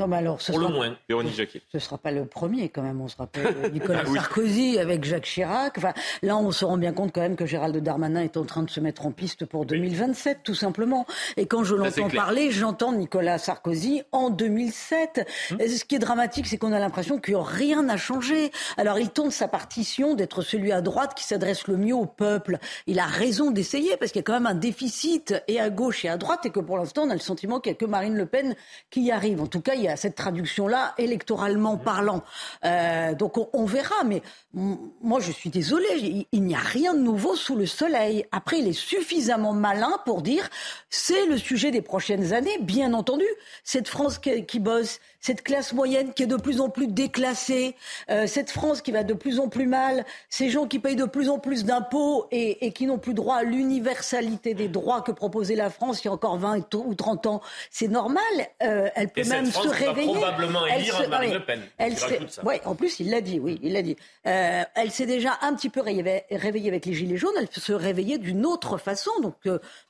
Non, 0.01 0.07
mais 0.07 0.17
alors, 0.17 0.41
ce 0.41 0.51
pour 0.51 0.59
le 0.59 0.65
sera, 0.67 0.75
moins. 0.75 0.97
Véronique 1.07 1.35
Jacquet. 1.35 1.61
ce 1.71 1.77
sera 1.77 1.97
pas 1.99 2.11
le 2.11 2.25
premier, 2.25 2.69
quand 2.69 2.81
même. 2.81 2.99
On 3.01 3.07
se 3.07 3.17
rappelle 3.17 3.71
Nicolas 3.73 4.01
Ah 4.05 4.09
oui. 4.09 4.17
Sarkozy 4.17 4.79
avec 4.79 5.03
Jacques 5.03 5.25
Chirac. 5.25 5.77
Enfin, 5.77 5.93
là, 6.23 6.37
on 6.37 6.51
se 6.51 6.65
rend 6.65 6.77
bien 6.77 6.91
compte 6.91 7.11
quand 7.13 7.21
même 7.21 7.35
que 7.35 7.45
Gérald 7.45 7.77
Darmanin 7.77 8.21
est 8.21 8.35
en 8.35 8.45
train 8.45 8.63
de 8.63 8.69
se 8.71 8.79
mettre 8.79 9.05
en 9.05 9.11
piste 9.11 9.45
pour 9.45 9.67
2027, 9.67 10.39
tout 10.43 10.55
simplement. 10.55 11.05
Et 11.37 11.45
quand 11.45 11.63
je 11.63 11.75
l'entends 11.75 12.09
parler, 12.09 12.49
j'entends 12.49 12.93
Nicolas 12.93 13.37
Sarkozy 13.37 14.01
en 14.11 14.31
2007. 14.31 15.27
Hum. 15.51 15.57
Ce 15.59 15.85
qui 15.85 15.95
est 15.95 15.99
dramatique, 15.99 16.47
c'est 16.47 16.57
qu'on 16.57 16.73
a 16.73 16.79
l'impression 16.79 17.19
que 17.19 17.33
rien 17.33 17.83
n'a 17.83 17.97
changé. 17.97 18.51
Alors, 18.77 18.97
il 18.97 19.11
tourne 19.11 19.31
sa 19.31 19.47
partition 19.47 20.15
d'être 20.15 20.41
celui 20.41 20.71
à 20.71 20.81
droite 20.81 21.13
qui 21.15 21.25
s'adresse 21.25 21.67
le 21.67 21.77
mieux 21.77 21.95
au 21.95 22.07
peuple. 22.07 22.57
Il 22.87 22.99
a 22.99 23.05
raison 23.05 23.51
d'essayer 23.51 23.97
parce 23.97 24.11
qu'il 24.11 24.19
y 24.19 24.23
a 24.23 24.25
quand 24.25 24.33
même 24.33 24.47
un 24.47 24.55
déficit 24.55 25.35
et 25.47 25.59
à 25.59 25.69
gauche 25.69 26.05
et 26.05 26.09
à 26.09 26.17
droite 26.17 26.45
et 26.45 26.49
que 26.49 26.59
pour 26.59 26.77
l'instant, 26.77 27.03
on 27.03 27.09
a 27.11 27.13
le 27.13 27.19
sentiment 27.19 27.59
qu'il 27.59 27.71
n'y 27.71 27.75
a 27.75 27.79
que 27.79 27.85
Marine 27.85 28.15
Le 28.15 28.25
Pen 28.25 28.55
qui 28.89 29.01
y 29.01 29.11
arrive. 29.11 29.41
En 29.41 29.47
tout 29.47 29.61
cas, 29.61 29.75
il 29.75 29.81
y 29.83 29.87
a 29.87 29.90
cette 29.95 30.15
traduction-là, 30.15 30.93
électoralement 30.97 31.77
parlant. 31.77 32.23
Euh, 32.65 33.13
donc, 33.13 33.37
on, 33.53 33.65
verra. 33.65 34.03
Mais 34.05 34.21
moi, 34.53 35.19
je 35.19 35.31
suis 35.31 35.49
désolée, 35.49 36.27
il, 36.31 36.43
n'y 36.43 36.55
a 36.55 36.59
rien 36.59 36.93
de 36.93 36.99
nouveau 36.99 37.35
sous 37.35 37.55
le 37.55 37.65
soleil. 37.65 38.25
Après, 38.31 38.59
il 38.59 38.67
est 38.67 38.73
suffisamment 38.73 39.53
malin 39.53 39.99
pour 40.05 40.21
dire 40.21 40.49
c'est 40.89 41.25
le 41.25 41.37
sujet 41.37 41.71
des 41.71 41.81
prochaines 41.81 42.33
années, 42.33 42.57
bien 42.61 42.93
entendu. 42.93 43.25
Cette 43.63 43.87
France 43.87 44.19
qui 44.19 44.59
bosse, 44.59 44.99
cette 45.21 45.43
classe 45.43 45.71
moyenne 45.73 46.13
qui 46.13 46.23
est 46.23 46.27
de 46.27 46.35
plus 46.35 46.59
en 46.61 46.69
plus 46.69 46.87
déclassée, 46.87 47.75
euh, 48.09 48.27
cette 48.27 48.49
France 48.51 48.81
qui 48.81 48.91
va 48.91 49.03
de 49.03 49.13
plus 49.13 49.39
en 49.39 49.47
plus 49.47 49.67
mal, 49.67 50.03
ces 50.29 50.49
gens 50.49 50.65
qui 50.67 50.79
payent 50.79 50.95
de 50.95 51.05
plus 51.05 51.29
en 51.29 51.39
plus 51.39 51.63
d'impôts 51.63 52.25
et, 52.31 52.65
et 52.65 52.71
qui 52.73 52.87
n'ont 52.87 52.97
plus 52.97 53.13
droit 53.13 53.35
à 53.37 53.43
l'universalité 53.43 54.53
des 54.53 54.67
droits 54.67 55.01
que 55.01 55.11
proposait 55.11 55.55
la 55.55 55.69
France 55.69 56.03
il 56.03 56.07
y 56.07 56.09
a 56.09 56.13
encore 56.13 56.37
20 56.37 56.73
ou 56.75 56.95
30 56.95 57.27
ans. 57.27 57.41
C'est 57.69 57.87
normal. 57.87 58.21
Euh, 58.63 58.89
elle 58.95 59.09
peut 59.09 59.21
Et 59.21 59.25
même 59.25 59.45
cette 59.45 59.61
se 59.63 59.67
va 59.67 59.73
réveiller. 59.75 60.13
probablement 60.13 60.65
Elle 60.65 60.85
se- 60.85 61.07
Marine. 61.07 61.33
Le 61.33 61.45
Pen. 61.45 61.61
Elle 61.77 61.97
ça. 61.97 62.43
ouais, 62.43 62.61
en 62.65 62.75
plus, 62.75 62.99
il 62.99 63.09
l'a 63.11 63.21
dit, 63.21 63.39
oui, 63.39 63.59
il 63.61 63.73
l'a 63.73 63.81
dit. 63.81 63.95
Euh, 64.25 64.63
elle 64.75 64.91
s'est 64.91 65.05
déjà 65.05 65.37
un 65.41 65.53
petit 65.53 65.69
peu 65.69 65.81
réveillée, 65.81 66.23
réveillée 66.31 66.69
avec 66.69 66.85
les 66.85 66.93
Gilets 66.93 67.17
jaunes, 67.17 67.33
elle 67.37 67.47
peut 67.47 67.61
se 67.61 67.73
réveiller 67.73 68.17
d'une 68.17 68.45
autre 68.45 68.77
façon. 68.77 69.11
Donc, 69.21 69.35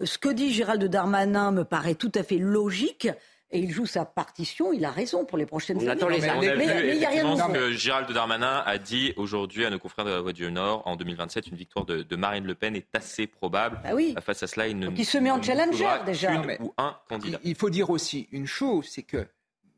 ce 0.03 0.17
que 0.17 0.29
dit 0.29 0.51
Gérald 0.53 0.83
Darmanin 0.83 1.51
me 1.51 1.63
paraît 1.63 1.95
tout 1.95 2.11
à 2.15 2.23
fait 2.23 2.37
logique. 2.37 3.07
Et 3.51 3.59
il 3.59 3.71
joue 3.71 3.85
sa 3.85 4.05
partition. 4.05 4.71
Il 4.73 4.85
a 4.85 4.91
raison 4.91 5.25
pour 5.25 5.37
les 5.37 5.45
prochaines 5.45 5.77
On 5.77 5.81
années. 5.81 5.89
attend 5.91 6.07
les 6.07 6.19
Mais, 6.21 6.37
mais- 6.39 6.55
mais 6.55 6.95
il 6.95 7.01
y 7.01 7.05
a 7.05 7.09
rien 7.09 7.23
de 7.23 7.29
nouveau. 7.29 7.53
que 7.53 7.71
Gérald 7.71 8.11
Darmanin 8.11 8.63
a 8.65 8.77
dit 8.77 9.13
aujourd'hui 9.17 9.65
à 9.65 9.69
nos 9.69 9.79
confrères 9.79 10.05
de 10.05 10.11
la 10.11 10.21
Voix 10.21 10.33
du 10.33 10.49
Nord, 10.51 10.81
en 10.85 10.95
2027, 10.95 11.47
une 11.47 11.57
victoire 11.57 11.85
de, 11.85 12.03
de 12.03 12.15
Marine 12.15 12.45
Le 12.45 12.55
Pen 12.55 12.75
est 12.75 12.87
assez 12.95 13.27
probable. 13.27 13.79
Bah 13.83 13.91
oui. 13.93 14.15
Face 14.23 14.43
à 14.43 14.47
cela, 14.47 14.67
il 14.67 14.77
ne 14.79 14.87
Donc 14.87 14.99
il 14.99 15.05
se 15.05 15.17
met 15.17 15.31
en 15.31 15.41
challenger, 15.41 15.87
déjà. 16.05 16.37
mais- 16.41 16.57
ou 16.61 16.73
un 16.77 16.95
candidat. 17.09 17.39
Il 17.43 17.51
il 17.51 17.55
faut 17.55 17.69
dire 17.69 17.89
aussi 17.89 18.27
une 18.31 18.47
chose, 18.47 18.87
c'est 18.89 19.03
que 19.03 19.27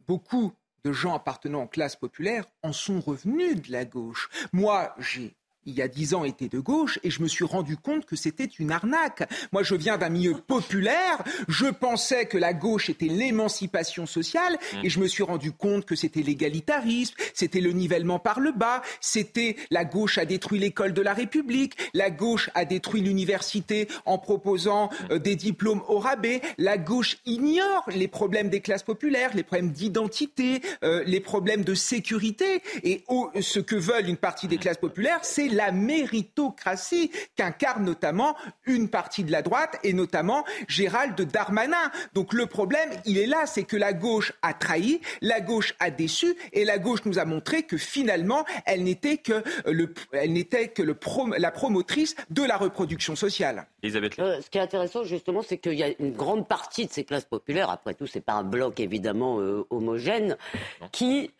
beaucoup 0.07 0.53
de 0.85 0.91
gens 0.91 1.13
appartenant 1.15 1.63
aux 1.63 1.67
classes 1.67 1.95
populaires 1.95 2.45
en 2.61 2.73
sont 2.73 2.99
revenus 2.99 3.61
de 3.61 3.71
la 3.71 3.85
gauche. 3.85 4.29
Moi, 4.51 4.93
j'ai 4.99 5.33
il 5.65 5.75
y 5.75 5.81
a 5.81 5.87
dix 5.87 6.13
ans 6.13 6.23
été 6.23 6.49
de 6.49 6.59
gauche 6.59 6.99
et 7.03 7.09
je 7.09 7.21
me 7.21 7.27
suis 7.27 7.45
rendu 7.45 7.77
compte 7.77 8.05
que 8.05 8.15
c'était 8.15 8.49
une 8.59 8.71
arnaque. 8.71 9.29
Moi, 9.51 9.63
je 9.63 9.75
viens 9.75 9.97
d'un 9.97 10.09
milieu 10.09 10.35
populaire. 10.35 11.23
Je 11.47 11.67
pensais 11.67 12.25
que 12.25 12.37
la 12.37 12.53
gauche 12.53 12.89
était 12.89 13.07
l'émancipation 13.07 14.05
sociale 14.05 14.57
et 14.83 14.89
je 14.89 14.99
me 14.99 15.07
suis 15.07 15.23
rendu 15.23 15.51
compte 15.51 15.85
que 15.85 15.95
c'était 15.95 16.21
l'égalitarisme, 16.21 17.15
c'était 17.33 17.61
le 17.61 17.71
nivellement 17.71 18.19
par 18.19 18.39
le 18.39 18.51
bas, 18.51 18.81
c'était 19.01 19.55
la 19.71 19.85
gauche 19.85 20.17
a 20.17 20.25
détruit 20.25 20.59
l'école 20.59 20.93
de 20.93 21.01
la 21.01 21.13
République, 21.13 21.75
la 21.93 22.09
gauche 22.09 22.49
a 22.55 22.65
détruit 22.65 23.01
l'université 23.01 23.87
en 24.05 24.17
proposant 24.17 24.89
euh, 25.11 25.19
des 25.19 25.35
diplômes 25.35 25.81
au 25.87 25.99
rabais, 25.99 26.41
la 26.57 26.77
gauche 26.77 27.17
ignore 27.25 27.85
les 27.87 28.07
problèmes 28.07 28.49
des 28.49 28.61
classes 28.61 28.83
populaires, 28.83 29.31
les 29.33 29.43
problèmes 29.43 29.71
d'identité, 29.71 30.61
euh, 30.83 31.03
les 31.05 31.19
problèmes 31.19 31.63
de 31.63 31.73
sécurité 31.73 32.61
et 32.83 33.03
ce 33.41 33.59
que 33.59 33.75
veulent 33.75 34.07
une 34.07 34.17
partie 34.17 34.47
des 34.47 34.57
classes 34.57 34.77
populaires, 34.77 35.19
c'est 35.23 35.49
la 35.53 35.71
méritocratie 35.71 37.11
qu'incarne 37.35 37.83
notamment 37.83 38.35
une 38.65 38.89
partie 38.89 39.23
de 39.23 39.31
la 39.31 39.41
droite 39.41 39.79
et 39.83 39.93
notamment 39.93 40.43
Gérald 40.67 41.19
Darmanin. 41.21 41.91
Donc 42.13 42.33
le 42.33 42.45
problème, 42.45 42.89
il 43.05 43.17
est 43.17 43.25
là, 43.25 43.45
c'est 43.45 43.63
que 43.63 43.77
la 43.77 43.93
gauche 43.93 44.33
a 44.41 44.53
trahi, 44.53 45.01
la 45.21 45.41
gauche 45.41 45.73
a 45.79 45.89
déçu 45.91 46.35
et 46.51 46.65
la 46.65 46.77
gauche 46.77 47.05
nous 47.05 47.19
a 47.19 47.25
montré 47.25 47.63
que 47.63 47.77
finalement, 47.77 48.45
elle 48.65 48.83
n'était 48.83 49.17
que, 49.17 49.33
euh, 49.33 49.43
le, 49.65 49.93
elle 50.11 50.33
n'était 50.33 50.69
que 50.69 50.81
le 50.81 50.93
prom- 50.93 51.35
la 51.37 51.51
promotrice 51.51 52.15
de 52.29 52.43
la 52.43 52.57
reproduction 52.57 53.15
sociale. 53.15 53.67
Elisabeth. 53.81 54.19
Euh, 54.19 54.41
ce 54.41 54.49
qui 54.49 54.57
est 54.57 54.61
intéressant, 54.61 55.03
justement, 55.03 55.41
c'est 55.41 55.57
qu'il 55.57 55.73
y 55.73 55.83
a 55.83 55.89
une 55.99 56.13
grande 56.13 56.47
partie 56.47 56.85
de 56.85 56.91
ces 56.91 57.03
classes 57.03 57.25
populaires, 57.25 57.69
après 57.69 57.93
tout, 57.93 58.07
c'est 58.07 58.21
pas 58.21 58.33
un 58.33 58.43
bloc 58.43 58.79
évidemment 58.79 59.39
euh, 59.39 59.65
homogène, 59.69 60.37
qui 60.91 61.31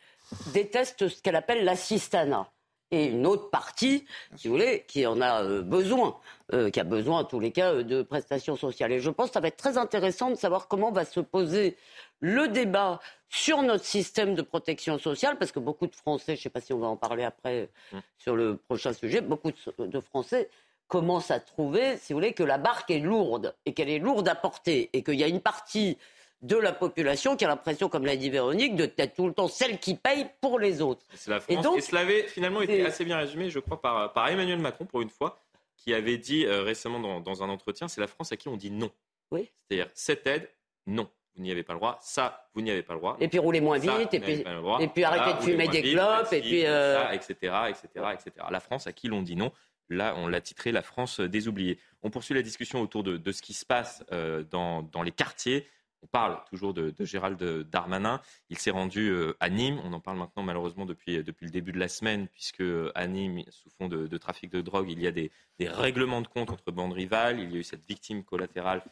détestent 0.53 1.07
ce 1.07 1.21
qu'elle 1.21 1.35
appelle 1.35 1.63
l'assistanat. 1.63 2.47
Et 2.93 3.05
une 3.05 3.25
autre 3.25 3.49
partie, 3.49 4.05
si 4.35 4.47
vous 4.47 4.53
voulez, 4.53 4.85
qui 4.87 5.07
en 5.07 5.19
a 5.19 5.43
euh, 5.43 5.63
besoin, 5.63 6.15
euh, 6.53 6.69
qui 6.69 6.79
a 6.79 6.83
besoin, 6.83 7.21
en 7.21 7.23
tous 7.23 7.39
les 7.39 7.51
cas, 7.51 7.73
euh, 7.73 7.83
de 7.83 8.03
prestations 8.03 8.55
sociales. 8.55 8.91
Et 8.91 8.99
je 8.99 9.09
pense 9.09 9.29
que 9.29 9.33
ça 9.33 9.39
va 9.39 9.47
être 9.47 9.57
très 9.57 9.79
intéressant 9.79 10.29
de 10.29 10.35
savoir 10.35 10.67
comment 10.67 10.91
va 10.91 11.03
se 11.03 11.19
poser 11.19 11.75
le 12.19 12.49
débat 12.49 12.99
sur 13.29 13.63
notre 13.63 13.83
système 13.83 14.35
de 14.35 14.43
protection 14.43 14.99
sociale, 14.99 15.39
parce 15.39 15.51
que 15.51 15.59
beaucoup 15.59 15.87
de 15.87 15.95
Français, 15.95 16.35
je 16.35 16.41
ne 16.41 16.43
sais 16.43 16.49
pas 16.51 16.61
si 16.61 16.71
on 16.71 16.77
va 16.77 16.85
en 16.85 16.95
parler 16.95 17.23
après 17.23 17.67
euh, 17.95 17.99
sur 18.19 18.35
le 18.35 18.57
prochain 18.57 18.93
sujet, 18.93 19.21
beaucoup 19.21 19.49
de, 19.49 19.85
de 19.87 19.99
Français 19.99 20.47
commencent 20.87 21.31
à 21.31 21.39
trouver, 21.39 21.97
si 21.97 22.13
vous 22.13 22.19
voulez, 22.19 22.33
que 22.33 22.43
la 22.43 22.59
barque 22.59 22.91
est 22.91 22.99
lourde 22.99 23.55
et 23.65 23.73
qu'elle 23.73 23.89
est 23.89 23.97
lourde 23.97 24.27
à 24.27 24.35
porter 24.35 24.91
et 24.93 25.01
qu'il 25.01 25.15
y 25.15 25.23
a 25.23 25.27
une 25.27 25.41
partie 25.41 25.97
de 26.43 26.57
la 26.57 26.73
population 26.73 27.35
qui 27.35 27.45
a 27.45 27.47
l'impression, 27.47 27.89
comme 27.89 28.05
l'a 28.05 28.15
dit 28.15 28.29
Véronique, 28.29 28.75
de 28.75 28.91
être 28.97 29.15
tout 29.15 29.27
le 29.27 29.33
temps 29.33 29.47
celle 29.47 29.79
qui 29.79 29.95
paye 29.95 30.27
pour 30.41 30.59
les 30.59 30.81
autres. 30.81 31.05
C'est 31.15 31.31
la 31.31 31.37
Et 31.37 31.53
France. 31.53 31.63
donc, 31.63 31.77
Et 31.77 31.81
cela 31.81 32.01
avait 32.01 32.27
finalement 32.27 32.61
été 32.61 32.85
assez 32.85 33.05
bien 33.05 33.17
résumé, 33.17 33.49
je 33.49 33.59
crois, 33.59 33.81
par, 33.81 34.13
par 34.13 34.27
Emmanuel 34.27 34.59
Macron, 34.59 34.85
pour 34.85 35.01
une 35.01 35.09
fois, 35.09 35.39
qui 35.77 35.93
avait 35.93 36.17
dit 36.17 36.45
euh, 36.45 36.61
récemment 36.61 36.99
dans, 36.99 37.19
dans 37.21 37.43
un 37.43 37.49
entretien, 37.49 37.87
c'est 37.87 38.01
la 38.01 38.07
France 38.07 38.31
à 38.31 38.37
qui 38.37 38.49
on 38.49 38.57
dit 38.57 38.71
non. 38.71 38.91
Oui. 39.31 39.49
C'est-à-dire, 39.67 39.89
cette 39.93 40.27
aide, 40.27 40.49
non, 40.85 41.09
vous 41.35 41.41
n'y 41.41 41.49
avez 41.51 41.63
pas 41.63 41.73
le 41.73 41.79
droit. 41.79 41.97
Ça, 42.01 42.47
vous 42.53 42.61
n'y 42.61 42.69
avez 42.71 42.83
pas 42.83 42.93
le 42.93 42.99
droit. 42.99 43.17
Et 43.19 43.27
puis 43.29 43.39
rouler 43.39 43.61
moins 43.61 43.79
Ça, 43.79 43.97
vite, 43.97 44.13
et 44.13 44.19
puis, 44.19 44.33
et 44.33 44.43
Ça, 44.43 44.51
de 44.51 45.31
roulez 45.39 45.41
fumer 45.41 45.67
des 45.69 45.81
vite, 45.81 45.93
clopes, 45.93 46.33
et 46.33 46.41
puis... 46.41 46.65
euh, 46.65 47.01
ça, 47.03 47.15
etc., 47.15 47.33
etc., 47.69 48.05
etc. 48.13 48.31
La 48.51 48.59
France 48.59 48.85
à 48.85 48.91
qui 48.91 49.07
l'on 49.07 49.21
dit 49.21 49.35
non. 49.35 49.51
Là, 49.89 50.13
on 50.17 50.27
l'a 50.27 50.41
titré 50.41 50.71
la 50.71 50.81
France 50.81 51.19
des 51.19 51.47
oubliés. 51.47 51.77
On 52.03 52.09
poursuit 52.09 52.33
la 52.33 52.41
discussion 52.41 52.81
autour 52.81 53.03
de, 53.03 53.17
de 53.17 53.31
ce 53.31 53.41
qui 53.41 53.53
se 53.53 53.65
passe 53.65 54.03
euh, 54.11 54.43
dans, 54.49 54.81
dans 54.81 55.03
les 55.03 55.11
quartiers. 55.11 55.67
On 56.03 56.07
parle 56.07 56.37
toujours 56.49 56.73
de, 56.73 56.93
Gérald 56.99 57.41
Darmanin. 57.69 58.21
Il 58.49 58.59
s'est 58.59 58.71
rendu 58.71 59.09
euh, 59.09 59.35
à 59.39 59.49
Nîmes. 59.49 59.79
On 59.85 59.93
en 59.93 60.01
parle 60.01 60.17
maintenant 60.17 60.43
malheureusement 60.43 60.85
depuis, 60.85 61.23
depuis 61.23 61.45
le 61.45 61.51
début 61.51 61.71
de 61.71 61.79
la 61.79 61.87
semaine, 61.87 62.27
puisque 62.27 62.61
euh, 62.61 62.91
à 62.93 63.07
Nîmes, 63.07 63.43
sous 63.49 63.69
fond 63.69 63.87
de, 63.87 64.17
trafic 64.17 64.51
de 64.51 64.61
drogue, 64.61 64.91
il 64.91 65.01
y 65.01 65.07
a 65.07 65.11
des, 65.11 65.31
règlements 65.61 66.21
de 66.21 66.27
compte 66.27 66.49
entre 66.49 66.71
bandes 66.71 66.93
rivales. 66.93 67.39
Il 67.39 67.51
y 67.51 67.55
a 67.55 67.59
eu 67.59 67.63
cette 67.63 67.87
victime 67.87 68.23
collatérale 68.23 68.83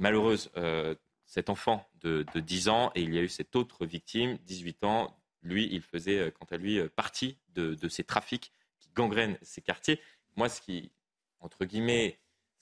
malheureuse, 0.00 0.50
euh, 0.56 0.96
cet 1.26 1.48
enfant 1.48 1.86
de, 2.00 2.24
de 2.34 2.40
10 2.40 2.68
ans, 2.68 2.90
et 2.96 3.02
il 3.02 3.14
y 3.14 3.18
a 3.18 3.22
eu 3.22 3.28
cette 3.28 3.54
autre 3.54 3.86
victime, 3.86 4.36
18 4.46 4.82
ans. 4.82 5.16
Lui, 5.42 5.68
il 5.70 5.82
faisait, 5.82 6.18
euh, 6.18 6.30
quant 6.32 6.46
à 6.50 6.56
lui, 6.56 6.78
euh, 6.78 6.88
partie 6.88 7.38
de, 7.50 7.74
de 7.74 7.88
ces 7.88 8.02
trafics 8.02 8.52
qui 8.80 8.88
gangrènent 8.94 9.38
ces 9.42 9.60
quartiers. 9.60 10.00
Moi, 10.34 10.48
ce 10.48 10.60
qui, 10.60 10.90
entre 11.38 11.64
guillemets, 11.64 12.18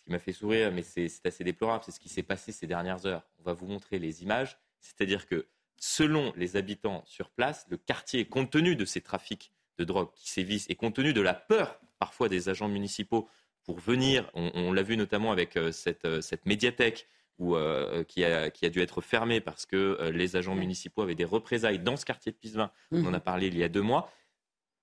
qui 0.09 0.12
m'a 0.12 0.18
fait 0.18 0.33
sourire, 0.33 0.73
mais 0.73 0.81
c'est 0.81 1.11
assez 1.27 1.44
déplorable, 1.44 1.85
c'est 1.85 1.92
ce 1.92 2.01
qui 2.01 2.09
s'est 2.09 2.23
passé 2.23 2.51
ces 2.51 2.66
dernières 2.66 3.05
heures. 3.05 3.23
On 3.40 3.42
va 3.42 3.53
vous 3.53 3.66
montrer 3.66 3.99
les 3.99 4.23
images. 4.23 4.59
C'est-à-dire 4.81 5.27
que, 5.27 5.47
selon 5.77 6.33
les 6.35 6.57
habitants 6.57 7.03
sur 7.05 7.29
place, 7.29 7.66
le 7.68 7.77
quartier, 7.77 8.25
compte 8.25 8.51
tenu 8.51 8.75
de 8.75 8.87
ces 8.87 9.03
trafics 9.03 9.53
de 9.77 9.85
drogue 9.85 10.11
qui 10.14 10.31
sévissent 10.31 10.64
et 10.71 10.77
compte 10.77 10.94
tenu 10.94 11.12
de 11.12 11.21
la 11.21 11.35
peur 11.35 11.79
parfois 11.99 12.31
des 12.31 12.49
agents 12.49 12.68
municipaux 12.68 13.29
pour 13.64 13.79
venir, 13.81 14.31
on, 14.33 14.51
on 14.55 14.73
l'a 14.73 14.83
vu 14.83 14.97
notamment 14.97 15.31
avec 15.31 15.59
euh, 15.59 15.73
cette, 15.73 16.07
euh, 16.07 16.23
cette 16.23 16.47
médiathèque 16.47 17.07
où, 17.37 17.55
euh, 17.55 18.03
qui, 18.05 18.25
a, 18.25 18.49
qui 18.49 18.64
a 18.64 18.71
dû 18.71 18.81
être 18.81 19.03
fermée 19.03 19.42
parce 19.42 19.66
que 19.66 20.11
les 20.11 20.37
agents 20.37 20.55
municipaux 20.55 21.03
avaient 21.03 21.14
des 21.14 21.27
représailles 21.27 21.81
dans 21.81 21.97
ce 21.97 22.07
quartier 22.07 22.33
de 22.33 22.37
Pisevin. 22.38 22.73
On 22.90 23.05
en 23.05 23.12
a 23.12 23.21
parlé 23.21 23.49
il 23.49 23.59
y 23.59 23.62
a 23.62 23.68
deux 23.68 23.83
mois. 23.83 24.11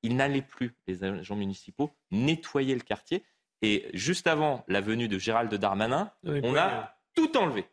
Ils 0.03 0.15
n'allaient 0.15 0.43
plus, 0.43 0.75
les 0.87 1.03
agents 1.03 1.35
municipaux, 1.35 1.91
nettoyer 2.11 2.75
le 2.75 2.81
quartier. 2.81 3.23
Et 3.61 3.87
juste 3.93 4.27
avant 4.27 4.63
la 4.67 4.81
venue 4.81 5.07
de 5.07 5.17
Gérald 5.17 5.53
Darmanin, 5.53 6.11
Oui, 6.23 6.39
on 6.43 6.55
a 6.55 6.95
tout 7.15 7.35
enlevé. 7.37 7.65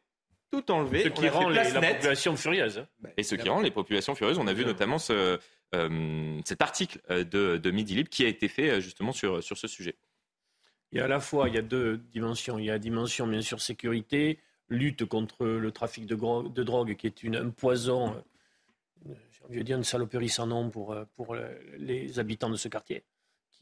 Tout 0.51 0.71
enlevé. 0.71 1.03
Ce 1.05 1.09
qui 1.09 1.29
rend 1.29 1.49
les- 1.49 1.71
la 1.73 1.81
population 1.95 2.37
furieuse. 2.37 2.79
hein. 2.79 3.09
Et 3.17 3.23
ce 3.23 3.35
qui 3.35 3.49
rend 3.49 3.61
les 3.61 3.71
populations 3.71 4.15
furieuses. 4.15 4.39
On 4.39 4.47
a 4.47 4.53
vu 4.53 4.65
notamment 4.65 4.99
ce, 4.99 5.39
euh, 5.75 6.41
cet 6.45 6.61
article 6.63 7.01
euh, 7.11 7.25
de, 7.25 7.57
de 7.57 7.71
Midi 7.71 7.95
Libre 7.95 8.11
qui 8.11 8.25
a 8.25 8.29
été 8.29 8.49
fait 8.49 8.71
euh, 8.71 8.81
justement 8.81 9.13
sur, 9.13 9.43
sur 9.43 9.57
ce 9.59 9.67
sujet. 9.67 9.97
Il 10.93 10.99
y 10.99 11.01
a 11.01 11.05
à 11.07 11.09
la 11.09 11.21
fois 11.21 11.49
il 11.49 11.55
y 11.55 11.59
a 11.59 11.63
deux 11.63 11.97
dimensions. 11.97 12.59
Il 12.59 12.67
y 12.67 12.71
a 12.71 12.75
la 12.75 12.79
dimension, 12.79 13.27
bien 13.27 13.41
sûr, 13.41 13.61
sécurité, 13.63 14.39
lutte 14.69 15.05
contre 15.07 15.47
le 15.47 15.71
trafic 15.73 16.05
de, 16.07 16.15
gro- 16.15 16.49
de 16.49 16.63
drogue, 16.63 16.97
qui 16.97 17.07
est 17.07 17.23
une, 17.23 17.37
un 17.37 17.49
poison, 17.51 18.15
euh, 19.09 19.15
j'ai 19.33 19.45
envie 19.47 19.59
de 19.59 19.63
dire 19.63 19.77
une 19.79 19.85
saloperie 19.85 20.29
sans 20.29 20.47
nom 20.47 20.69
pour, 20.71 20.95
pour 21.17 21.35
les 21.79 22.19
habitants 22.19 22.51
de 22.51 22.57
ce 22.57 22.69
quartier. 22.69 23.03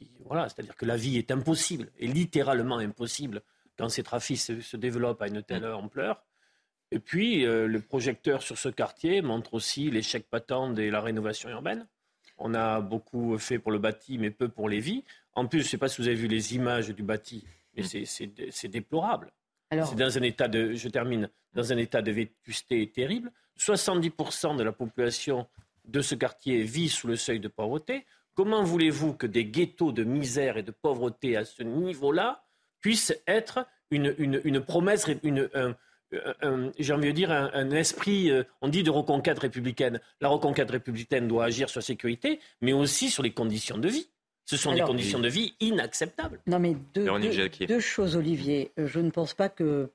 Qui, 0.01 0.11
voilà, 0.25 0.49
C'est-à-dire 0.49 0.77
que 0.77 0.87
la 0.87 0.97
vie 0.97 1.19
est 1.19 1.31
impossible, 1.31 1.91
et 1.99 2.07
littéralement 2.07 2.79
impossible, 2.79 3.43
quand 3.79 3.89
ces 3.89 4.03
trafics 4.03 4.39
se, 4.39 4.61
se 4.61 4.77
développent 4.77 5.21
à 5.23 5.29
une 5.29 5.43
telle 5.43 5.67
ampleur. 5.67 6.23
Et 6.91 6.99
puis, 6.99 7.45
euh, 7.47 7.67
le 7.69 7.81
projecteur 7.81 8.43
sur 8.43 8.59
ce 8.59 8.69
quartier 8.69 9.23
montre 9.23 9.55
aussi 9.55 9.91
l'échec 9.91 10.27
patent 10.29 10.73
de 10.75 10.83
la 10.83 11.01
rénovation 11.01 11.49
urbaine. 11.51 11.87
On 12.39 12.55
a 12.55 12.81
beaucoup 12.81 13.39
fait 13.39 13.59
pour 13.59 13.71
le 13.71 13.79
bâti, 13.79 14.19
mais 14.19 14.31
peu 14.31 14.49
pour 14.49 14.69
les 14.69 14.81
vies. 14.81 15.05
En 15.35 15.47
plus, 15.47 15.61
je 15.61 15.65
ne 15.65 15.69
sais 15.69 15.79
pas 15.79 15.89
si 15.89 16.01
vous 16.01 16.09
avez 16.09 16.17
vu 16.17 16.27
les 16.27 16.55
images 16.57 16.89
du 16.89 17.03
bâti, 17.03 17.45
mais 17.77 17.83
c'est- 17.83 18.05
c'est 18.51 18.69
déplorable. 18.69 19.31
C'est 19.87 19.95
dans 19.95 20.19
un 20.19 20.23
état 20.23 20.49
de, 20.49 20.73
je 20.73 20.89
termine, 20.89 21.29
dans 21.55 21.73
un 21.73 21.77
état 21.77 22.03
de 22.03 22.11
vétusté 22.11 22.91
terrible. 22.91 23.31
70% 23.57 24.57
de 24.57 24.65
la 24.65 24.73
population 24.73 25.47
de 25.85 26.01
ce 26.01 26.15
quartier 26.17 26.63
vit 26.63 26.89
sous 26.89 27.07
le 27.07 27.17
seuil 27.17 27.39
de 27.41 27.49
pauvreté. 27.49 28.05
Comment 28.41 28.63
voulez-vous 28.65 29.13
que 29.13 29.27
des 29.27 29.45
ghettos 29.45 29.93
de 29.93 30.03
misère 30.03 30.57
et 30.57 30.63
de 30.63 30.71
pauvreté 30.71 31.37
à 31.37 31.45
ce 31.45 31.63
niveau-là 31.63 32.43
puissent 32.81 33.15
être 33.27 33.67
une, 33.91 34.15
une, 34.17 34.41
une 34.45 34.61
promesse, 34.63 35.07
une, 35.23 35.51
un- 35.53 35.77
un- 36.41 36.73
j'ai 36.79 36.95
envie 36.95 37.09
de 37.09 37.13
dire, 37.13 37.31
un, 37.31 37.51
un 37.53 37.71
esprit, 37.73 38.31
euh, 38.31 38.45
on 38.63 38.69
dit 38.69 38.83
de 38.83 38.89
reconquête 38.91 39.39
républicaine. 39.39 40.01
La 40.23 40.29
reconquête 40.31 40.71
républicaine 40.71 41.29
doit 41.29 41.45
agir 41.45 41.69
sur 41.69 41.81
la 41.81 41.85
sécurité, 41.85 42.41
mais 42.63 42.73
aussi 42.73 43.11
sur 43.11 43.23
les 43.23 43.33
conditions 43.33 43.77
de 43.77 43.89
vie. 43.89 44.09
Ce 44.47 44.57
sont 44.57 44.71
Alors- 44.71 44.87
des 44.87 44.91
conditions 44.93 45.19
de 45.21 45.29
vie 45.29 45.55
inacceptables. 45.61 46.41
Non, 46.47 46.59
mais 46.61 46.75
deux, 46.95 47.07
deux 47.69 47.81
choses, 47.81 48.17
Olivier. 48.17 48.73
Euh, 48.79 48.87
Je 48.87 49.01
ne 49.01 49.11
pense 49.11 49.35
pas 49.35 49.51
que 49.51 49.91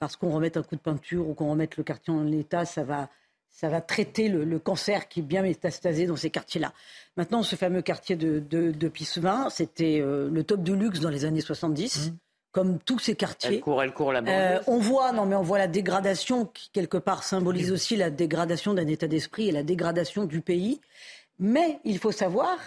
parce 0.00 0.16
qu'on 0.16 0.30
remette 0.32 0.56
un 0.56 0.64
coup 0.64 0.74
de 0.74 0.80
peinture 0.80 1.28
ou 1.28 1.34
qu'on 1.34 1.50
remette 1.52 1.76
le 1.76 1.84
quartier 1.84 2.12
en 2.12 2.26
état, 2.32 2.64
ça 2.64 2.82
va, 2.82 3.08
ça 3.58 3.70
va 3.70 3.80
traiter 3.80 4.28
le, 4.28 4.44
le 4.44 4.58
cancer 4.58 5.08
qui 5.08 5.20
est 5.20 5.22
bien 5.22 5.40
métastasé 5.40 6.04
dans 6.06 6.16
ces 6.16 6.28
quartiers-là. 6.28 6.72
Maintenant, 7.16 7.42
ce 7.42 7.56
fameux 7.56 7.80
quartier 7.80 8.14
de, 8.14 8.38
de, 8.38 8.70
de 8.70 8.88
Pissevin, 8.88 9.48
c'était 9.48 9.98
euh, 10.00 10.28
le 10.30 10.44
top 10.44 10.62
du 10.62 10.76
luxe 10.76 11.00
dans 11.00 11.08
les 11.08 11.24
années 11.24 11.40
70, 11.40 12.12
comme 12.52 12.78
tous 12.78 12.98
ces 12.98 13.14
quartiers. 13.16 13.54
Elle 13.56 13.60
court, 13.62 13.82
elle 13.82 13.94
court 13.94 14.12
la 14.12 14.20
Euh, 14.26 14.60
on 14.66 14.76
voit, 14.78 15.12
non 15.12 15.24
mais 15.24 15.36
on 15.36 15.42
voit 15.42 15.56
la 15.56 15.68
dégradation 15.68 16.44
qui 16.44 16.68
quelque 16.70 16.98
part 16.98 17.22
symbolise 17.24 17.72
aussi 17.72 17.96
la 17.96 18.10
dégradation 18.10 18.74
d'un 18.74 18.86
état 18.86 19.08
d'esprit 19.08 19.48
et 19.48 19.52
la 19.52 19.62
dégradation 19.62 20.24
du 20.26 20.42
pays. 20.42 20.80
Mais 21.38 21.78
il 21.84 21.98
faut 21.98 22.12
savoir 22.12 22.58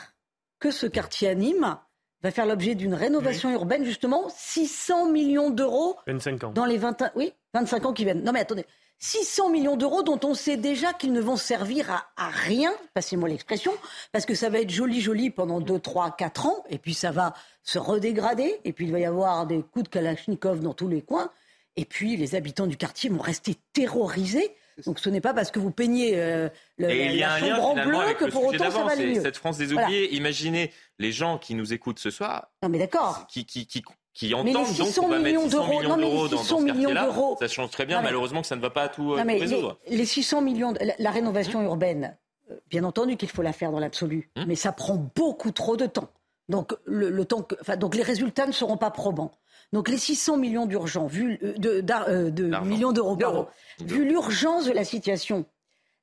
que 0.60 0.72
ce 0.72 0.88
quartier 0.88 1.30
à 1.30 1.36
Nîmes 1.36 1.78
va 2.24 2.32
faire 2.32 2.46
l'objet 2.48 2.74
d'une 2.76 2.94
rénovation 2.96 3.52
urbaine 3.52 3.86
justement 3.86 4.28
600 4.30 5.12
millions 5.12 5.52
d'euros 5.52 5.96
25 6.08 6.44
ans. 6.46 6.52
dans 6.52 6.66
les 6.66 6.78
20 6.78 7.02
ans- 7.04 7.12
oui 7.16 7.32
25 7.54 7.86
ans 7.86 7.94
qui 7.94 8.04
viennent. 8.06 8.24
Non 8.24 8.32
mais 8.32 8.42
attendez, 8.42 8.66
600 9.00 9.50
millions 9.50 9.78
d'euros 9.78 10.04
dont 10.04 10.20
on 10.24 10.34
sait 10.34 10.58
déjà 10.58 10.94
qu'ils 10.94 11.14
ne 11.14 11.22
vont 11.22 11.38
servir 11.38 11.90
à, 11.92 12.06
à 12.18 12.30
rien, 12.30 12.72
passez-moi 12.94 13.30
l'expression, 13.30 13.72
parce 14.12 14.26
que 14.26 14.36
ça 14.36 14.50
va 14.50 14.60
être 14.60 14.70
joli, 14.70 15.00
joli 15.02 15.30
pendant 15.30 15.62
2, 15.62 15.80
3, 15.80 16.16
4 16.18 16.46
ans, 16.46 16.64
et 16.70 16.78
puis 16.78 16.94
ça 16.94 17.12
va 17.12 17.34
se 17.64 17.80
redégrader, 17.80 18.60
et 18.66 18.74
puis 18.74 18.86
il 18.86 18.92
va 18.92 19.00
y 19.00 19.06
avoir 19.06 19.46
des 19.48 19.62
coups 19.62 19.84
de 19.86 19.90
Kalachnikov 19.90 20.60
dans 20.60 20.74
tous 20.74 20.88
les 20.90 21.02
coins, 21.02 21.30
et 21.78 21.86
puis 21.86 22.18
les 22.18 22.36
habitants 22.36 22.68
du 22.68 22.76
quartier 22.76 23.10
vont 23.10 23.22
rester 23.22 23.56
terrorisés. 23.74 24.54
Donc 24.86 25.00
ce 25.00 25.10
n'est 25.10 25.22
pas 25.22 25.34
parce 25.34 25.52
que 25.52 25.60
vous 25.60 25.72
peignez 25.72 26.14
euh, 26.16 26.50
le, 26.78 26.90
Et 26.90 27.06
il 27.08 27.16
y 27.16 27.24
a 27.24 27.28
la 27.28 27.34
un 27.36 27.40
lien 27.40 27.56
chambre 27.56 27.68
en 27.70 27.86
bleu 27.86 28.14
que 28.18 28.26
pour 28.32 28.46
autant 28.46 28.72
ça 28.72 28.84
va 28.84 28.92
aller 28.92 29.16
mieux. 29.16 29.22
cette 29.22 29.36
France 29.38 29.58
des 29.58 29.66
Voilà. 29.68 29.88
oubliés. 29.88 30.14
Imaginez 30.16 30.72
les 31.00 31.12
gens 31.12 31.38
qui 31.38 31.54
nous 31.56 31.74
écoutent 31.74 32.00
ce 32.00 32.10
soir, 32.10 32.50
Non 32.64 32.70
mais 32.70 32.80
d'accord. 32.80 33.28
qui, 33.28 33.46
qui, 33.46 33.66
qui, 33.68 33.84
qui 34.28 34.34
entendent 34.34 34.54
donc 34.54 34.68
600 34.68 35.02
qu'on 35.02 35.08
va 35.08 35.20
mettre 35.20 35.26
millions 35.28 35.44
600 35.46 35.58
d'euros- 35.58 35.70
millions 35.80 35.90
non, 35.90 35.96
mais 35.98 36.04
les 36.04 36.10
d'euros 36.12 36.28
dans, 36.28 36.36
dans 36.36 36.42
600 36.44 36.58
ce 36.58 36.64
millions 36.64 36.76
quartier-là. 36.76 37.04
d'euros- 37.06 37.38
Ça 37.40 37.48
change 37.48 37.70
très 37.72 37.86
bien. 37.86 37.96
Non, 37.98 38.02
mais- 38.02 38.08
Malheureusement 38.10 38.42
que 38.42 38.48
ça 38.48 38.56
ne 38.56 38.62
va 38.62 38.70
pas 38.70 38.90
tout, 38.90 39.14
euh, 39.14 39.16
Non, 39.16 39.22
tout 39.22 39.28
mais 39.28 39.38
résoudre. 39.38 39.80
les, 39.88 39.98
les 39.98 40.06
600 40.06 40.42
millions, 40.42 40.72
de- 40.74 40.80
la, 40.84 40.94
la 41.00 41.12
rénovation 41.12 41.62
urbaine, 41.64 42.18
euh, 42.52 42.56
bien 42.70 42.84
entendu 42.84 43.16
qu'il 43.18 43.30
faut 43.30 43.42
la 43.42 43.54
faire 43.54 43.72
dans 43.72 43.80
l'absolu, 43.80 44.30
Hum. 44.36 44.46
mais 44.48 44.56
ça 44.56 44.72
prend 44.74 44.96
beaucoup 45.16 45.52
trop 45.52 45.78
de 45.78 45.86
temps. 45.86 46.10
Donc, 46.50 46.74
le, 46.86 47.10
le 47.10 47.26
temps 47.26 47.44
que, 47.44 47.56
enfin, 47.62 47.78
donc 47.78 47.96
les 47.96 48.02
résultats 48.04 48.46
ne 48.48 48.52
seront 48.52 48.78
pas 48.78 48.92
probants. 48.92 49.32
Donc 49.72 49.88
les 49.88 49.98
600 50.00 50.36
millions 50.38 50.66
d'urgents, 50.66 51.06
vu 51.06 51.40
euh, 51.44 51.54
de, 51.58 51.84
euh, 52.10 52.32
de 52.32 52.44
millions 52.66 52.92
D'euros. 52.92 53.48
vu 53.80 54.04
l'urgence 54.04 54.66
de 54.66 54.72
la 54.72 54.84
situation, 54.84 55.46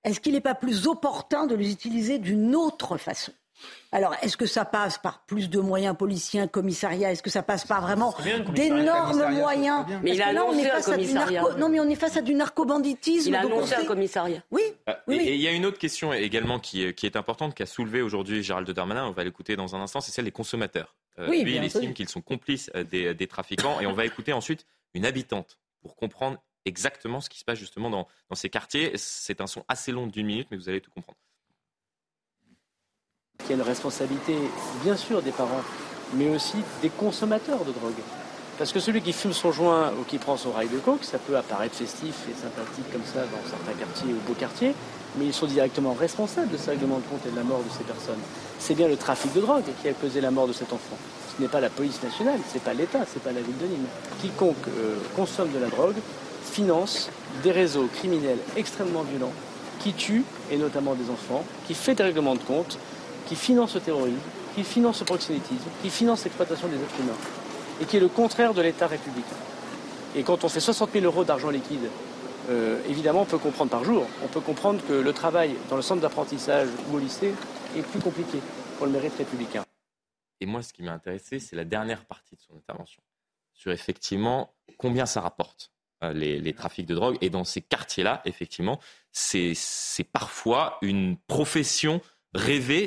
est-ce 0.05 0.21
qu'il 0.21 0.35
n'est 0.35 0.41
pas 0.41 0.55
plus 0.55 0.87
opportun 0.87 1.47
de 1.47 1.57
les 1.57 1.73
utiliser 1.73 2.19
d'une 2.19 2.55
autre 2.55 2.97
façon? 2.97 3.33
Alors, 3.93 4.15
est-ce 4.23 4.37
que 4.37 4.47
ça 4.47 4.65
passe 4.65 4.99
par 4.99 5.25
plus 5.27 5.49
de 5.49 5.59
moyens 5.61 5.97
policiers, 5.97 6.47
commissariats? 6.49 7.13
Est-ce 7.13 7.23
que 7.23 7.31
ça 7.31 7.43
passe 7.43 7.65
par 7.65 7.81
vraiment 7.83 8.13
commissariat. 8.13 8.53
d'énormes 8.53 9.11
Commissariat, 9.11 9.41
moyens? 9.41 9.87
Mais 10.03 10.11
il 10.15 10.23
a 10.23 10.45
on 10.45 10.53
est 10.59 10.71
un 10.71 10.75
à 10.77 10.83
commissariat. 10.83 11.43
narco- 11.43 11.59
Non, 11.59 11.69
mais 11.69 11.81
on 11.81 11.89
est 11.89 11.95
face 11.95 12.17
à 12.17 12.23
du 12.23 12.35
narcobanditisme. 12.35 13.29
Il 13.29 13.35
a 13.37 13.41
annoncé 13.41 13.75
un 13.75 13.85
commissariat. 13.85 14.43
Oui, 14.51 14.63
Ah, 14.87 14.99
Oui, 15.07 15.17
et, 15.17 15.19
oui. 15.19 15.25
il 15.29 15.41
y 15.41 15.49
a 15.49 15.53
une 15.53 15.65
autre 15.67 15.79
question 15.79 16.13
également 16.13 16.59
qui, 16.59 16.85
est- 16.85 16.95
qui 16.95 17.07
est 17.07 17.17
importante, 17.17 17.55
qu'a 17.55 17.67
soulevé 17.67 18.03
aujourd'hui 18.03 18.43
Gérald 18.43 18.69
Darmanin, 18.71 19.07
on 19.07 19.13
va 19.13 19.25
l'écouter 19.25 19.57
dans 19.57 19.75
un 19.75 19.81
instant, 19.81 20.01
c'est 20.01 20.13
celle 20.13 20.25
des 20.27 20.33
consommateurs. 20.33 20.95
Euh, 21.19 21.29
Oui, 21.31 21.39
lui, 21.43 21.53
bien 21.53 21.63
il 21.63 21.67
estime 21.67 21.95
qu'ils 21.95 22.09
sont 22.11 22.21
complices 22.21 22.71
euh, 22.75 22.85
des, 22.85 23.15
des 23.15 23.27
trafiquants 23.27 23.81
et 23.81 23.87
on 23.87 23.93
va 23.95 24.05
écouter 24.05 24.33
ensuite 24.35 24.67
une 24.95 25.07
habitante 25.07 25.59
pour 25.81 25.97
comprendre 25.97 26.39
exactement 26.67 27.21
ce 27.21 27.31
qui 27.31 27.39
se 27.39 27.45
passe 27.45 27.59
justement 27.59 27.89
dans, 27.89 28.07
dans 28.29 28.37
ces 28.37 28.51
quartiers. 28.51 28.93
C'est 28.97 29.41
un 29.41 29.47
son 29.47 29.65
assez 29.69 29.93
long 29.93 30.07
d'une 30.09 30.27
minute, 30.27 30.49
mais 30.51 30.57
vous 30.57 30.69
allez 30.69 30.81
tout 30.81 30.91
comprendre. 30.91 31.17
Il 33.47 33.51
y 33.51 33.53
a 33.53 33.57
une 33.63 33.63
responsabilité, 33.63 34.35
bien 34.83 34.97
sûr, 34.97 35.23
des 35.23 35.31
parents, 35.31 35.63
mais 36.15 36.29
aussi 36.35 36.57
des 36.83 36.89
consommateurs 36.89 37.61
de 37.65 37.71
drogue. 37.71 37.95
Parce 38.59 38.73
que 38.73 38.81
celui 38.81 39.03
qui 39.03 39.13
fume 39.13 39.33
son 39.33 39.53
joint 39.53 39.93
ou 40.01 40.03
qui 40.03 40.19
prend 40.19 40.37
son 40.37 40.51
rail 40.51 40.69
de 40.69 40.79
coke, 40.79 41.05
ça 41.05 41.19
peut 41.19 41.37
apparaître 41.37 41.77
festif 41.77 42.15
et 42.29 42.35
sympathique 42.35 42.91
comme 42.91 43.05
ça 43.05 43.21
dans 43.21 43.49
certains 43.49 43.79
quartiers 43.79 44.13
ou 44.13 44.19
beaux 44.27 44.35
quartiers, 44.35 44.75
mais 45.17 45.27
ils 45.27 45.33
sont 45.33 45.47
directement 45.47 45.93
responsables 45.93 46.51
de 46.51 46.57
ce 46.57 46.71
règlement 46.71 46.97
de 46.97 47.05
compte 47.05 47.25
et 47.25 47.31
de 47.31 47.37
la 47.37 47.45
mort 47.45 47.61
de 47.63 47.71
ces 47.71 47.85
personnes. 47.85 48.19
C'est 48.59 48.75
bien 48.75 48.89
le 48.89 48.97
trafic 48.97 49.33
de 49.33 49.41
drogue 49.41 49.63
qui 49.81 49.89
a 49.89 49.93
causé 49.93 50.21
la 50.21 50.33
mort 50.33 50.49
de 50.49 50.53
cet 50.53 50.73
enfant. 50.73 50.97
Ce 51.37 51.41
n'est 51.41 51.49
pas 51.49 51.61
la 51.61 51.71
police 51.71 52.03
nationale, 52.03 52.41
c'est 52.53 52.63
pas 52.63 52.75
l'État, 52.75 53.05
c'est 53.07 53.23
pas 53.23 53.33
la 53.33 53.43
ville 53.43 53.59
de 53.59 53.67
Nîmes. 53.67 53.87
Quiconque 54.23 54.57
euh, 54.69 54.97
consomme 55.15 55.53
de 55.53 55.61
la 55.61 55.69
drogue 55.69 55.97
finance 56.51 57.11
des 57.45 57.53
réseaux 57.53 57.89
criminels 57.95 58.39
extrêmement 58.57 59.03
violents 59.03 59.33
qui 59.79 59.93
tuent, 59.93 60.25
et 60.51 60.57
notamment 60.57 60.95
des 60.95 61.11
enfants, 61.11 61.45
qui 61.67 61.75
fait 61.75 61.95
des 61.95 62.03
règlements 62.03 62.35
de 62.35 62.43
compte, 62.43 62.79
qui 63.27 63.37
finance 63.37 63.75
le 63.75 63.81
terrorisme, 63.81 64.19
qui 64.55 64.65
finance 64.65 65.01
le 65.01 65.07
proxénétisme, 65.07 65.69
qui 65.83 65.91
finance 65.91 66.25
l'exploitation 66.25 66.69
des 66.69 66.77
êtres 66.77 67.01
humains, 67.01 67.19
et 67.81 67.85
qui 67.85 67.97
est 67.97 68.01
le 68.01 68.09
contraire 68.09 68.55
de 68.55 68.63
l'État 68.63 68.87
républicain. 68.87 69.37
Et 70.15 70.23
quand 70.23 70.45
on 70.45 70.49
fait 70.49 70.61
60 70.61 70.93
000 70.93 71.05
euros 71.05 71.25
d'argent 71.25 71.51
liquide, 71.51 71.91
euh, 72.49 72.81
évidemment, 72.89 73.23
on 73.23 73.27
peut 73.27 73.39
comprendre 73.39 73.71
par 73.71 73.85
jour, 73.85 74.07
on 74.25 74.29
peut 74.29 74.41
comprendre 74.41 74.81
que 74.87 74.93
le 74.93 75.13
travail 75.13 75.57
dans 75.69 75.77
le 75.77 75.83
centre 75.83 76.01
d'apprentissage 76.01 76.69
ou 76.91 76.97
au 76.97 76.99
lycée 76.99 77.35
est 77.77 77.83
plus 77.83 78.01
compliqué 78.01 78.39
pour 78.77 78.87
le 78.87 78.93
mérite 78.93 79.15
républicain. 79.19 79.65
Et 80.41 80.47
moi, 80.47 80.63
ce 80.63 80.73
qui 80.73 80.83
m'a 80.83 80.93
intéressé, 80.93 81.39
c'est 81.39 81.57
la 81.57 81.65
dernière 81.65 82.05
partie 82.05 82.37
de 82.37 82.41
son 82.41 82.57
intervention, 82.57 83.03
sur 83.53 83.73
effectivement 83.73 84.55
combien 84.79 85.07
ça 85.07 85.21
rapporte 85.21 85.73
euh, 86.05 86.13
les, 86.13 86.53
trafics 86.53 86.87
de 86.87 86.95
drogue. 86.95 87.17
Et 87.21 87.31
dans 87.31 87.45
ces 87.45 87.63
quartiers-là, 87.63 88.23
effectivement, 88.27 88.79
c'est 89.13 89.55
parfois 90.13 90.79
une 90.83 91.17
profession 91.17 92.01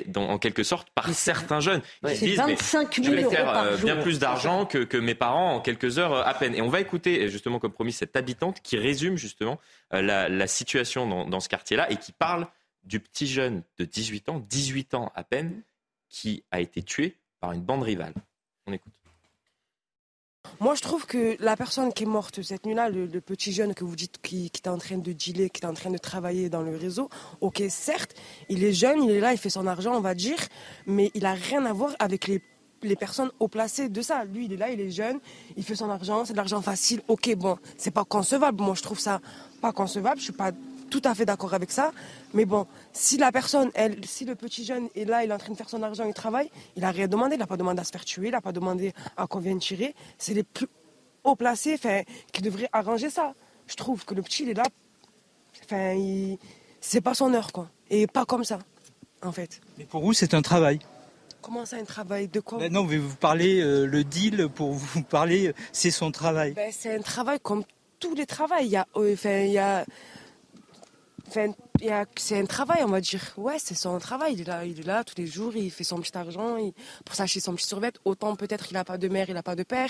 dans- 0.08 0.30
en 0.30 0.38
quelque 0.38 0.64
sorte, 0.64 0.90
par 0.92 1.10
certains 1.14 1.60
jeunes. 1.60 1.82
Ils 2.04 2.10
se 2.10 2.16
c'est 2.16 2.26
disent, 2.28 2.38
mais 2.46 2.54
25 2.56 2.96
je 2.96 3.02
000 3.04 3.16
vais 3.16 3.36
faire 3.36 3.58
euh, 3.58 3.78
bien 3.78 3.96
plus 3.98 4.20
d'argent 4.20 4.66
que, 4.66 4.80
que 4.80 4.98
mes 4.98 5.16
parents 5.16 5.56
en 5.56 5.60
quelques 5.62 5.98
heures 6.00 6.14
euh, 6.14 6.24
à 6.24 6.34
peine. 6.34 6.56
Et 6.56 6.62
on 6.62 6.70
va 6.70 6.80
écouter, 6.82 7.24
euh, 7.26 7.28
justement, 7.30 7.60
comme 7.60 7.72
promis, 7.74 7.92
cette 7.92 8.16
habitante 8.16 8.62
qui 8.62 8.78
résume 8.78 9.18
justement 9.18 9.60
euh, 9.94 10.02
la, 10.02 10.30
la 10.30 10.48
situation 10.48 11.08
dans, 11.08 11.26
dans 11.26 11.40
ce 11.40 11.50
quartier-là 11.50 11.92
et 11.92 11.98
qui 11.98 12.12
parle 12.12 12.48
du 12.84 13.00
petit 13.00 13.28
jeune 13.28 13.64
de 13.78 13.86
18 13.86 14.30
ans, 14.30 14.40
18 14.50 14.94
ans 14.94 15.12
à 15.16 15.24
peine, 15.24 15.62
qui 16.10 16.44
a 16.52 16.60
été 16.60 16.82
tué 16.82 17.18
par 17.40 17.52
une 17.52 17.62
bande 17.62 17.84
rivale. 17.84 18.14
On 18.66 18.74
écoute. 18.74 18.94
Moi, 20.60 20.76
je 20.76 20.82
trouve 20.82 21.06
que 21.06 21.38
la 21.40 21.56
personne 21.56 21.94
qui 21.94 22.04
est 22.04 22.08
morte 22.08 22.42
cette 22.42 22.66
nuit-là, 22.66 22.90
le, 22.90 23.08
petit 23.22 23.52
jeune 23.52 23.74
que 23.74 23.84
vous 23.84 23.96
dites 23.96 24.20
qui, 24.22 24.50
qui 24.50 24.62
est 24.64 24.70
en 24.70 24.78
train 24.78 24.98
de 24.98 25.12
dealer, 25.12 25.50
qui 25.50 25.62
est 25.62 25.66
en 25.66 25.74
train 25.74 25.90
de 25.90 25.98
travailler 25.98 26.50
dans 26.50 26.62
le 26.62 26.76
réseau, 26.76 27.10
ok, 27.42 27.64
certes, 27.70 28.16
il 28.50 28.64
est 28.64 28.74
jeune, 28.74 29.04
il 29.04 29.12
est 29.12 29.20
là, 29.20 29.34
il 29.34 29.38
fait 29.38 29.50
son 29.50 29.68
argent, 29.68 29.94
on 29.96 30.02
va 30.02 30.16
dire, 30.16 30.40
mais 30.86 31.12
il 31.14 31.26
a 31.26 31.34
rien 31.34 31.66
à 31.66 31.74
voir 31.74 31.96
avec 32.00 32.28
les, 32.28 32.42
les 32.84 32.96
personnes 32.96 33.32
haut 33.40 33.48
placées 33.48 33.90
de 33.90 34.02
ça. 34.02 34.26
Lui, 34.26 34.46
il 34.46 34.54
est 34.54 34.58
là, 34.58 34.70
il 34.70 34.80
est 34.82 34.92
jeune, 34.92 35.20
il 35.58 35.64
fait 35.64 35.76
son 35.76 35.90
argent, 35.90 36.26
c'est 36.26 36.34
de 36.34 36.38
l'argent 36.38 36.62
facile, 36.62 37.02
ok, 37.08 37.36
bon, 37.36 37.58
c'est 37.78 37.92
pas 37.92 38.06
concevable. 38.06 38.62
Moi, 38.62 38.76
je 38.76 38.82
trouve 38.82 39.00
ça 39.00 39.22
pas 39.62 39.72
concevable, 39.72 40.20
je 40.20 40.26
suis 40.26 40.34
pas 40.34 40.52
tout 40.90 41.02
à 41.06 41.16
fait 41.16 41.26
d'accord 41.26 41.54
avec 41.54 41.72
ça. 41.72 41.92
Mais 42.34 42.46
bon, 42.46 42.68
si 42.94 43.18
la 43.18 43.32
personne, 43.32 43.72
elle, 43.74 44.04
si 44.06 44.26
le 44.26 44.36
petit 44.36 44.66
jeune 44.66 44.90
est 44.96 45.06
là, 45.06 45.24
il 45.24 45.32
est 45.32 45.34
en 45.34 45.38
train 45.38 45.52
de 45.52 45.58
faire 45.58 45.70
son 45.70 45.84
argent, 45.84 46.06
il 46.06 46.14
travaille, 46.14 46.50
il 46.76 46.84
a 46.84 46.92
rien 46.92 47.08
demandé, 47.08 47.36
il 47.36 47.40
n'a 47.40 47.48
pas 47.48 47.58
demandé 47.58 47.82
à 47.82 47.84
se 47.84 47.92
faire 47.92 48.06
tuer, 48.06 48.28
il 48.28 48.32
n'a 48.32 48.42
pas 48.42 48.52
demandé 48.52 48.94
à 49.18 49.28
qu'on 49.28 49.40
vienne 49.40 49.60
tirer. 49.60 49.96
C'est 50.18 50.34
les 50.34 50.44
plus 50.44 50.68
haut 51.24 51.36
placés 51.36 51.76
enfin, 51.76 52.02
qui 52.32 52.42
devraient 52.42 52.70
arranger 52.72 53.10
ça. 53.10 53.34
Je 53.68 53.76
trouve 53.76 54.06
que 54.06 54.16
le 54.16 54.22
petit, 54.22 54.44
il 54.44 54.50
est 54.50 54.54
là, 54.56 54.64
enfin, 55.64 55.94
il... 55.94 56.38
c'est 56.82 57.02
pas 57.02 57.14
son 57.14 57.34
heure, 57.34 57.52
quoi. 57.52 57.70
Et 57.90 58.08
pas 58.08 58.26
comme 58.26 58.44
ça, 58.44 58.60
en 59.24 59.32
fait. 59.32 59.62
Mais 59.78 59.86
pour 59.86 60.02
vous, 60.02 60.14
c'est 60.14 60.34
un 60.34 60.42
travail. 60.42 60.80
Comment 61.42 61.66
ça, 61.66 61.78
un 61.78 61.86
travail? 61.86 62.28
De 62.28 62.42
quoi? 62.42 62.60
Ben 62.60 62.72
non, 62.72 62.84
mais 62.84 62.98
vous 62.98 63.16
parlez 63.16 63.62
euh, 63.62 63.86
le 63.86 64.04
deal, 64.04 64.50
pour 64.50 64.74
vous 64.74 65.04
parler, 65.10 65.54
c'est 65.72 65.92
son 65.92 66.12
travail. 66.12 66.54
Ben, 66.54 66.72
c'est 66.72 66.96
un 66.96 67.02
travail 67.02 67.40
comme 67.42 67.64
tous 68.00 68.14
les 68.14 68.26
travails. 68.26 68.66
Il 68.66 68.72
y 68.72 68.78
a, 68.78 68.88
euh, 68.98 69.14
enfin, 69.14 69.40
il 69.40 69.52
y 69.52 69.58
a, 69.58 69.86
il 71.82 72.06
c'est 72.18 72.40
un 72.40 72.46
travail, 72.46 72.80
on 72.84 72.88
va 72.88 73.02
dire. 73.02 73.22
Ouais, 73.38 73.58
c'est 73.58 73.76
son 73.76 73.98
travail. 74.00 74.34
Il 74.34 74.42
est 74.42 74.44
là, 74.46 74.66
il 74.66 74.76
tous 75.06 75.16
les 75.18 75.28
jours, 75.28 75.56
il 75.56 75.72
fait 75.72 75.84
son 75.84 76.00
petit 76.00 76.18
argent 76.18 76.58
il- 76.58 76.74
pour 77.06 77.16
s'acheter 77.16 77.40
son 77.40 77.54
petit 77.56 77.68
survêt. 77.68 77.92
Autant 78.06 78.36
peut-être 78.36 78.66
qu'il 78.68 78.76
n'a 78.76 78.84
pas 78.84 78.98
de 78.98 79.08
mère, 79.08 79.30
il 79.30 79.34
n'a 79.36 79.44
pas 79.44 79.56
de 79.56 79.64
père. 79.64 79.90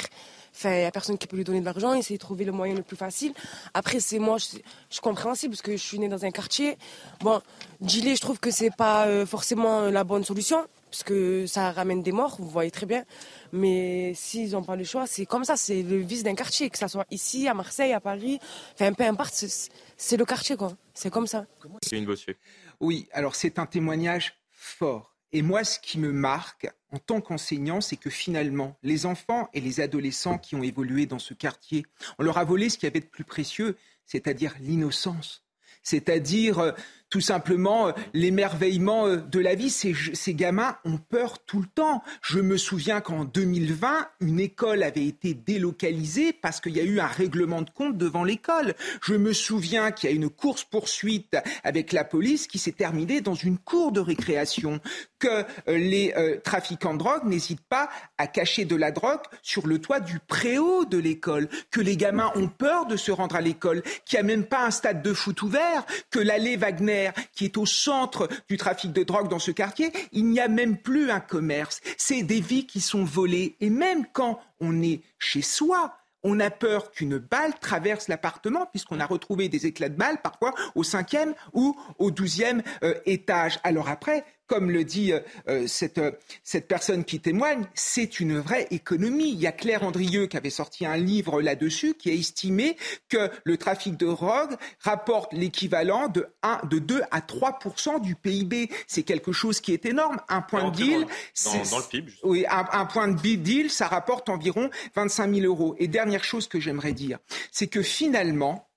Il 0.63 0.69
n'y 0.69 0.83
a 0.85 0.91
personne 0.91 1.17
qui 1.17 1.27
peut 1.27 1.37
lui 1.37 1.43
donner 1.43 1.61
de 1.61 1.65
l'argent. 1.65 1.93
Il 1.93 1.99
essaie 1.99 2.13
de 2.15 2.19
trouver 2.19 2.45
le 2.45 2.51
moyen 2.51 2.75
le 2.75 2.83
plus 2.83 2.97
facile. 2.97 3.33
Après, 3.73 3.99
c'est 3.99 4.19
moi, 4.19 4.37
je, 4.37 4.57
je 4.89 4.99
compréhensible 5.01 5.53
parce 5.53 5.61
que 5.61 5.71
je 5.71 5.81
suis 5.83 5.99
née 5.99 6.09
dans 6.09 6.23
un 6.25 6.31
quartier. 6.31 6.77
Bon, 7.21 7.41
dealer, 7.81 8.15
je 8.15 8.21
trouve 8.21 8.39
que 8.39 8.51
c'est 8.51 8.71
pas 8.75 9.07
euh, 9.07 9.25
forcément 9.25 9.89
la 9.89 10.03
bonne 10.03 10.23
solution 10.23 10.65
parce 10.89 11.03
que 11.03 11.45
ça 11.47 11.71
ramène 11.71 12.01
des 12.01 12.11
morts, 12.11 12.35
vous 12.39 12.49
voyez 12.49 12.71
très 12.71 12.85
bien. 12.85 13.03
Mais 13.51 14.13
s'ils 14.15 14.51
n'ont 14.51 14.63
pas 14.63 14.75
le 14.75 14.83
choix, 14.83 15.05
c'est 15.07 15.25
comme 15.25 15.43
ça, 15.43 15.55
c'est 15.57 15.81
le 15.83 15.97
vice 15.97 16.23
d'un 16.23 16.35
quartier, 16.35 16.69
que 16.69 16.77
ce 16.77 16.87
soit 16.87 17.05
ici, 17.11 17.47
à 17.47 17.53
Marseille, 17.53 17.93
à 17.93 17.99
Paris, 17.99 18.39
enfin 18.73 18.93
peu 18.93 19.03
importe, 19.03 19.33
c'est- 19.33 20.17
le 20.17 20.25
quartier 20.25 20.55
quoi. 20.57 20.75
C'est 20.93 21.11
comme 21.11 21.27
ça. 21.27 21.45
C'est 21.83 21.97
une 21.97 22.05
Bossuet. 22.05 22.35
Oui, 22.79 23.07
alors 23.13 23.35
c'est 23.35 23.59
un 23.59 23.65
témoignage 23.65 24.33
fort. 24.51 25.15
Et 25.31 25.43
moi, 25.43 25.63
ce 25.63 25.79
qui 25.79 25.99
me 25.99 26.11
marque 26.11 26.67
en 26.91 26.97
tant 26.97 27.21
qu'enseignant, 27.21 27.81
c'est 27.81 27.97
que 27.97 28.09
finalement, 28.09 28.75
les 28.81 29.05
enfants 29.05 29.47
et 29.53 29.61
les 29.61 29.79
adolescents 29.79 30.39
qui 30.39 30.55
ont 30.55 30.63
évolué 30.63 31.05
dans 31.05 31.19
ce 31.19 31.35
quartier, 31.35 31.85
on 32.17 32.23
leur 32.23 32.39
a 32.39 32.43
volé 32.43 32.67
ce 32.69 32.77
qu'il 32.79 32.87
y 32.87 32.91
avait 32.91 32.99
de 32.99 33.05
plus 33.05 33.23
précieux, 33.23 33.77
c'est-à-dire 34.07 34.55
l'innocence, 34.59 35.43
c'est-à-dire 35.83 36.57
euh, 36.59 36.71
tout 37.09 37.21
simplement 37.21 37.87
euh, 37.87 37.91
l'émerveillement 38.13 39.07
euh, 39.07 39.17
de 39.17 39.39
la 39.39 39.55
vie. 39.55 39.69
Ces, 39.69 40.33
gamins 40.33 40.77
ont 40.85 40.97
peur 40.97 41.39
tout 41.39 41.59
le 41.59 41.67
temps. 41.67 42.03
Je 42.21 42.39
me 42.39 42.57
souviens 42.57 43.01
qu'en 43.01 43.25
2020, 43.25 44.07
une 44.21 44.39
école 44.39 44.83
avait 44.83 45.05
été 45.05 45.33
délocalisée 45.33 46.33
parce 46.33 46.61
qu'il 46.61 46.77
y 46.77 46.79
a 46.79 46.83
eu 46.83 46.99
un 46.99 47.07
règlement 47.07 47.61
de 47.61 47.69
compte 47.69 47.97
devant 47.97 48.23
l'école. 48.23 48.75
Je 49.01 49.15
me 49.15 49.33
souviens 49.33 49.91
qu'il 49.91 50.09
y 50.09 50.13
a 50.13 50.15
une 50.15 50.29
course-poursuite 50.29 51.37
avec 51.63 51.91
la 51.91 52.03
police 52.03 52.47
qui 52.47 52.59
s'est 52.59 52.71
terminée 52.71 53.21
dans 53.21 53.33
une 53.33 53.57
cour 53.57 53.91
de 53.91 53.99
récréation, 53.99 54.79
que 55.17 55.27
euh, 55.27 55.43
les 55.77 56.13
trafiquants 56.43 56.93
de 56.93 56.99
drogue 56.99 57.25
n'hésitent 57.25 57.65
pas 57.67 57.89
à 58.17 58.27
cacher 58.27 58.65
de 58.65 58.75
la 58.75 58.91
drogue 58.91 59.21
sur 59.41 59.67
le 59.67 59.79
toit 59.79 59.99
du 59.99 60.19
préau 60.19 60.85
de 60.85 60.97
l'école, 60.97 61.49
que 61.71 61.81
les 61.81 61.97
gamins 61.97 62.31
ont 62.35 62.47
peur 62.47 62.85
de 62.85 62.95
se 62.95 63.11
rendre 63.11 63.35
à 63.35 63.41
l'école, 63.41 63.81
qu'il 64.05 64.17
n'y 64.17 64.25
a 64.25 64.35
même 64.35 64.45
pas 64.45 64.65
un 64.65 64.71
stade 64.71 65.01
de 65.01 65.13
foot 65.13 65.41
ouvert, 65.41 65.85
que 66.11 66.19
l'allée 66.19 66.57
Wagner, 66.57 66.98
qui 67.33 67.45
est 67.45 67.57
au 67.57 67.65
centre 67.65 68.27
du 68.47 68.57
trafic 68.57 68.91
de 68.91 69.03
drogue 69.03 69.29
dans 69.29 69.39
ce 69.39 69.51
quartier, 69.51 69.91
il 70.11 70.25
n'y 70.25 70.39
a 70.39 70.47
même 70.47 70.77
plus 70.77 71.11
un 71.11 71.19
commerce. 71.19 71.81
C'est 71.97 72.23
des 72.23 72.41
vies 72.41 72.65
qui 72.65 72.81
sont 72.81 73.03
volées. 73.03 73.55
Et 73.59 73.69
même 73.69 74.05
quand 74.11 74.39
on 74.59 74.81
est 74.81 75.01
chez 75.17 75.41
soi, 75.41 75.95
on 76.23 76.39
a 76.39 76.49
peur 76.49 76.91
qu'une 76.91 77.17
balle 77.17 77.53
traverse 77.59 78.07
l'appartement, 78.07 78.65
puisqu'on 78.65 78.99
a 78.99 79.05
retrouvé 79.05 79.49
des 79.49 79.65
éclats 79.65 79.89
de 79.89 79.95
balles 79.95 80.21
parfois 80.21 80.53
au 80.75 80.83
cinquième 80.83 81.33
ou 81.53 81.77
au 81.97 82.11
douzième 82.11 82.61
euh, 82.83 82.93
étage. 83.05 83.59
Alors 83.63 83.89
après, 83.89 84.25
comme 84.49 84.71
le 84.71 84.83
dit 84.83 85.13
euh, 85.13 85.19
euh, 85.47 85.67
cette, 85.67 86.01
cette 86.43 86.67
personne 86.67 87.05
qui 87.05 87.19
témoigne, 87.19 87.65
c'est 87.75 88.19
une 88.19 88.39
vraie 88.39 88.67
économie. 88.71 89.31
Il 89.31 89.39
y 89.39 89.47
a 89.47 89.51
Claire 89.51 89.83
Andrieux 89.83 90.25
qui 90.25 90.35
avait 90.35 90.49
sorti 90.49 90.85
un 90.85 90.97
livre 90.97 91.41
là-dessus 91.41 91.93
qui 91.93 92.09
a 92.09 92.13
estimé 92.13 92.75
que 93.07 93.29
le 93.43 93.57
trafic 93.57 93.95
de 93.95 94.07
drogue 94.07 94.55
rapporte 94.79 95.31
l'équivalent 95.33 96.07
de, 96.07 96.27
1, 96.41 96.61
de 96.69 96.79
2 96.79 97.01
à 97.11 97.21
3% 97.21 98.01
du 98.01 98.15
PIB. 98.15 98.69
C'est 98.87 99.03
quelque 99.03 99.31
chose 99.31 99.61
qui 99.61 99.73
est 99.73 99.85
énorme. 99.85 100.17
Un 100.27 100.41
point 100.41 100.69
de 100.71 100.75
deal, 100.75 101.05
dans, 101.45 101.51
dans, 101.69 101.77
le 101.77 101.89
PIB. 101.89 102.11
Oui, 102.23 102.45
un, 102.49 102.65
un, 102.71 102.85
point 102.85 103.07
de 103.07 103.35
deal, 103.35 103.69
ça 103.69 103.87
rapporte 103.87 104.29
environ 104.29 104.69
25 104.95 105.35
000 105.35 105.45
euros. 105.45 105.75
Et 105.77 105.87
dernière 105.87 106.23
chose 106.23 106.47
que 106.47 106.59
j'aimerais 106.59 106.93
dire, 106.93 107.19
c'est 107.51 107.67
que 107.67 107.83
finalement, 107.83 108.67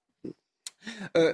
euh, 1.17 1.33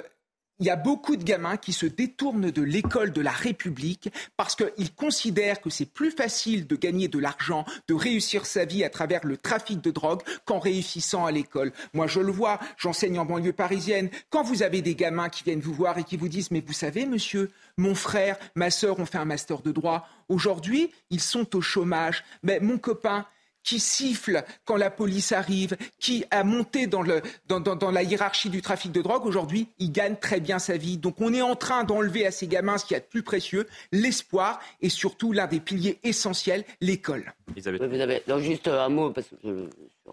il 0.61 0.67
y 0.67 0.71
a 0.71 0.77
beaucoup 0.77 1.17
de 1.17 1.23
gamins 1.23 1.57
qui 1.57 1.73
se 1.73 1.87
détournent 1.87 2.51
de 2.51 2.63
l'école 2.63 3.13
de 3.13 3.21
la 3.21 3.31
République 3.31 4.11
parce 4.37 4.57
qu'ils 4.57 4.93
considèrent 4.93 5.61
que 5.61 5.71
c'est 5.71 5.87
plus 5.87 6.11
facile 6.11 6.67
de 6.67 6.77
gagner 6.77 7.09
de 7.09 7.19
l'argent, 7.19 7.65
de 7.87 7.95
réussir 7.95 8.45
sa 8.45 8.65
vie 8.65 8.85
à 8.85 8.91
travers 8.91 9.25
le 9.25 9.37
trafic 9.37 9.81
de 9.81 9.91
drogue 9.91 10.23
qu'en 10.45 10.59
réussissant 10.59 11.27
à 11.27 11.31
l'école. 11.31 11.73
Moi, 11.95 12.07
je 12.07 12.21
le 12.21 12.33
vois, 12.33 12.59
j'enseigne 12.77 13.19
en 13.19 13.25
banlieue 13.25 13.53
parisienne. 13.53 14.11
Quand 14.31 14.43
vous 14.43 14.63
avez 14.63 14.83
des 14.83 14.95
gamins 14.95 15.29
qui 15.29 15.45
viennent 15.45 15.61
vous 15.61 15.75
voir 15.75 15.99
et 15.99 16.05
qui 16.05 16.17
vous 16.17 16.29
disent 16.29 16.51
Mais 16.51 16.63
vous 16.67 16.73
savez, 16.73 17.07
monsieur, 17.07 17.51
mon 17.77 17.95
frère, 17.95 18.37
ma 18.55 18.71
sœur 18.71 18.99
ont 18.99 19.07
fait 19.07 19.19
un 19.19 19.25
master 19.25 19.63
de 19.63 19.71
droit. 19.71 20.09
Aujourd'hui, 20.29 20.91
ils 21.11 21.21
sont 21.21 21.57
au 21.57 21.61
chômage. 21.61 22.25
Mais 22.43 22.59
mon 22.61 22.79
copain, 22.79 23.27
qui 23.69 23.81
siffle 23.81 24.43
quand 24.64 24.77
la 24.79 24.91
police 24.91 25.33
arrive, 25.33 25.77
qui 25.99 26.25
a 26.31 26.43
monté 26.43 26.87
dans, 26.87 27.03
le, 27.03 27.21
dans, 27.49 27.61
dans, 27.61 27.77
dans 27.77 27.91
la 27.91 28.03
hiérarchie 28.03 28.49
du 28.49 28.62
trafic 28.62 28.93
de 28.93 29.03
drogue, 29.03 29.27
aujourd'hui, 29.27 29.69
il 29.79 29.93
gagne 29.93 30.16
très 30.16 30.41
bien 30.41 30.59
sa 30.59 30.79
vie. 30.79 30.97
Donc 30.97 31.21
on 31.21 31.35
est 31.35 31.43
en 31.43 31.55
train 31.55 31.85
d'enlever 31.85 32.25
à 32.27 32.31
ces 32.31 32.47
gamins 32.47 32.79
ce 32.79 32.87
qu'il 32.87 32.95
y 32.95 32.97
a 32.97 33.01
de 33.01 33.05
plus 33.05 33.23
précieux, 33.23 33.66
l'espoir 33.93 34.59
et 34.81 34.89
surtout 34.89 35.33
l'un 35.33 35.47
des 35.47 35.61
piliers 35.61 35.99
essentiels, 36.03 36.64
l'école. 36.81 37.35
Elisabeth. 37.53 37.83
Vous 37.83 38.01
avez, 38.01 38.23
non, 38.27 38.39
juste 38.39 38.69
un 38.69 38.89
mot, 38.89 39.11
parce 39.11 39.27
que 39.43 39.69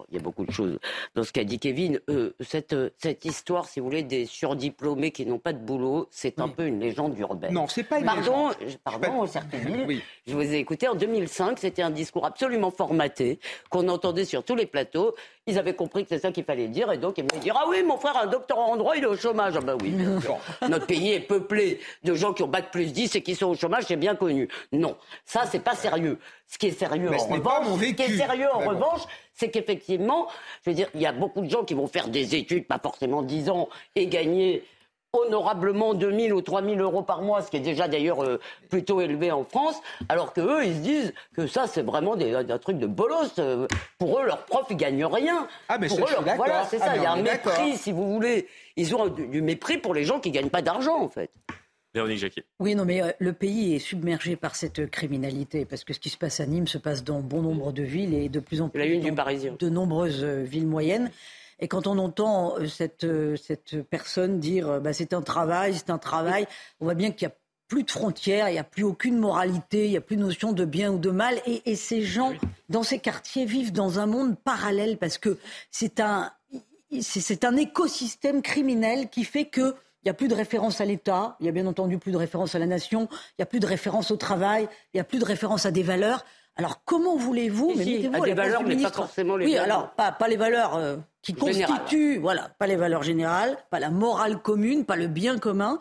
il 0.08 0.16
y 0.16 0.18
a 0.18 0.22
beaucoup 0.22 0.44
de 0.44 0.50
choses 0.50 0.78
dans 1.14 1.22
ce 1.22 1.32
qu'a 1.32 1.44
dit 1.44 1.58
Kevin. 1.58 2.00
Euh, 2.08 2.34
cette, 2.40 2.74
cette 2.98 3.24
histoire, 3.24 3.66
si 3.66 3.80
vous 3.80 3.86
voulez, 3.86 4.02
des 4.02 4.26
surdiplômés 4.26 5.10
qui 5.10 5.26
n'ont 5.26 5.38
pas 5.38 5.52
de 5.52 5.58
boulot, 5.58 6.08
c'est 6.10 6.40
un 6.40 6.48
peu 6.48 6.66
une 6.66 6.80
légende 6.80 7.18
urbaine. 7.18 7.52
Non, 7.52 7.66
c'est 7.68 7.82
pas 7.82 7.98
une 7.98 8.06
pardon, 8.06 8.48
légende. 8.60 8.78
Pardon, 8.84 9.26
pas... 9.26 9.40
oui. 9.86 10.02
je 10.26 10.34
vous 10.34 10.42
ai 10.42 10.56
écouté 10.56 10.88
en 10.88 10.94
2005, 10.94 11.58
c'était 11.58 11.82
un 11.82 11.90
discours 11.90 12.26
absolument 12.26 12.70
formaté 12.70 13.38
qu'on 13.70 13.88
entendait 13.88 14.24
sur 14.24 14.42
tous 14.44 14.54
les 14.54 14.66
plateaux. 14.66 15.14
Ils 15.46 15.58
avaient 15.58 15.74
compris 15.74 16.02
que 16.02 16.08
c'est 16.08 16.18
ça 16.18 16.32
qu'il 16.32 16.44
fallait 16.44 16.68
dire 16.68 16.90
et 16.90 16.98
donc 16.98 17.18
ils 17.18 17.24
voulaient 17.24 17.42
dire 17.42 17.56
Ah 17.56 17.66
oui, 17.68 17.82
mon 17.84 17.96
frère 17.98 18.16
a 18.16 18.24
un 18.24 18.26
doctorat 18.26 18.64
en 18.64 18.76
droit, 18.76 18.96
il 18.96 19.04
est 19.04 19.06
au 19.06 19.16
chômage. 19.16 19.54
Ah 19.56 19.60
ben 19.60 19.76
oui, 19.80 19.94
Notre 20.68 20.86
pays 20.86 21.12
est 21.12 21.20
peuplé 21.20 21.80
de 22.02 22.14
gens 22.14 22.32
qui 22.32 22.42
ont 22.42 22.48
bac 22.48 22.70
plus 22.72 22.92
10 22.92 23.14
et 23.14 23.22
qui 23.22 23.34
sont 23.34 23.46
au 23.46 23.54
chômage, 23.54 23.84
c'est 23.86 23.96
bien 23.96 24.16
connu. 24.16 24.48
Non, 24.72 24.96
ça, 25.24 25.44
c'est 25.46 25.60
pas 25.62 25.74
sérieux. 25.74 26.18
Ce 26.48 26.58
qui 26.58 26.68
est 26.68 26.78
sérieux, 26.78 27.08
Mais 27.10 27.16
en 27.16 27.18
ce 27.18 27.24
revanche, 27.24 27.42
pas 27.42 27.60
mon 27.60 27.76
ce 27.76 27.84
qui 27.84 28.02
est 28.02 28.16
sérieux, 28.16 28.48
en 28.52 28.58
revanche, 28.58 29.02
c'est 29.36 29.50
qu'effectivement, 29.50 30.26
je 30.64 30.70
veux 30.70 30.74
dire, 30.74 30.88
il 30.94 31.00
y 31.02 31.06
a 31.06 31.12
beaucoup 31.12 31.42
de 31.42 31.50
gens 31.50 31.62
qui 31.64 31.74
vont 31.74 31.86
faire 31.86 32.08
des 32.08 32.34
études, 32.34 32.66
pas 32.66 32.78
forcément 32.82 33.22
10 33.22 33.50
ans, 33.50 33.68
et 33.94 34.06
gagner 34.06 34.64
honorablement 35.12 35.94
2000 35.94 36.32
ou 36.34 36.42
3000 36.42 36.78
euros 36.80 37.02
par 37.02 37.22
mois, 37.22 37.40
ce 37.40 37.50
qui 37.50 37.56
est 37.56 37.60
déjà 37.60 37.88
d'ailleurs 37.88 38.22
euh, 38.22 38.38
plutôt 38.68 39.00
élevé 39.00 39.30
en 39.32 39.44
France, 39.44 39.80
alors 40.10 40.32
que 40.34 40.40
eux, 40.42 40.64
ils 40.66 40.74
se 40.74 40.80
disent 40.80 41.14
que 41.34 41.46
ça, 41.46 41.66
c'est 41.66 41.82
vraiment 41.82 42.16
des, 42.16 42.34
un 42.34 42.58
truc 42.58 42.78
de 42.78 42.86
bolos. 42.86 43.38
euh, 43.38 43.66
Pour 43.98 44.18
eux, 44.18 44.26
leurs 44.26 44.44
profs, 44.44 44.66
ils 44.70 44.76
gagnent 44.76 45.06
rien. 45.06 45.48
Ah, 45.68 45.78
mais 45.78 45.88
pour 45.88 46.00
eux, 46.00 46.10
leur- 46.10 46.36
voilà, 46.36 46.64
c'est 46.64 46.78
Ah, 46.82 46.86
ça. 46.86 46.96
Il 46.96 47.02
y 47.02 47.06
a 47.06 47.12
un 47.12 47.22
mépris, 47.22 47.76
si 47.78 47.92
vous 47.92 48.12
voulez. 48.12 48.46
Ils 48.76 48.94
ont 48.94 49.06
du, 49.06 49.26
du 49.26 49.40
mépris 49.40 49.78
pour 49.78 49.94
les 49.94 50.04
gens 50.04 50.20
qui 50.20 50.30
gagnent 50.30 50.50
pas 50.50 50.60
d'argent, 50.60 50.98
en 51.00 51.08
fait. 51.08 51.30
Véronique 51.96 52.18
Jacquet. 52.18 52.44
Oui, 52.60 52.74
non, 52.74 52.84
mais 52.84 53.02
euh, 53.02 53.10
le 53.18 53.32
pays 53.32 53.74
est 53.74 53.78
submergé 53.78 54.36
par 54.36 54.54
cette 54.54 54.90
criminalité, 54.90 55.64
parce 55.64 55.82
que 55.84 55.92
ce 55.92 55.98
qui 55.98 56.10
se 56.10 56.18
passe 56.18 56.40
à 56.40 56.46
Nîmes 56.46 56.66
se 56.68 56.78
passe 56.78 57.02
dans 57.04 57.20
bon 57.20 57.42
nombre 57.42 57.72
de 57.72 57.82
villes 57.82 58.14
et 58.14 58.28
de 58.28 58.40
plus 58.40 58.60
en 58.60 58.68
plus 58.68 58.78
La 58.78 58.86
une 58.86 59.00
du 59.00 59.08
dans 59.10 59.14
Parisien. 59.16 59.56
de 59.58 59.68
nombreuses 59.68 60.22
euh, 60.22 60.42
villes 60.42 60.66
moyennes. 60.66 61.10
Et 61.58 61.68
quand 61.68 61.86
on 61.86 61.96
entend 61.98 62.58
euh, 62.58 62.66
cette, 62.66 63.06
cette 63.36 63.82
personne 63.88 64.38
dire 64.40 64.80
bah, 64.80 64.92
c'est 64.92 65.12
un 65.14 65.22
travail, 65.22 65.74
c'est 65.74 65.90
un 65.90 65.98
travail, 65.98 66.46
on 66.80 66.84
voit 66.84 66.94
bien 66.94 67.10
qu'il 67.10 67.26
n'y 67.28 67.32
a 67.32 67.36
plus 67.68 67.82
de 67.82 67.90
frontières, 67.90 68.48
il 68.48 68.52
n'y 68.52 68.58
a 68.58 68.64
plus 68.64 68.84
aucune 68.84 69.18
moralité, 69.18 69.86
il 69.86 69.90
n'y 69.90 69.96
a 69.96 70.00
plus 70.02 70.16
de 70.16 70.22
notion 70.22 70.52
de 70.52 70.64
bien 70.64 70.92
ou 70.92 70.98
de 70.98 71.10
mal. 71.10 71.40
Et, 71.46 71.62
et 71.64 71.74
ces 71.74 72.02
gens, 72.02 72.32
dans 72.68 72.82
ces 72.84 72.98
quartiers, 72.98 73.44
vivent 73.46 73.72
dans 73.72 73.98
un 73.98 74.06
monde 74.06 74.36
parallèle 74.38 74.98
parce 74.98 75.18
que 75.18 75.38
c'est 75.70 75.98
un, 75.98 76.30
c'est 77.00 77.20
c'est 77.20 77.44
un 77.44 77.56
écosystème 77.56 78.42
criminel 78.42 79.08
qui 79.08 79.24
fait 79.24 79.46
que 79.46 79.74
il 80.02 80.06
n'y 80.06 80.10
a 80.10 80.14
plus 80.14 80.28
de 80.28 80.34
référence 80.34 80.80
à 80.80 80.84
l'État, 80.84 81.36
il 81.40 81.46
y 81.46 81.48
a 81.48 81.52
bien 81.52 81.66
entendu 81.66 81.98
plus 81.98 82.12
de 82.12 82.16
référence 82.16 82.54
à 82.54 82.58
la 82.58 82.66
nation, 82.66 83.08
il 83.10 83.40
n'y 83.40 83.42
a 83.42 83.46
plus 83.46 83.60
de 83.60 83.66
référence 83.66 84.10
au 84.10 84.16
travail, 84.16 84.68
il 84.94 84.96
n'y 84.96 85.00
a 85.00 85.04
plus 85.04 85.18
de 85.18 85.24
référence 85.24 85.66
à 85.66 85.70
des 85.70 85.82
valeurs. 85.82 86.24
Alors 86.58 86.82
comment 86.84 87.16
voulez-vous, 87.16 87.74
mais 87.76 87.84
si, 87.84 87.96
mettez-vous 87.96 88.22
à 88.22 88.26
des 88.26 88.34
valeurs, 88.34 88.62
mais 88.62 88.76
pas 88.76 88.90
forcément 88.90 89.36
les 89.36 89.44
oui, 89.44 89.54
valeurs. 89.56 89.76
alors 89.76 89.90
pas, 89.90 90.10
pas 90.12 90.26
les 90.26 90.36
valeurs 90.36 90.74
euh, 90.76 90.96
qui 91.20 91.34
constituent, 91.34 92.18
voilà, 92.18 92.50
pas 92.58 92.66
les 92.66 92.76
valeurs 92.76 93.02
générales, 93.02 93.58
pas 93.68 93.78
la 93.78 93.90
morale 93.90 94.38
commune, 94.38 94.86
pas 94.86 94.96
le 94.96 95.06
bien 95.06 95.38
commun. 95.38 95.78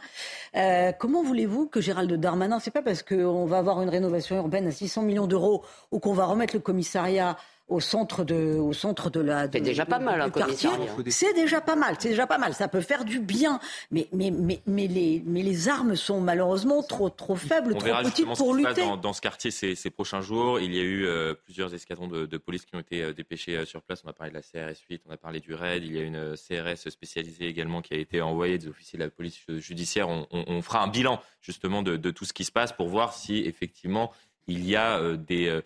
Euh, 0.57 0.91
comment 0.91 1.23
voulez-vous 1.23 1.67
que 1.67 1.79
Gérald 1.79 2.11
Darmanin, 2.13 2.59
c'est 2.59 2.71
pas 2.71 2.81
parce 2.81 3.03
qu'on 3.03 3.45
va 3.45 3.59
avoir 3.59 3.81
une 3.83 3.89
rénovation 3.89 4.35
urbaine 4.35 4.67
à 4.67 4.71
600 4.71 5.03
millions 5.03 5.27
d'euros 5.27 5.63
ou 5.91 5.99
qu'on 5.99 6.13
va 6.13 6.25
remettre 6.25 6.55
le 6.55 6.61
commissariat 6.61 7.37
au 7.67 7.79
centre 7.79 8.23
de, 8.23 8.57
au 8.59 8.73
centre 8.73 9.09
de 9.09 9.19
la. 9.19 9.49
C'est 9.51 9.59
déjà 9.59 9.85
pas 9.87 9.97
mal, 9.97 10.31
quartier. 10.31 10.69
commissariat. 10.69 11.03
C'est 11.09 11.33
déjà 11.33 11.61
pas 11.61 11.75
mal, 11.75 11.95
c'est 11.99 12.09
déjà 12.09 12.27
pas 12.27 12.37
mal. 12.37 12.53
Ça 12.53 12.67
peut 12.67 12.81
faire 12.81 13.05
du 13.05 13.19
bien, 13.19 13.59
mais 13.89 14.07
mais 14.13 14.29
mais 14.29 14.61
mais 14.67 14.85
les 14.87 15.23
mais 15.25 15.41
les 15.41 15.67
armes 15.67 15.95
sont 15.95 16.21
malheureusement 16.21 16.83
trop 16.83 17.09
trop 17.09 17.35
faibles, 17.35 17.71
On 17.73 17.77
trop 17.77 17.85
verra 17.85 18.03
petites 18.03 18.27
ce 18.33 18.37
pour 18.37 18.51
passe 18.55 18.67
lutter. 18.69 18.81
dans, 18.81 18.97
dans 18.97 19.13
ce 19.13 19.21
quartier 19.21 19.49
ces, 19.49 19.73
ces 19.73 19.89
prochains 19.89 20.21
jours. 20.21 20.59
Il 20.59 20.75
y 20.75 20.79
a 20.79 20.83
eu 20.83 21.05
euh, 21.07 21.33
plusieurs 21.33 21.73
escadrons 21.73 22.07
de, 22.07 22.27
de 22.27 22.37
police 22.37 22.65
qui 22.65 22.75
ont 22.75 22.79
été 22.79 23.01
euh, 23.01 23.13
dépêchés 23.13 23.55
euh, 23.57 23.65
sur 23.65 23.81
place. 23.81 24.03
On 24.05 24.09
a 24.09 24.13
parlé 24.13 24.31
de 24.31 24.35
la 24.35 24.41
CRS 24.43 24.77
8, 24.87 25.01
on 25.07 25.11
a 25.11 25.17
parlé 25.17 25.39
du 25.39 25.55
RAID. 25.55 25.83
Il 25.83 25.95
y 25.95 25.99
a 25.99 26.03
une 26.03 26.35
CRS 26.35 26.89
spécialisée 26.91 27.47
également 27.47 27.81
qui 27.81 27.95
a 27.95 27.97
été 27.97 28.21
envoyée 28.21 28.59
des 28.59 28.67
officiers 28.67 28.99
de 28.99 29.03
la 29.05 29.09
police 29.09 29.39
judiciaire. 29.57 30.07
On, 30.09 30.27
on- 30.31 30.45
on 30.47 30.61
fera 30.61 30.83
un 30.83 30.87
bilan 30.87 31.19
justement 31.41 31.81
de, 31.81 31.97
de 31.97 32.11
tout 32.11 32.25
ce 32.25 32.33
qui 32.33 32.45
se 32.45 32.51
passe 32.51 32.71
pour 32.73 32.89
voir 32.89 33.13
si 33.13 33.39
effectivement 33.39 34.11
il 34.47 34.63
y 34.67 34.75
a 34.75 34.99
euh, 34.99 35.17
des... 35.17 35.61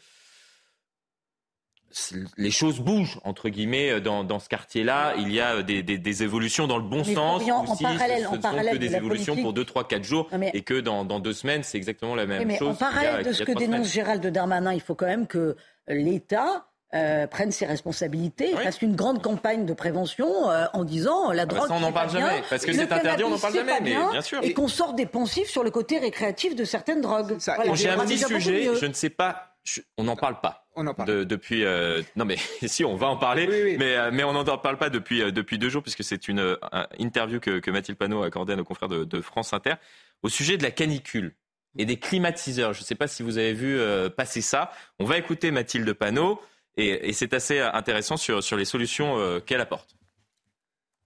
les 2.37 2.51
choses 2.51 2.79
bougent 2.79 3.19
entre 3.23 3.49
guillemets 3.49 3.91
euh, 3.91 3.99
dans, 3.99 4.23
dans 4.23 4.39
ce 4.39 4.49
quartier-là. 4.49 5.13
Il 5.17 5.31
y 5.33 5.39
a 5.39 5.55
euh, 5.55 5.63
des, 5.63 5.81
des- 5.83 5.97
des 5.97 6.23
évolutions 6.23 6.67
dans 6.67 6.77
le 6.77 6.83
bon 6.83 7.03
Mais 7.05 7.13
sens. 7.15 7.43
Ou 7.43 7.49
en 7.51 7.65
parallèle- 7.75 8.21
ce, 8.21 8.27
en 8.27 8.29
ce 8.31 8.35
sont 8.35 8.41
parallèle 8.41 8.73
que 8.73 8.77
de 8.77 8.87
des 8.87 8.95
évolutions 8.95 9.33
politique- 9.33 9.43
pour 9.43 9.53
2, 9.53 9.65
3, 9.65 9.87
4 9.87 10.03
jours 10.03 10.27
mais- 10.37 10.51
et 10.53 10.61
que 10.61 10.79
dans, 10.79 11.05
dans 11.05 11.19
deux 11.19 11.33
semaines, 11.33 11.63
c'est 11.63 11.77
exactement 11.77 12.15
la 12.15 12.25
même 12.25 12.47
mais 12.47 12.57
chose. 12.57 12.69
en 12.69 12.71
a- 12.73 12.75
parallèle 12.75 13.25
de 13.25 13.33
ce 13.33 13.43
que 13.43 13.51
dénonce 13.53 13.67
semaines. 13.67 13.83
Gérald 13.85 14.25
Darmanin, 14.27 14.73
il 14.73 14.81
faut 14.81 14.95
quand 14.95 15.07
même 15.07 15.27
que 15.27 15.55
l'État 15.87 16.65
euh, 16.95 17.27
prenne 17.27 17.51
ses 17.51 17.67
responsabilités, 17.67 18.51
Oui. 18.57 18.63
fasse 18.63 18.81
une 18.81 18.95
grande 18.95 19.21
campagne 19.21 19.63
de 19.65 19.73
prévention 19.73 20.49
euh, 20.49 20.65
en 20.73 20.83
disant 20.83 21.31
la 21.31 21.45
bah 21.45 21.55
drogue. 21.57 21.67
ça, 21.67 21.75
on 21.75 21.79
n'en 21.81 21.91
parle 21.91 22.09
bien, 22.09 22.19
jamais, 22.27 22.41
parce 22.49 22.65
que 22.65 22.73
c'est 22.73 22.91
interdit, 22.91 23.23
on 23.23 23.29
n'en 23.29 23.37
parle 23.37 23.53
jamais, 23.53 23.73
mais 23.79 23.91
bien, 23.91 24.09
bien 24.11 24.21
sûr. 24.21 24.39
Et 24.43 24.53
qu'on 24.53 24.67
sorte 24.67 24.95
des 24.95 25.05
poncifs 25.05 25.49
sur 25.49 25.63
le 25.63 25.69
côté 25.69 25.99
récréatif 25.99 26.55
de 26.55 26.63
certaines 26.63 27.01
drogues. 27.01 27.37
Voilà, 27.45 27.75
J'ai 27.75 27.89
un 27.89 27.99
petit 27.99 28.17
sujet, 28.17 28.69
je 28.79 28.85
ne 28.87 28.93
sais 28.93 29.11
pas, 29.11 29.53
je- 29.63 29.81
on 29.99 30.03
n'en 30.05 30.15
parle 30.15 30.39
pas. 30.41 30.65
On 30.81 30.87
en 30.87 30.93
parle. 30.93 31.09
De- 31.09 31.23
depuis 31.25 31.65
euh, 31.65 32.01
non 32.15 32.23
mais 32.25 32.37
si 32.65 32.85
on 32.85 32.95
va 32.95 33.07
en 33.07 33.17
parler 33.17 33.45
Oui, 33.49 33.61
oui. 33.63 33.75
mais 33.77 33.97
euh, 33.97 34.09
mais 34.13 34.23
on 34.23 34.31
n'en 34.33 34.45
parle 34.57 34.77
pas 34.77 34.89
depuis 34.89 35.21
euh, 35.21 35.31
depuis 35.31 35.57
deux 35.57 35.67
jours 35.69 35.83
puisque 35.83 36.03
c'est 36.05 36.27
une 36.29 36.57
un- 36.71 36.87
interview 36.97 37.39
que, 37.41 37.59
que 37.59 37.69
Mathilde 37.69 37.97
Panot 37.97 38.23
a 38.23 38.27
accordée 38.27 38.53
à 38.53 38.55
nos 38.55 38.63
confrères 38.63 38.87
de, 38.89 39.03
de 39.03 39.21
France 39.21 39.51
Inter 39.53 39.73
au 40.23 40.29
sujet 40.29 40.57
de 40.57 40.63
la 40.63 40.71
canicule 40.71 41.35
et 41.77 41.85
des 41.85 41.97
climatiseurs. 41.97 42.73
Je 42.73 42.79
ne 42.79 42.85
sais 42.85 42.95
pas 42.95 43.07
si 43.07 43.21
vous 43.23 43.37
avez 43.37 43.53
vu 43.53 43.77
euh, 43.77 44.09
passer 44.09 44.41
ça. 44.41 44.71
On 44.99 45.05
va 45.05 45.17
écouter 45.17 45.51
Mathilde 45.51 45.91
Panot 45.93 46.41
et, 46.77 47.09
et 47.09 47.13
c'est 47.13 47.33
assez 47.33 47.59
intéressant 47.59 48.15
sur 48.17 48.41
sur 48.41 48.55
les 48.57 48.65
solutions 48.65 49.19
euh, 49.19 49.39
qu'elle 49.39 49.61
apporte. 49.61 49.95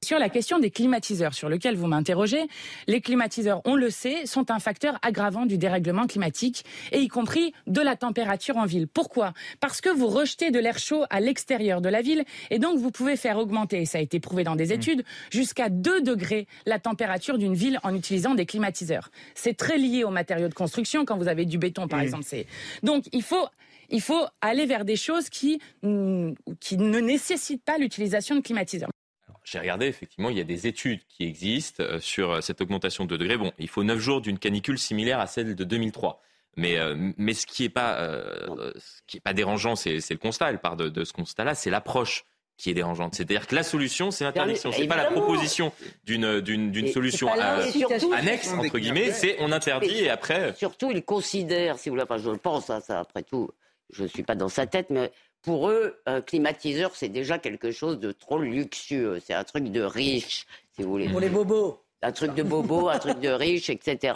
Sur 0.03 0.19
la 0.19 0.27
question 0.27 0.59
des 0.59 0.69
climatiseurs, 0.69 1.33
sur 1.33 1.47
lequel 1.47 1.77
vous 1.77 1.87
m'interrogez, 1.87 2.47
les 2.87 2.99
climatiseurs, 2.99 3.61
on 3.63 3.75
le 3.75 3.89
sait, 3.89 4.25
sont 4.25 4.51
un 4.51 4.59
facteur 4.59 4.99
aggravant 5.01 5.45
du 5.45 5.57
dérèglement 5.57 6.07
climatique, 6.07 6.65
et 6.91 6.99
y 6.99 7.07
compris 7.07 7.53
de 7.67 7.79
la 7.79 7.95
température 7.95 8.57
en 8.57 8.65
ville. 8.65 8.85
Pourquoi? 8.85 9.33
Parce 9.61 9.79
que 9.79 9.87
vous 9.87 10.07
rejetez 10.07 10.51
de 10.51 10.59
l'air 10.59 10.77
chaud 10.77 11.05
à 11.09 11.21
l'extérieur 11.21 11.79
de 11.79 11.87
la 11.87 12.01
ville, 12.01 12.25
et 12.49 12.59
donc 12.59 12.79
vous 12.79 12.91
pouvez 12.91 13.15
faire 13.15 13.37
augmenter, 13.37 13.83
et 13.83 13.85
ça 13.85 13.97
a 13.97 14.01
été 14.01 14.19
prouvé 14.19 14.43
dans 14.43 14.57
des 14.57 14.73
études, 14.73 15.05
jusqu'à 15.31 15.69
2 15.69 16.01
degrés 16.01 16.47
la 16.65 16.79
température 16.79 17.37
d'une 17.37 17.55
ville 17.55 17.79
en 17.83 17.95
utilisant 17.95 18.35
des 18.35 18.45
climatiseurs. 18.45 19.09
C'est 19.35 19.55
très 19.55 19.77
lié 19.77 20.03
aux 20.03 20.11
matériaux 20.11 20.49
de 20.49 20.53
construction, 20.53 21.05
quand 21.05 21.17
vous 21.17 21.29
avez 21.29 21.45
du 21.45 21.57
béton 21.57 21.87
par 21.87 22.01
exemple. 22.01 22.25
c'est 22.27 22.45
Donc 22.83 23.05
il 23.13 23.23
faut... 23.23 23.47
Il 23.89 24.01
faut 24.01 24.25
aller 24.41 24.65
vers 24.65 24.85
des 24.85 24.95
choses 24.95 25.29
qui, 25.29 25.59
mm, 25.83 26.31
qui 26.59 26.77
ne 26.77 26.99
nécessitent 26.99 27.63
pas 27.63 27.77
l'utilisation 27.77 28.35
de 28.35 28.39
climatiseurs. 28.39 28.89
J'ai 29.43 29.59
regardé, 29.59 29.87
effectivement, 29.87 30.29
il 30.29 30.37
y 30.37 30.41
a 30.41 30.45
des 30.45 30.67
études 30.67 31.01
qui 31.07 31.25
existent 31.25 31.83
euh, 31.83 31.99
sur 31.99 32.31
euh, 32.31 32.41
cette 32.41 32.61
augmentation 32.61 33.05
de 33.05 33.17
degrés. 33.17 33.37
Bon, 33.37 33.51
il 33.59 33.67
faut 33.67 33.83
9 33.83 33.99
jours 33.99 34.21
d'une 34.21 34.39
canicule 34.39 34.79
similaire 34.79 35.19
à 35.19 35.27
celle 35.27 35.55
de 35.55 35.63
2003. 35.63 36.21
Mais, 36.55 36.77
euh, 36.77 36.95
mais 37.17 37.33
ce 37.33 37.45
qui 37.47 37.63
n'est 37.63 37.69
pas, 37.69 37.95
euh, 37.95 38.71
ce 38.77 39.01
qui 39.07 39.17
est 39.17 39.21
pas 39.21 39.33
dérangeant, 39.33 39.75
c'est 39.75 39.99
c'est 40.01 40.13
le 40.13 40.19
constat. 40.19 40.49
Elle 40.51 40.59
part 40.59 40.77
de, 40.77 40.87
de 40.87 41.03
ce 41.03 41.11
constat-là, 41.11 41.55
c'est 41.55 41.71
l'approche 41.71 42.25
qui 42.57 42.69
est 42.69 42.75
dérangeante. 42.75 43.15
C'est-à-dire 43.15 43.47
que 43.47 43.55
la 43.55 43.63
solution, 43.63 44.11
c'est 44.11 44.23
l'interdiction. 44.23 44.71
C'est 44.71 44.85
pas 44.87 44.95
la 44.95 45.05
proposition 45.05 45.73
d'une 46.05 46.39
d'une 46.41 46.71
d'une 46.71 46.85
Et 46.85 46.91
solution 46.91 47.27
l'incitation. 47.35 48.13
annexe 48.13 48.53
entre 48.53 48.77
guillemets. 48.77 49.11
C'est 49.11 49.35
on 49.39 49.51
interdit 49.51 50.01
et 50.03 50.09
après. 50.11 50.53
Surtout, 50.55 50.91
ils 50.91 51.03
considèrent, 51.03 51.79
si 51.79 51.89
vous 51.89 51.95
voulez, 51.95 52.03
enfin, 52.03 52.19
je 52.19 52.29
le 52.29 52.37
pense, 52.37 52.69
hein, 52.69 52.79
ça, 52.81 52.99
après 52.99 53.23
tout, 53.23 53.49
je 53.91 54.03
ne 54.03 54.07
suis 54.07 54.21
pas 54.23 54.35
dans 54.35 54.49
sa 54.49 54.67
tête, 54.67 54.91
mais 54.91 55.11
pour 55.43 55.69
eux, 55.69 56.01
un 56.05 56.21
climatiseur, 56.21 56.95
c'est 56.95 57.09
déjà 57.09 57.37
quelque 57.37 57.71
chose 57.71 57.99
de 57.99 58.11
trop 58.11 58.39
luxueux. 58.39 59.19
C'est 59.23 59.33
un 59.33 59.43
truc 59.43 59.65
de 59.65 59.81
riche, 59.81 60.47
si 60.75 60.81
vous 60.83 60.89
voulez. 60.89 61.09
Pour 61.09 61.19
les 61.19 61.29
bobos. 61.29 61.79
Un 62.01 62.11
truc 62.11 62.33
de 62.33 62.43
bobo, 62.43 62.89
un 62.89 62.97
truc 62.97 63.19
de 63.19 63.29
riche, 63.29 63.69
etc. 63.69 64.13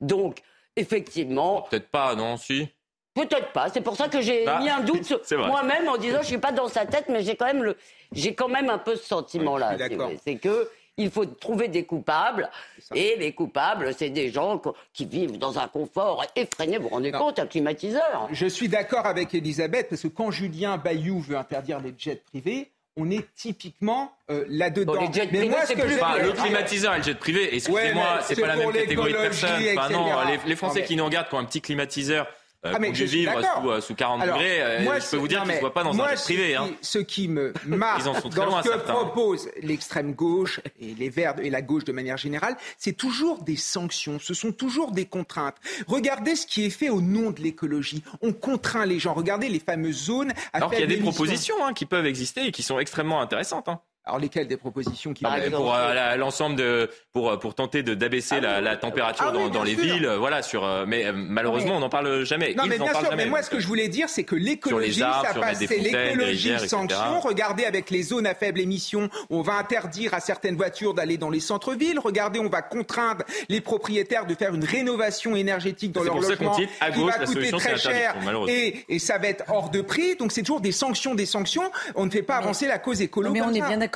Donc, 0.00 0.40
effectivement, 0.76 1.62
Peut-être 1.70 1.88
pas, 1.88 2.14
non, 2.14 2.36
si? 2.36 2.68
Peut-être 3.14 3.52
pas. 3.52 3.70
C'est 3.70 3.80
pour 3.80 3.96
ça 3.96 4.08
que 4.08 4.20
j'ai 4.20 4.44
Bah, 4.44 4.58
mis 4.60 4.68
un 4.68 4.80
doute 4.80 5.10
moi-même 5.32 5.88
en 5.88 5.96
disant 5.96 6.18
je 6.20 6.26
suis 6.26 6.38
pas 6.38 6.52
dans 6.52 6.68
sa 6.68 6.84
tête, 6.84 7.06
mais 7.08 7.22
j'ai 7.22 7.34
quand 7.34 7.46
même 7.46 7.62
le, 7.62 7.76
j'ai 8.12 8.34
quand 8.34 8.48
même 8.48 8.68
un 8.68 8.78
peu 8.78 8.94
ce 8.96 9.06
sentiment-là. 9.06 9.76
Oui, 9.90 10.18
c'est 10.22 10.36
que 10.36 10.70
il 10.96 11.10
faut 11.10 11.26
trouver 11.26 11.68
des 11.68 11.84
coupables, 11.84 12.50
et 12.94 13.16
les 13.18 13.32
coupables, 13.32 13.92
c'est 13.96 14.10
des 14.10 14.30
gens 14.30 14.60
qui 14.94 15.04
vivent 15.04 15.38
dans 15.38 15.58
un 15.58 15.68
confort 15.68 16.24
effréné. 16.34 16.78
Vous 16.78 16.84
vous 16.84 16.88
rendez 16.90 17.12
Non. 17.12 17.18
compte, 17.18 17.38
un 17.38 17.46
climatiseur 17.46 18.28
Je 18.32 18.46
suis 18.46 18.68
d'accord 18.68 19.06
avec 19.06 19.34
Elisabeth 19.34 19.88
parce 19.90 20.02
que 20.02 20.08
quand 20.08 20.30
Julien 20.30 20.78
Bayou 20.78 21.20
veut 21.20 21.36
interdire 21.36 21.80
les 21.80 21.94
jets 21.98 22.22
privés, 22.30 22.70
on 22.98 23.10
est 23.10 23.26
typiquement 23.34 24.10
euh, 24.30 24.46
là-dedans. 24.48 24.94
Bon, 24.94 25.10
Mais 25.30 25.44
moi, 25.48 25.60
ce 25.62 25.66
c'est 25.68 25.74
que 25.74 25.82
plus 25.82 25.96
je- 25.96 26.00
Enfin, 26.00 26.18
le 26.18 26.32
climatiseur 26.32 26.94
et 26.94 26.98
le 26.98 27.02
jet 27.02 27.14
privé, 27.18 27.40
Ouais, 27.42 27.54
excusez-moi, 27.56 28.04
mais 28.16 28.22
c'est 28.22 28.40
pas 28.40 28.46
la 28.46 28.56
même 28.56 28.72
catégorie 28.72 29.12
de 29.12 29.18
personnes. 29.18 29.50
Enfin, 29.76 29.90
non, 29.90 30.06
les, 30.26 30.38
les 30.48 30.56
Français 30.56 30.76
Non, 30.78 30.80
mais- 30.80 30.86
qui 30.86 30.96
nous 30.96 31.04
regardent, 31.04 31.28
qui 31.28 31.34
ont 31.34 31.38
un 31.38 31.44
petit 31.44 31.60
climatiseur, 31.60 32.26
Ah, 32.74 32.78
mais 32.78 32.94
je 32.94 33.04
vivre 33.04 33.32
sous, 33.60 33.70
euh, 33.70 33.80
sous 33.80 33.94
40 33.94 34.22
Alors, 34.22 34.36
degrés, 34.36 34.60
euh, 34.62 34.82
moi, 34.82 34.98
je 34.98 35.06
peux 35.08 35.16
vous 35.16 35.28
dire 35.28 35.40
qu'ils 35.42 35.50
ne 35.50 35.54
se 35.56 35.60
voient 35.60 35.74
pas 35.74 35.84
dans 35.84 35.94
moi, 35.94 36.06
un 36.08 36.16
jet 36.16 36.22
privé. 36.22 36.48
qui- 36.48 36.54
hein. 36.54 36.68
Ce 36.80 36.98
qui 36.98 37.28
me 37.28 37.52
marque 37.66 38.04
dans 38.04 38.44
loin, 38.46 38.62
ce 38.62 38.68
que 38.68 38.74
certains. 38.74 38.92
propose 38.94 39.48
l'extrême 39.62 40.12
gauche 40.14 40.60
et 40.80 40.94
les 40.94 41.08
Verts 41.08 41.34
et 41.42 41.50
la 41.50 41.62
gauche 41.62 41.84
de 41.84 41.92
manière 41.92 42.16
générale, 42.16 42.56
c'est 42.78 42.92
toujours 42.96 43.42
des 43.42 43.56
sanctions, 43.56 44.18
ce 44.18 44.34
sont 44.34 44.52
toujours 44.52 44.92
des 44.92 45.04
contraintes. 45.06 45.56
Regardez 45.86 46.36
ce 46.36 46.46
qui 46.46 46.64
est 46.64 46.70
fait 46.70 46.88
au 46.88 47.00
nom 47.00 47.30
de 47.30 47.40
l'écologie. 47.40 48.02
On 48.22 48.32
contraint 48.32 48.86
les 48.86 48.98
gens. 48.98 49.14
Regardez 49.14 49.48
les 49.48 49.60
fameuses 49.60 50.04
zones 50.04 50.30
à 50.52 50.58
Alors 50.58 50.70
qu'il 50.70 50.80
y 50.80 50.82
a 50.82 50.86
des 50.86 50.96
propositions 50.98 51.56
hein, 51.64 51.72
qui 51.72 51.86
peuvent 51.86 52.06
exister 52.06 52.46
et 52.46 52.52
qui 52.52 52.62
sont 52.62 52.78
extrêmement 52.78 53.20
intéressantes. 53.20 53.68
hein. 53.68 53.80
Alors 54.08 54.20
lesquelles 54.20 54.46
des 54.46 54.56
propositions 54.56 55.12
qui 55.12 55.24
Ah, 55.26 55.34
mais 55.36 55.46
être- 55.46 55.56
pour 55.56 55.74
euh, 55.74 56.14
l'ensemble 56.16 56.54
de 56.54 56.88
pour 57.12 57.36
pour 57.40 57.56
tenter 57.56 57.82
de 57.82 57.94
d'abaisser 57.94 58.40
la, 58.40 58.60
la 58.60 58.76
température 58.76 59.26
Ah 59.28 59.32
oui, 59.34 59.42
dans, 59.42 59.48
dans 59.48 59.62
les 59.64 59.74
sûr. 59.74 59.82
villes, 59.82 60.06
euh, 60.06 60.16
voilà 60.16 60.42
sur. 60.42 60.64
euh, 60.64 60.84
mais 60.86 61.06
euh, 61.06 61.12
malheureusement, 61.12 61.76
on 61.76 61.80
n'en 61.80 61.88
parle 61.88 62.24
jamais. 62.24 62.54
Non, 62.54 62.62
Ils 62.64 62.70
mais 62.70 62.80
en 62.80 62.84
bien 62.84 62.92
sûr, 62.94 63.02
jamais. 63.10 63.24
mais 63.24 63.30
moi, 63.30 63.42
ce 63.42 63.50
que 63.50 63.58
je 63.58 63.66
voulais 63.66 63.88
dire, 63.88 64.08
c'est 64.08 64.22
que 64.22 64.36
l'écologie, 64.36 65.00
ça 65.00 65.32
passe, 65.40 65.58
c'est 65.58 65.78
l'écologie 65.78 66.56
sanction. 66.68 67.18
Regardez 67.20 67.64
avec 67.64 67.90
les 67.90 68.02
zones 68.04 68.26
à 68.28 68.34
faible 68.36 68.60
émission, 68.60 69.08
on 69.28 69.42
va 69.42 69.54
interdire 69.54 70.14
à 70.14 70.20
certaines 70.20 70.54
voitures 70.56 70.94
d'aller 70.94 71.16
dans 71.18 71.30
les 71.30 71.40
centres-villes. 71.40 71.98
Regardez, 71.98 72.38
on 72.38 72.48
va 72.48 72.62
contraindre 72.62 73.24
les 73.48 73.60
propriétaires 73.60 74.24
de 74.26 74.34
faire 74.36 74.54
une 74.54 74.64
rénovation 74.64 75.34
énergétique 75.34 75.90
dans 75.90 76.04
leur 76.04 76.20
logement 76.20 76.54
dit, 76.56 76.68
à 76.80 76.92
qui 76.92 76.98
gauche, 77.00 77.12
va 77.12 77.18
la 77.18 77.26
coûter 77.26 77.50
très 77.50 77.76
cher 77.76 78.14
et, 78.46 78.84
et 78.88 78.98
ça 79.00 79.18
va 79.18 79.26
être 79.26 79.42
hors 79.48 79.70
de 79.70 79.80
prix. 79.80 80.14
Donc, 80.14 80.30
c'est 80.30 80.42
toujours 80.42 80.60
des 80.60 80.70
sanctions, 80.70 81.16
des 81.16 81.26
sanctions. 81.26 81.68
On 81.96 82.06
ne 82.06 82.10
fait 82.10 82.22
pas 82.22 82.36
avancer 82.36 82.68
la 82.68 82.78
cause 82.78 83.02
écolo 83.02 83.32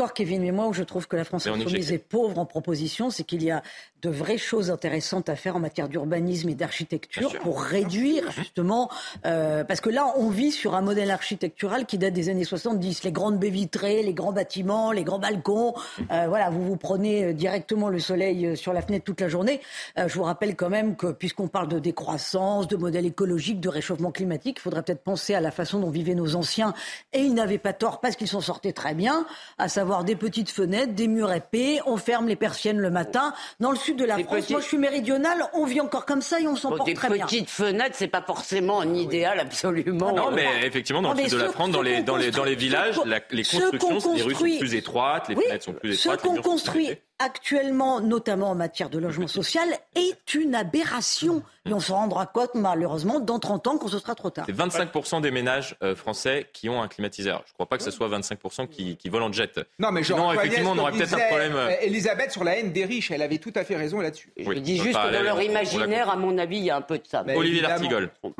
d'accord, 0.00 0.14
Kevin. 0.14 0.40
Mais 0.40 0.50
moi, 0.50 0.66
où 0.66 0.72
je 0.72 0.82
trouve 0.82 1.06
que 1.06 1.16
la 1.16 1.24
France 1.24 1.46
insoumise 1.46 1.92
est 1.92 1.98
pauvre 1.98 2.38
en 2.38 2.46
propositions, 2.46 3.10
c'est 3.10 3.24
qu'il 3.24 3.42
y 3.42 3.50
a 3.50 3.62
de 4.02 4.10
vraies 4.10 4.38
choses 4.38 4.70
intéressantes 4.70 5.28
à 5.28 5.36
faire 5.36 5.56
en 5.56 5.60
matière 5.60 5.88
d'urbanisme 5.88 6.48
et 6.48 6.54
d'architecture 6.54 7.38
pour 7.40 7.62
réduire 7.62 8.30
justement, 8.32 8.90
euh, 9.26 9.64
parce 9.64 9.80
que 9.80 9.90
là, 9.90 10.12
on 10.16 10.28
vit 10.28 10.52
sur 10.52 10.74
un 10.74 10.82
modèle 10.82 11.10
architectural 11.10 11.86
qui 11.86 11.98
date 11.98 12.14
des 12.14 12.28
années 12.28 12.44
70. 12.44 13.04
Les 13.04 13.12
grandes 13.12 13.38
baies 13.38 13.50
vitrées, 13.50 14.02
les 14.02 14.14
grands 14.14 14.32
bâtiments, 14.32 14.92
les 14.92 15.04
grands 15.04 15.18
balcons. 15.18 15.74
Euh, 16.10 16.26
voilà, 16.28 16.50
vous 16.50 16.64
vous 16.64 16.76
prenez 16.76 17.24
euh, 17.24 17.32
directement 17.32 17.88
le 17.88 17.98
soleil 17.98 18.56
sur 18.56 18.72
la 18.72 18.82
fenêtre 18.82 19.04
toute 19.04 19.20
la 19.20 19.28
journée. 19.28 19.60
Euh, 19.98 20.08
je 20.08 20.14
vous 20.14 20.24
rappelle 20.24 20.56
quand 20.56 20.70
même 20.70 20.96
que 20.96 21.12
puisqu'on 21.12 21.48
parle 21.48 21.68
de 21.68 21.78
décroissance, 21.78 22.68
de 22.68 22.76
modèle 22.76 23.06
écologique, 23.06 23.60
de 23.60 23.68
réchauffement 23.68 24.10
climatique, 24.10 24.56
il 24.58 24.62
faudrait 24.62 24.82
peut-être 24.82 25.02
penser 25.02 25.34
à 25.34 25.40
la 25.40 25.50
façon 25.50 25.80
dont 25.80 25.90
vivaient 25.90 26.14
nos 26.14 26.36
anciens. 26.36 26.74
Et 27.12 27.20
ils 27.20 27.34
n'avaient 27.34 27.58
pas 27.58 27.72
tort 27.72 28.00
parce 28.00 28.16
qu'ils 28.16 28.28
s'en 28.28 28.40
sortaient 28.40 28.72
très 28.72 28.94
bien, 28.94 29.26
à 29.58 29.68
savoir 29.68 30.04
des 30.04 30.16
petites 30.16 30.50
fenêtres, 30.50 30.94
des 30.94 31.08
murs 31.08 31.32
épais, 31.32 31.80
on 31.86 31.96
ferme 31.96 32.28
les 32.28 32.36
persiennes 32.36 32.78
le 32.78 32.90
matin. 32.90 33.34
Dans 33.60 33.70
le 33.70 33.76
sud 33.90 33.96
de 33.98 34.04
la 34.04 34.16
Des 34.16 34.24
France, 34.24 34.40
petits- 34.40 34.52
moi 34.52 34.60
je 34.60 34.66
suis 34.66 34.78
méridionale, 34.78 35.44
on 35.54 35.64
vit 35.64 35.80
encore 35.80 36.06
comme 36.06 36.22
ça 36.22 36.40
et 36.40 36.46
on 36.46 36.56
s'en 36.56 36.70
Bon, 36.70 36.76
porte 36.76 36.88
des 36.88 36.94
très 36.94 37.08
bien. 37.10 37.26
petites 37.26 37.50
fenêtres, 37.50 37.96
c'est 37.98 38.08
pas 38.08 38.22
forcément 38.22 38.80
un 38.80 38.94
idéal 38.94 39.38
absolument. 39.40 40.12
Non, 40.14 40.28
euh, 40.28 40.32
mais 40.34 40.46
effectivement, 40.66 41.02
dans 41.02 41.14
Non, 41.14 41.22
le 41.22 41.28
sud 41.28 41.38
de 41.38 41.44
la 41.44 41.50
France, 41.50 41.70
dans 41.70 41.82
les, 41.82 42.02
dans 42.02 42.16
les, 42.16 42.30
dans 42.30 42.44
les 42.44 42.52
construit- 42.52 42.68
villages, 42.68 43.00
la- 43.04 43.20
les 43.30 43.42
constructions, 43.42 44.14
les 44.14 44.22
rues 44.22 44.34
sont 44.34 44.58
plus 44.58 44.74
étroites, 44.74 45.28
les 45.28 45.34
Oui, 45.36 45.44
fenêtres 45.46 45.64
sont 45.64 45.72
plus 45.72 45.94
Ce 45.94 46.08
étroites. 46.08 46.22
les 46.22 46.28
qu'on 46.42 46.42
construit. 46.50 46.88
Actuellement, 47.20 48.00
notamment 48.00 48.50
en 48.50 48.54
matière 48.54 48.90
de 48.90 48.98
logement 48.98 49.28
social, 49.28 49.68
est 49.94 50.34
une 50.34 50.54
aberration. 50.54 51.42
Et 51.66 51.72
on 51.74 51.78
se 51.78 51.92
rendra 51.92 52.24
compte, 52.26 52.54
malheureusement, 52.54 53.20
dans 53.20 53.38
30 53.38 53.66
ans, 53.66 53.78
quand 53.78 53.88
ce 53.88 53.98
sera 53.98 54.14
trop 54.14 54.30
tard. 54.30 54.46
C'est 54.46 54.56
25% 54.56 55.20
des 55.20 55.30
ménages 55.30 55.76
euh, 55.82 55.94
français 55.94 56.48
qui 56.54 56.68
ont 56.70 56.82
un 56.82 56.88
climatiseur. 56.88 57.42
Je 57.46 57.50
ne 57.52 57.54
crois 57.54 57.66
pas 57.66 57.76
que 57.76 57.84
ce 57.84 57.90
soit 57.90 58.08
25% 58.08 58.68
qui, 58.68 58.96
qui 58.96 59.08
volent 59.10 59.26
en 59.28 59.32
jet. 59.32 59.60
Non, 59.78 59.92
mais 59.92 60.02
je 60.02 60.14
Sinon, 60.14 60.32
effectivement, 60.32 60.72
on 60.72 60.78
aurait 60.78 60.92
peut-être 60.92 61.14
un 61.14 61.28
problème. 61.28 61.54
euh, 61.54 61.68
euh, 61.68 61.76
Elisabeth 61.82 62.30
sur 62.32 62.42
la 62.42 62.56
haine 62.58 62.72
des 62.72 62.86
riches, 62.86 63.10
elle 63.10 63.22
avait 63.22 63.38
tout 63.38 63.52
à 63.54 63.64
fait 63.64 63.76
raison 63.76 64.00
là-dessus. 64.00 64.32
Je 64.38 64.48
Oui, 64.48 64.60
dis 64.62 64.78
on 64.80 64.84
juste 64.84 64.98
que 64.98 65.12
dans 65.12 65.22
leur 65.22 65.42
imaginaire, 65.42 66.08
à 66.08 66.16
mon 66.16 66.38
avis, 66.38 66.56
il 66.56 66.64
y 66.64 66.70
a 66.70 66.76
un 66.76 66.80
peu 66.82 66.98
de 66.98 67.06
ça. 67.06 67.22
Mais 67.26 67.36
Olivier. 67.36 67.62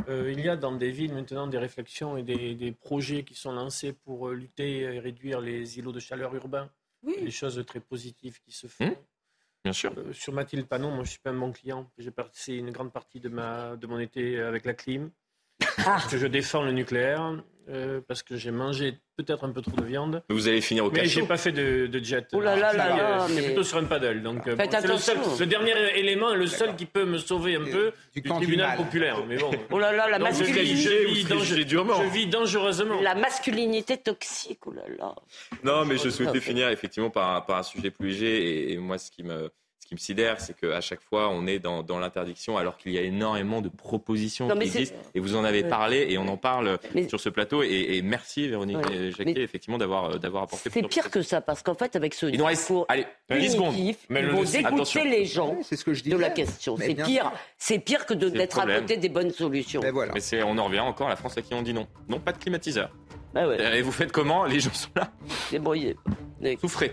Euh, 0.09 0.33
il 0.33 0.41
y 0.41 0.49
a 0.49 0.57
dans 0.57 0.73
des 0.73 0.91
villes 0.91 1.13
maintenant 1.13 1.47
des 1.47 1.59
réflexions 1.59 2.17
et 2.17 2.23
des, 2.23 2.55
des 2.55 2.73
projets 2.73 3.23
qui 3.23 3.35
sont 3.35 3.53
lancés 3.53 3.93
pour 3.93 4.31
lutter 4.31 4.81
et 4.81 4.99
réduire 4.99 5.41
les 5.41 5.79
îlots 5.79 5.93
de 5.93 6.01
chaleur 6.01 6.35
urbains. 6.35 6.71
Des 7.03 7.31
choses 7.31 7.65
très 7.67 7.81
positives 7.81 8.41
qui 8.41 8.53
se 8.53 8.67
font. 8.67 8.85
Hum, 8.87 8.97
Bien 9.65 9.73
sûr. 9.73 9.93
Euh, 9.97 10.13
sur 10.13 10.33
Mathilde 10.33 10.67
Panon, 10.67 10.91
moi 10.91 11.05
je 11.05 11.11
suis 11.11 11.19
pas 11.19 11.31
un 11.31 11.39
bon 11.39 11.53
client. 11.53 11.91
J'ai 11.99 12.11
passé 12.11 12.55
une 12.55 12.71
grande 12.71 12.93
partie 12.93 13.21
de, 13.21 13.29
ma, 13.29 13.77
de 13.77 13.87
mon 13.87 13.99
été 13.99 14.39
avec 14.41 14.65
la 14.65 14.75
clim. 14.75 15.11
Parce 15.85 16.07
que 16.07 16.19
je 16.19 16.27
défends 16.27 16.63
le 16.63 16.73
nucléaire, 16.73 17.35
euh, 17.69 18.01
parce 18.07 18.23
que 18.23 18.37
j'ai 18.37 18.51
mangé 18.51 18.95
peut-être 19.17 19.45
un 19.45 19.51
peu 19.53 19.61
trop 19.61 19.77
de 19.77 19.85
viande. 19.85 20.23
Vous 20.31 20.49
allez 20.49 20.61
finir 20.61 20.85
au 20.87 20.91
Mais 20.91 21.05
j'ai 21.05 21.17
cachot. 21.17 21.27
pas 21.27 21.37
fait 21.37 21.53
de, 21.53 21.87
de 21.87 22.05
jet. 22.05 22.27
Oh 22.33 22.41
là 22.41 22.57
là 22.57 22.73
Je 22.73 22.77
là 22.79 23.23
euh, 23.25 23.29
mais- 23.35 23.43
plutôt 23.43 23.63
sur 23.63 23.79
un 23.79 23.85
paddle. 23.85 24.23
Donc, 24.23 24.47
euh, 24.47 24.57
Faites 24.57 24.71
bon, 24.73 24.79
c'est 24.81 24.89
le, 24.89 24.99
seul, 24.99 25.17
attention. 25.19 25.39
le 25.41 25.47
dernier 25.47 25.73
élément, 25.99 26.35
le 26.35 26.47
seul 26.47 26.75
qui 26.77 26.87
peut 26.87 27.05
me 27.05 27.19
sauver 27.19 27.57
un 27.57 27.65
peu 27.65 27.93
du 28.15 28.23
du, 28.23 28.29
camp 28.29 28.39
du 28.41 28.47
tribunal 28.47 28.77
populaire. 28.77 29.25
Mais 29.27 29.37
bon. 29.37 29.51
Oh 29.71 29.79
là 29.79 29.93
là, 29.93 30.09
la 30.09 30.19
Donc, 30.19 30.29
je 30.29 30.45
vis- 30.45 30.53
masculinité, 30.53 30.83
je 31.03 31.07
vis 31.15 31.23
serez 31.23 31.35
dange- 31.35 31.45
jugé 31.45 31.65
durement. 31.65 32.03
je 32.03 32.09
vis 32.09 32.27
dangereusement. 32.27 33.01
la 33.03 33.15
masculinité 33.15 33.97
toxique, 33.99 34.67
oh 34.67 34.73
là 34.73 34.83
là. 34.99 35.15
Non, 35.63 35.85
mais 35.85 35.99
je 35.99 36.09
souhaitais 36.09 36.41
finir 36.41 36.69
effectivement 36.71 37.11
par, 37.11 37.45
par 37.47 37.59
un 37.59 37.63
sujet 37.63 37.91
plus 37.91 38.09
léger. 38.09 38.43
Et, 38.71 38.73
et 38.73 38.79
moi, 38.79 38.97
ce 38.99 39.11
qui 39.11 39.23
me, 39.23 39.51
ce 39.83 39.87
qui 39.87 39.95
me 39.95 39.99
sidère, 39.99 40.41
c'est 40.41 40.55
qu'à 40.57 40.81
chaque 40.81 41.01
fois, 41.01 41.31
on 41.31 41.47
est 41.47 41.59
dans, 41.59 41.83
dans 41.83 41.99
l'interdiction 41.99 42.57
alors 42.59 42.77
qu'il 42.77 42.93
y 42.93 42.99
a 42.99 43.03
énormément 43.03 43.61
de 43.61 43.69
propositions 43.69 44.47
Non, 44.47 44.53
qui 44.55 44.59
mais 44.61 44.65
existent. 44.67 44.97
Et 45.15 45.21
vous 45.21 45.35
en 45.37 45.43
avez 45.43 45.65
parlé 45.65 46.07
et 46.11 46.19
on 46.19 46.29
en 46.29 46.37
parle 46.37 46.79
Mais- 46.95 47.09
sur 47.09 47.19
ce 47.19 47.29
plateau. 47.29 47.63
Et, 47.63 47.97
et 47.97 48.03
merci, 48.03 48.47
Véronique 48.47 48.77
Ouais. 48.87 48.95
et 48.95 49.11
Jacquet, 49.11 49.33
Mais- 49.35 49.41
effectivement, 49.41 49.79
d'avoir, 49.79 50.11
euh, 50.11 50.19
d'avoir 50.19 50.45
apporté 50.45 50.71
C'est 50.71 50.83
pire 50.87 51.11
que 51.11 51.23
ça, 51.23 51.41
parce 51.41 51.63
qu'en 51.63 51.75
fait, 51.75 51.97
avec 51.97 52.15
ce 52.15 52.27
Il 52.27 52.39
nous 52.39 52.45
reste, 52.45 52.61
discours 52.61 52.87
allez, 52.89 53.07
10 53.31 53.51
secondes. 53.53 53.75
punitif, 53.75 53.97
Mais 54.11 54.21
ils 54.21 54.27
le- 54.27 54.33
vont 54.33 54.41
le- 54.43 54.47
dégoûter 54.47 54.67
attention. 54.67 55.05
les 55.05 55.25
gens 55.25 55.57
C'est 55.63 55.77
ce 55.77 55.85
que 55.85 55.95
je 55.95 56.05
de 56.05 56.17
la 56.17 56.31
question. 56.31 56.77
Mais 56.79 56.87
C'est 56.89 56.95
pire, 57.03 57.33
c'est 57.59 57.79
pire 57.79 58.07
que 58.07 58.15
d'être 58.15 58.59
à 58.61 58.67
côté 58.81 58.97
des 58.99 59.09
bonnes 59.09 59.31
solutions. 59.33 59.81
Ben 59.81 59.93
voilà. 59.93 60.13
Mais 60.13 60.21
c'est, 60.21 60.43
on 60.43 60.57
en 60.59 60.65
revient 60.67 60.81
encore 60.81 61.07
à 61.09 61.11
la 61.11 61.17
France 61.17 61.37
à 61.39 61.43
qui 61.43 61.55
on 61.55 61.63
dit 61.63 61.73
non. 61.75 61.87
Non, 62.09 62.21
pas 62.21 62.33
de 62.33 62.39
climatiseur. 62.39 62.91
Bah 63.33 63.47
ouais, 63.49 63.79
Et 63.79 63.83
vous 63.83 63.93
faites 63.93 64.13
comment? 64.13 64.45
Les 64.45 64.61
gens 64.61 64.73
sont 64.75 64.89
là. 64.95 65.11
débrouillez. 65.51 65.97
Souffrez. 66.61 66.93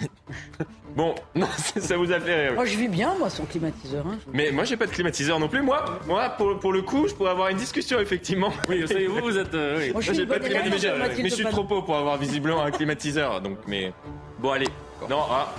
bon, 0.96 1.14
non, 1.34 1.46
ça 1.56 1.96
vous 1.96 2.12
a 2.12 2.20
fait 2.20 2.42
rire. 2.48 2.54
Moi, 2.54 2.64
je 2.64 2.76
vis 2.76 2.88
bien, 2.88 3.14
moi, 3.18 3.30
sans 3.30 3.44
climatiseur. 3.44 4.06
hein. 4.06 4.18
Mais 4.32 4.50
moi, 4.50 4.64
j'ai 4.64 4.76
pas 4.76 4.86
de 4.86 4.90
climatiseur 4.92 5.38
non 5.38 5.48
plus. 5.48 5.62
Moi, 5.62 5.84
moi 6.06 6.28
pour, 6.30 6.58
pour 6.58 6.72
le 6.72 6.82
coup, 6.82 7.08
je 7.08 7.14
pourrais 7.14 7.30
avoir 7.30 7.48
une 7.48 7.56
discussion, 7.58 7.98
effectivement. 8.00 8.52
Oui, 8.68 8.80
vous 8.82 8.86
savez, 8.88 9.06
vous, 9.06 9.20
vous 9.20 9.38
êtes. 9.38 9.54
euh, 9.54 9.78
oui. 9.78 9.92
Moi, 9.92 10.00
je 10.00 10.06
suis 10.12 10.16
j'ai 10.20 10.26
pas 10.26 10.38
de 10.38 10.48
climatiseur. 10.48 10.96
Mais 10.98 11.28
je 11.28 11.34
suis 11.34 11.44
trop 11.44 11.64
pauvre 11.64 11.84
pour 11.84 11.96
avoir 11.96 12.16
visiblement 12.18 12.62
un 12.62 12.70
climatiseur. 12.70 13.40
Donc, 13.40 13.58
mais. 13.66 13.92
Bon, 14.38 14.50
allez. 14.50 14.68
Non, 15.08 15.20
ah, 15.30 15.52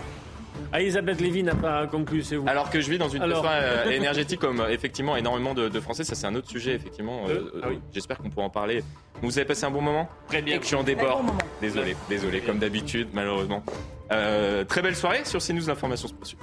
Ah, 0.74 0.82
Elisabeth 0.82 1.22
Lévy 1.22 1.42
n'a 1.44 1.56
pas 1.56 1.88
conclu, 1.88 2.22
c'est 2.22 2.36
vous. 2.36 2.46
alors 2.48 2.70
que 2.70 2.82
je 2.82 2.90
vis 2.90 2.98
dans 2.98 3.08
une 3.08 3.22
Alors. 3.22 3.46
euh, 3.50 3.90
énergétique 3.90 4.40
comme 4.42 4.60
euh, 4.60 4.70
effectivement 4.70 5.16
énormément 5.16 5.54
de, 5.54 5.70
de 5.70 5.80
Français, 5.80 6.04
ça 6.04 6.16
c'est 6.16 6.28
un 6.28 6.36
autre 6.36 6.50
sujet 6.50 6.74
effectivement. 6.76 7.24
Euh, 7.30 7.50
Euh, 7.56 7.62
ah 7.64 7.68
oui. 7.70 7.80
J'espère 7.94 8.18
qu'on 8.18 8.30
pourra 8.30 8.46
en 8.46 8.50
parler. 8.50 8.84
Vous 9.22 9.38
avez 9.38 9.46
passé 9.48 9.64
un 9.66 9.72
bon 9.72 9.82
moment 9.82 10.10
Très 10.28 10.42
bien. 10.42 10.60
Je 10.62 10.68
suis 10.68 10.76
en 10.76 10.84
débord. 10.84 11.24
bon. 11.24 11.34
Désolé, 11.62 11.96
désolé, 12.10 12.42
comme 12.42 12.60
d'habitude, 12.60 13.08
malheureusement. 13.14 13.64
Euh, 14.12 14.64
très 14.64 14.82
belle 14.82 14.95
soirée 14.95 15.24
sur 15.26 15.39
CNews, 15.41 15.68
l'information 15.68 16.07
se. 16.24 16.36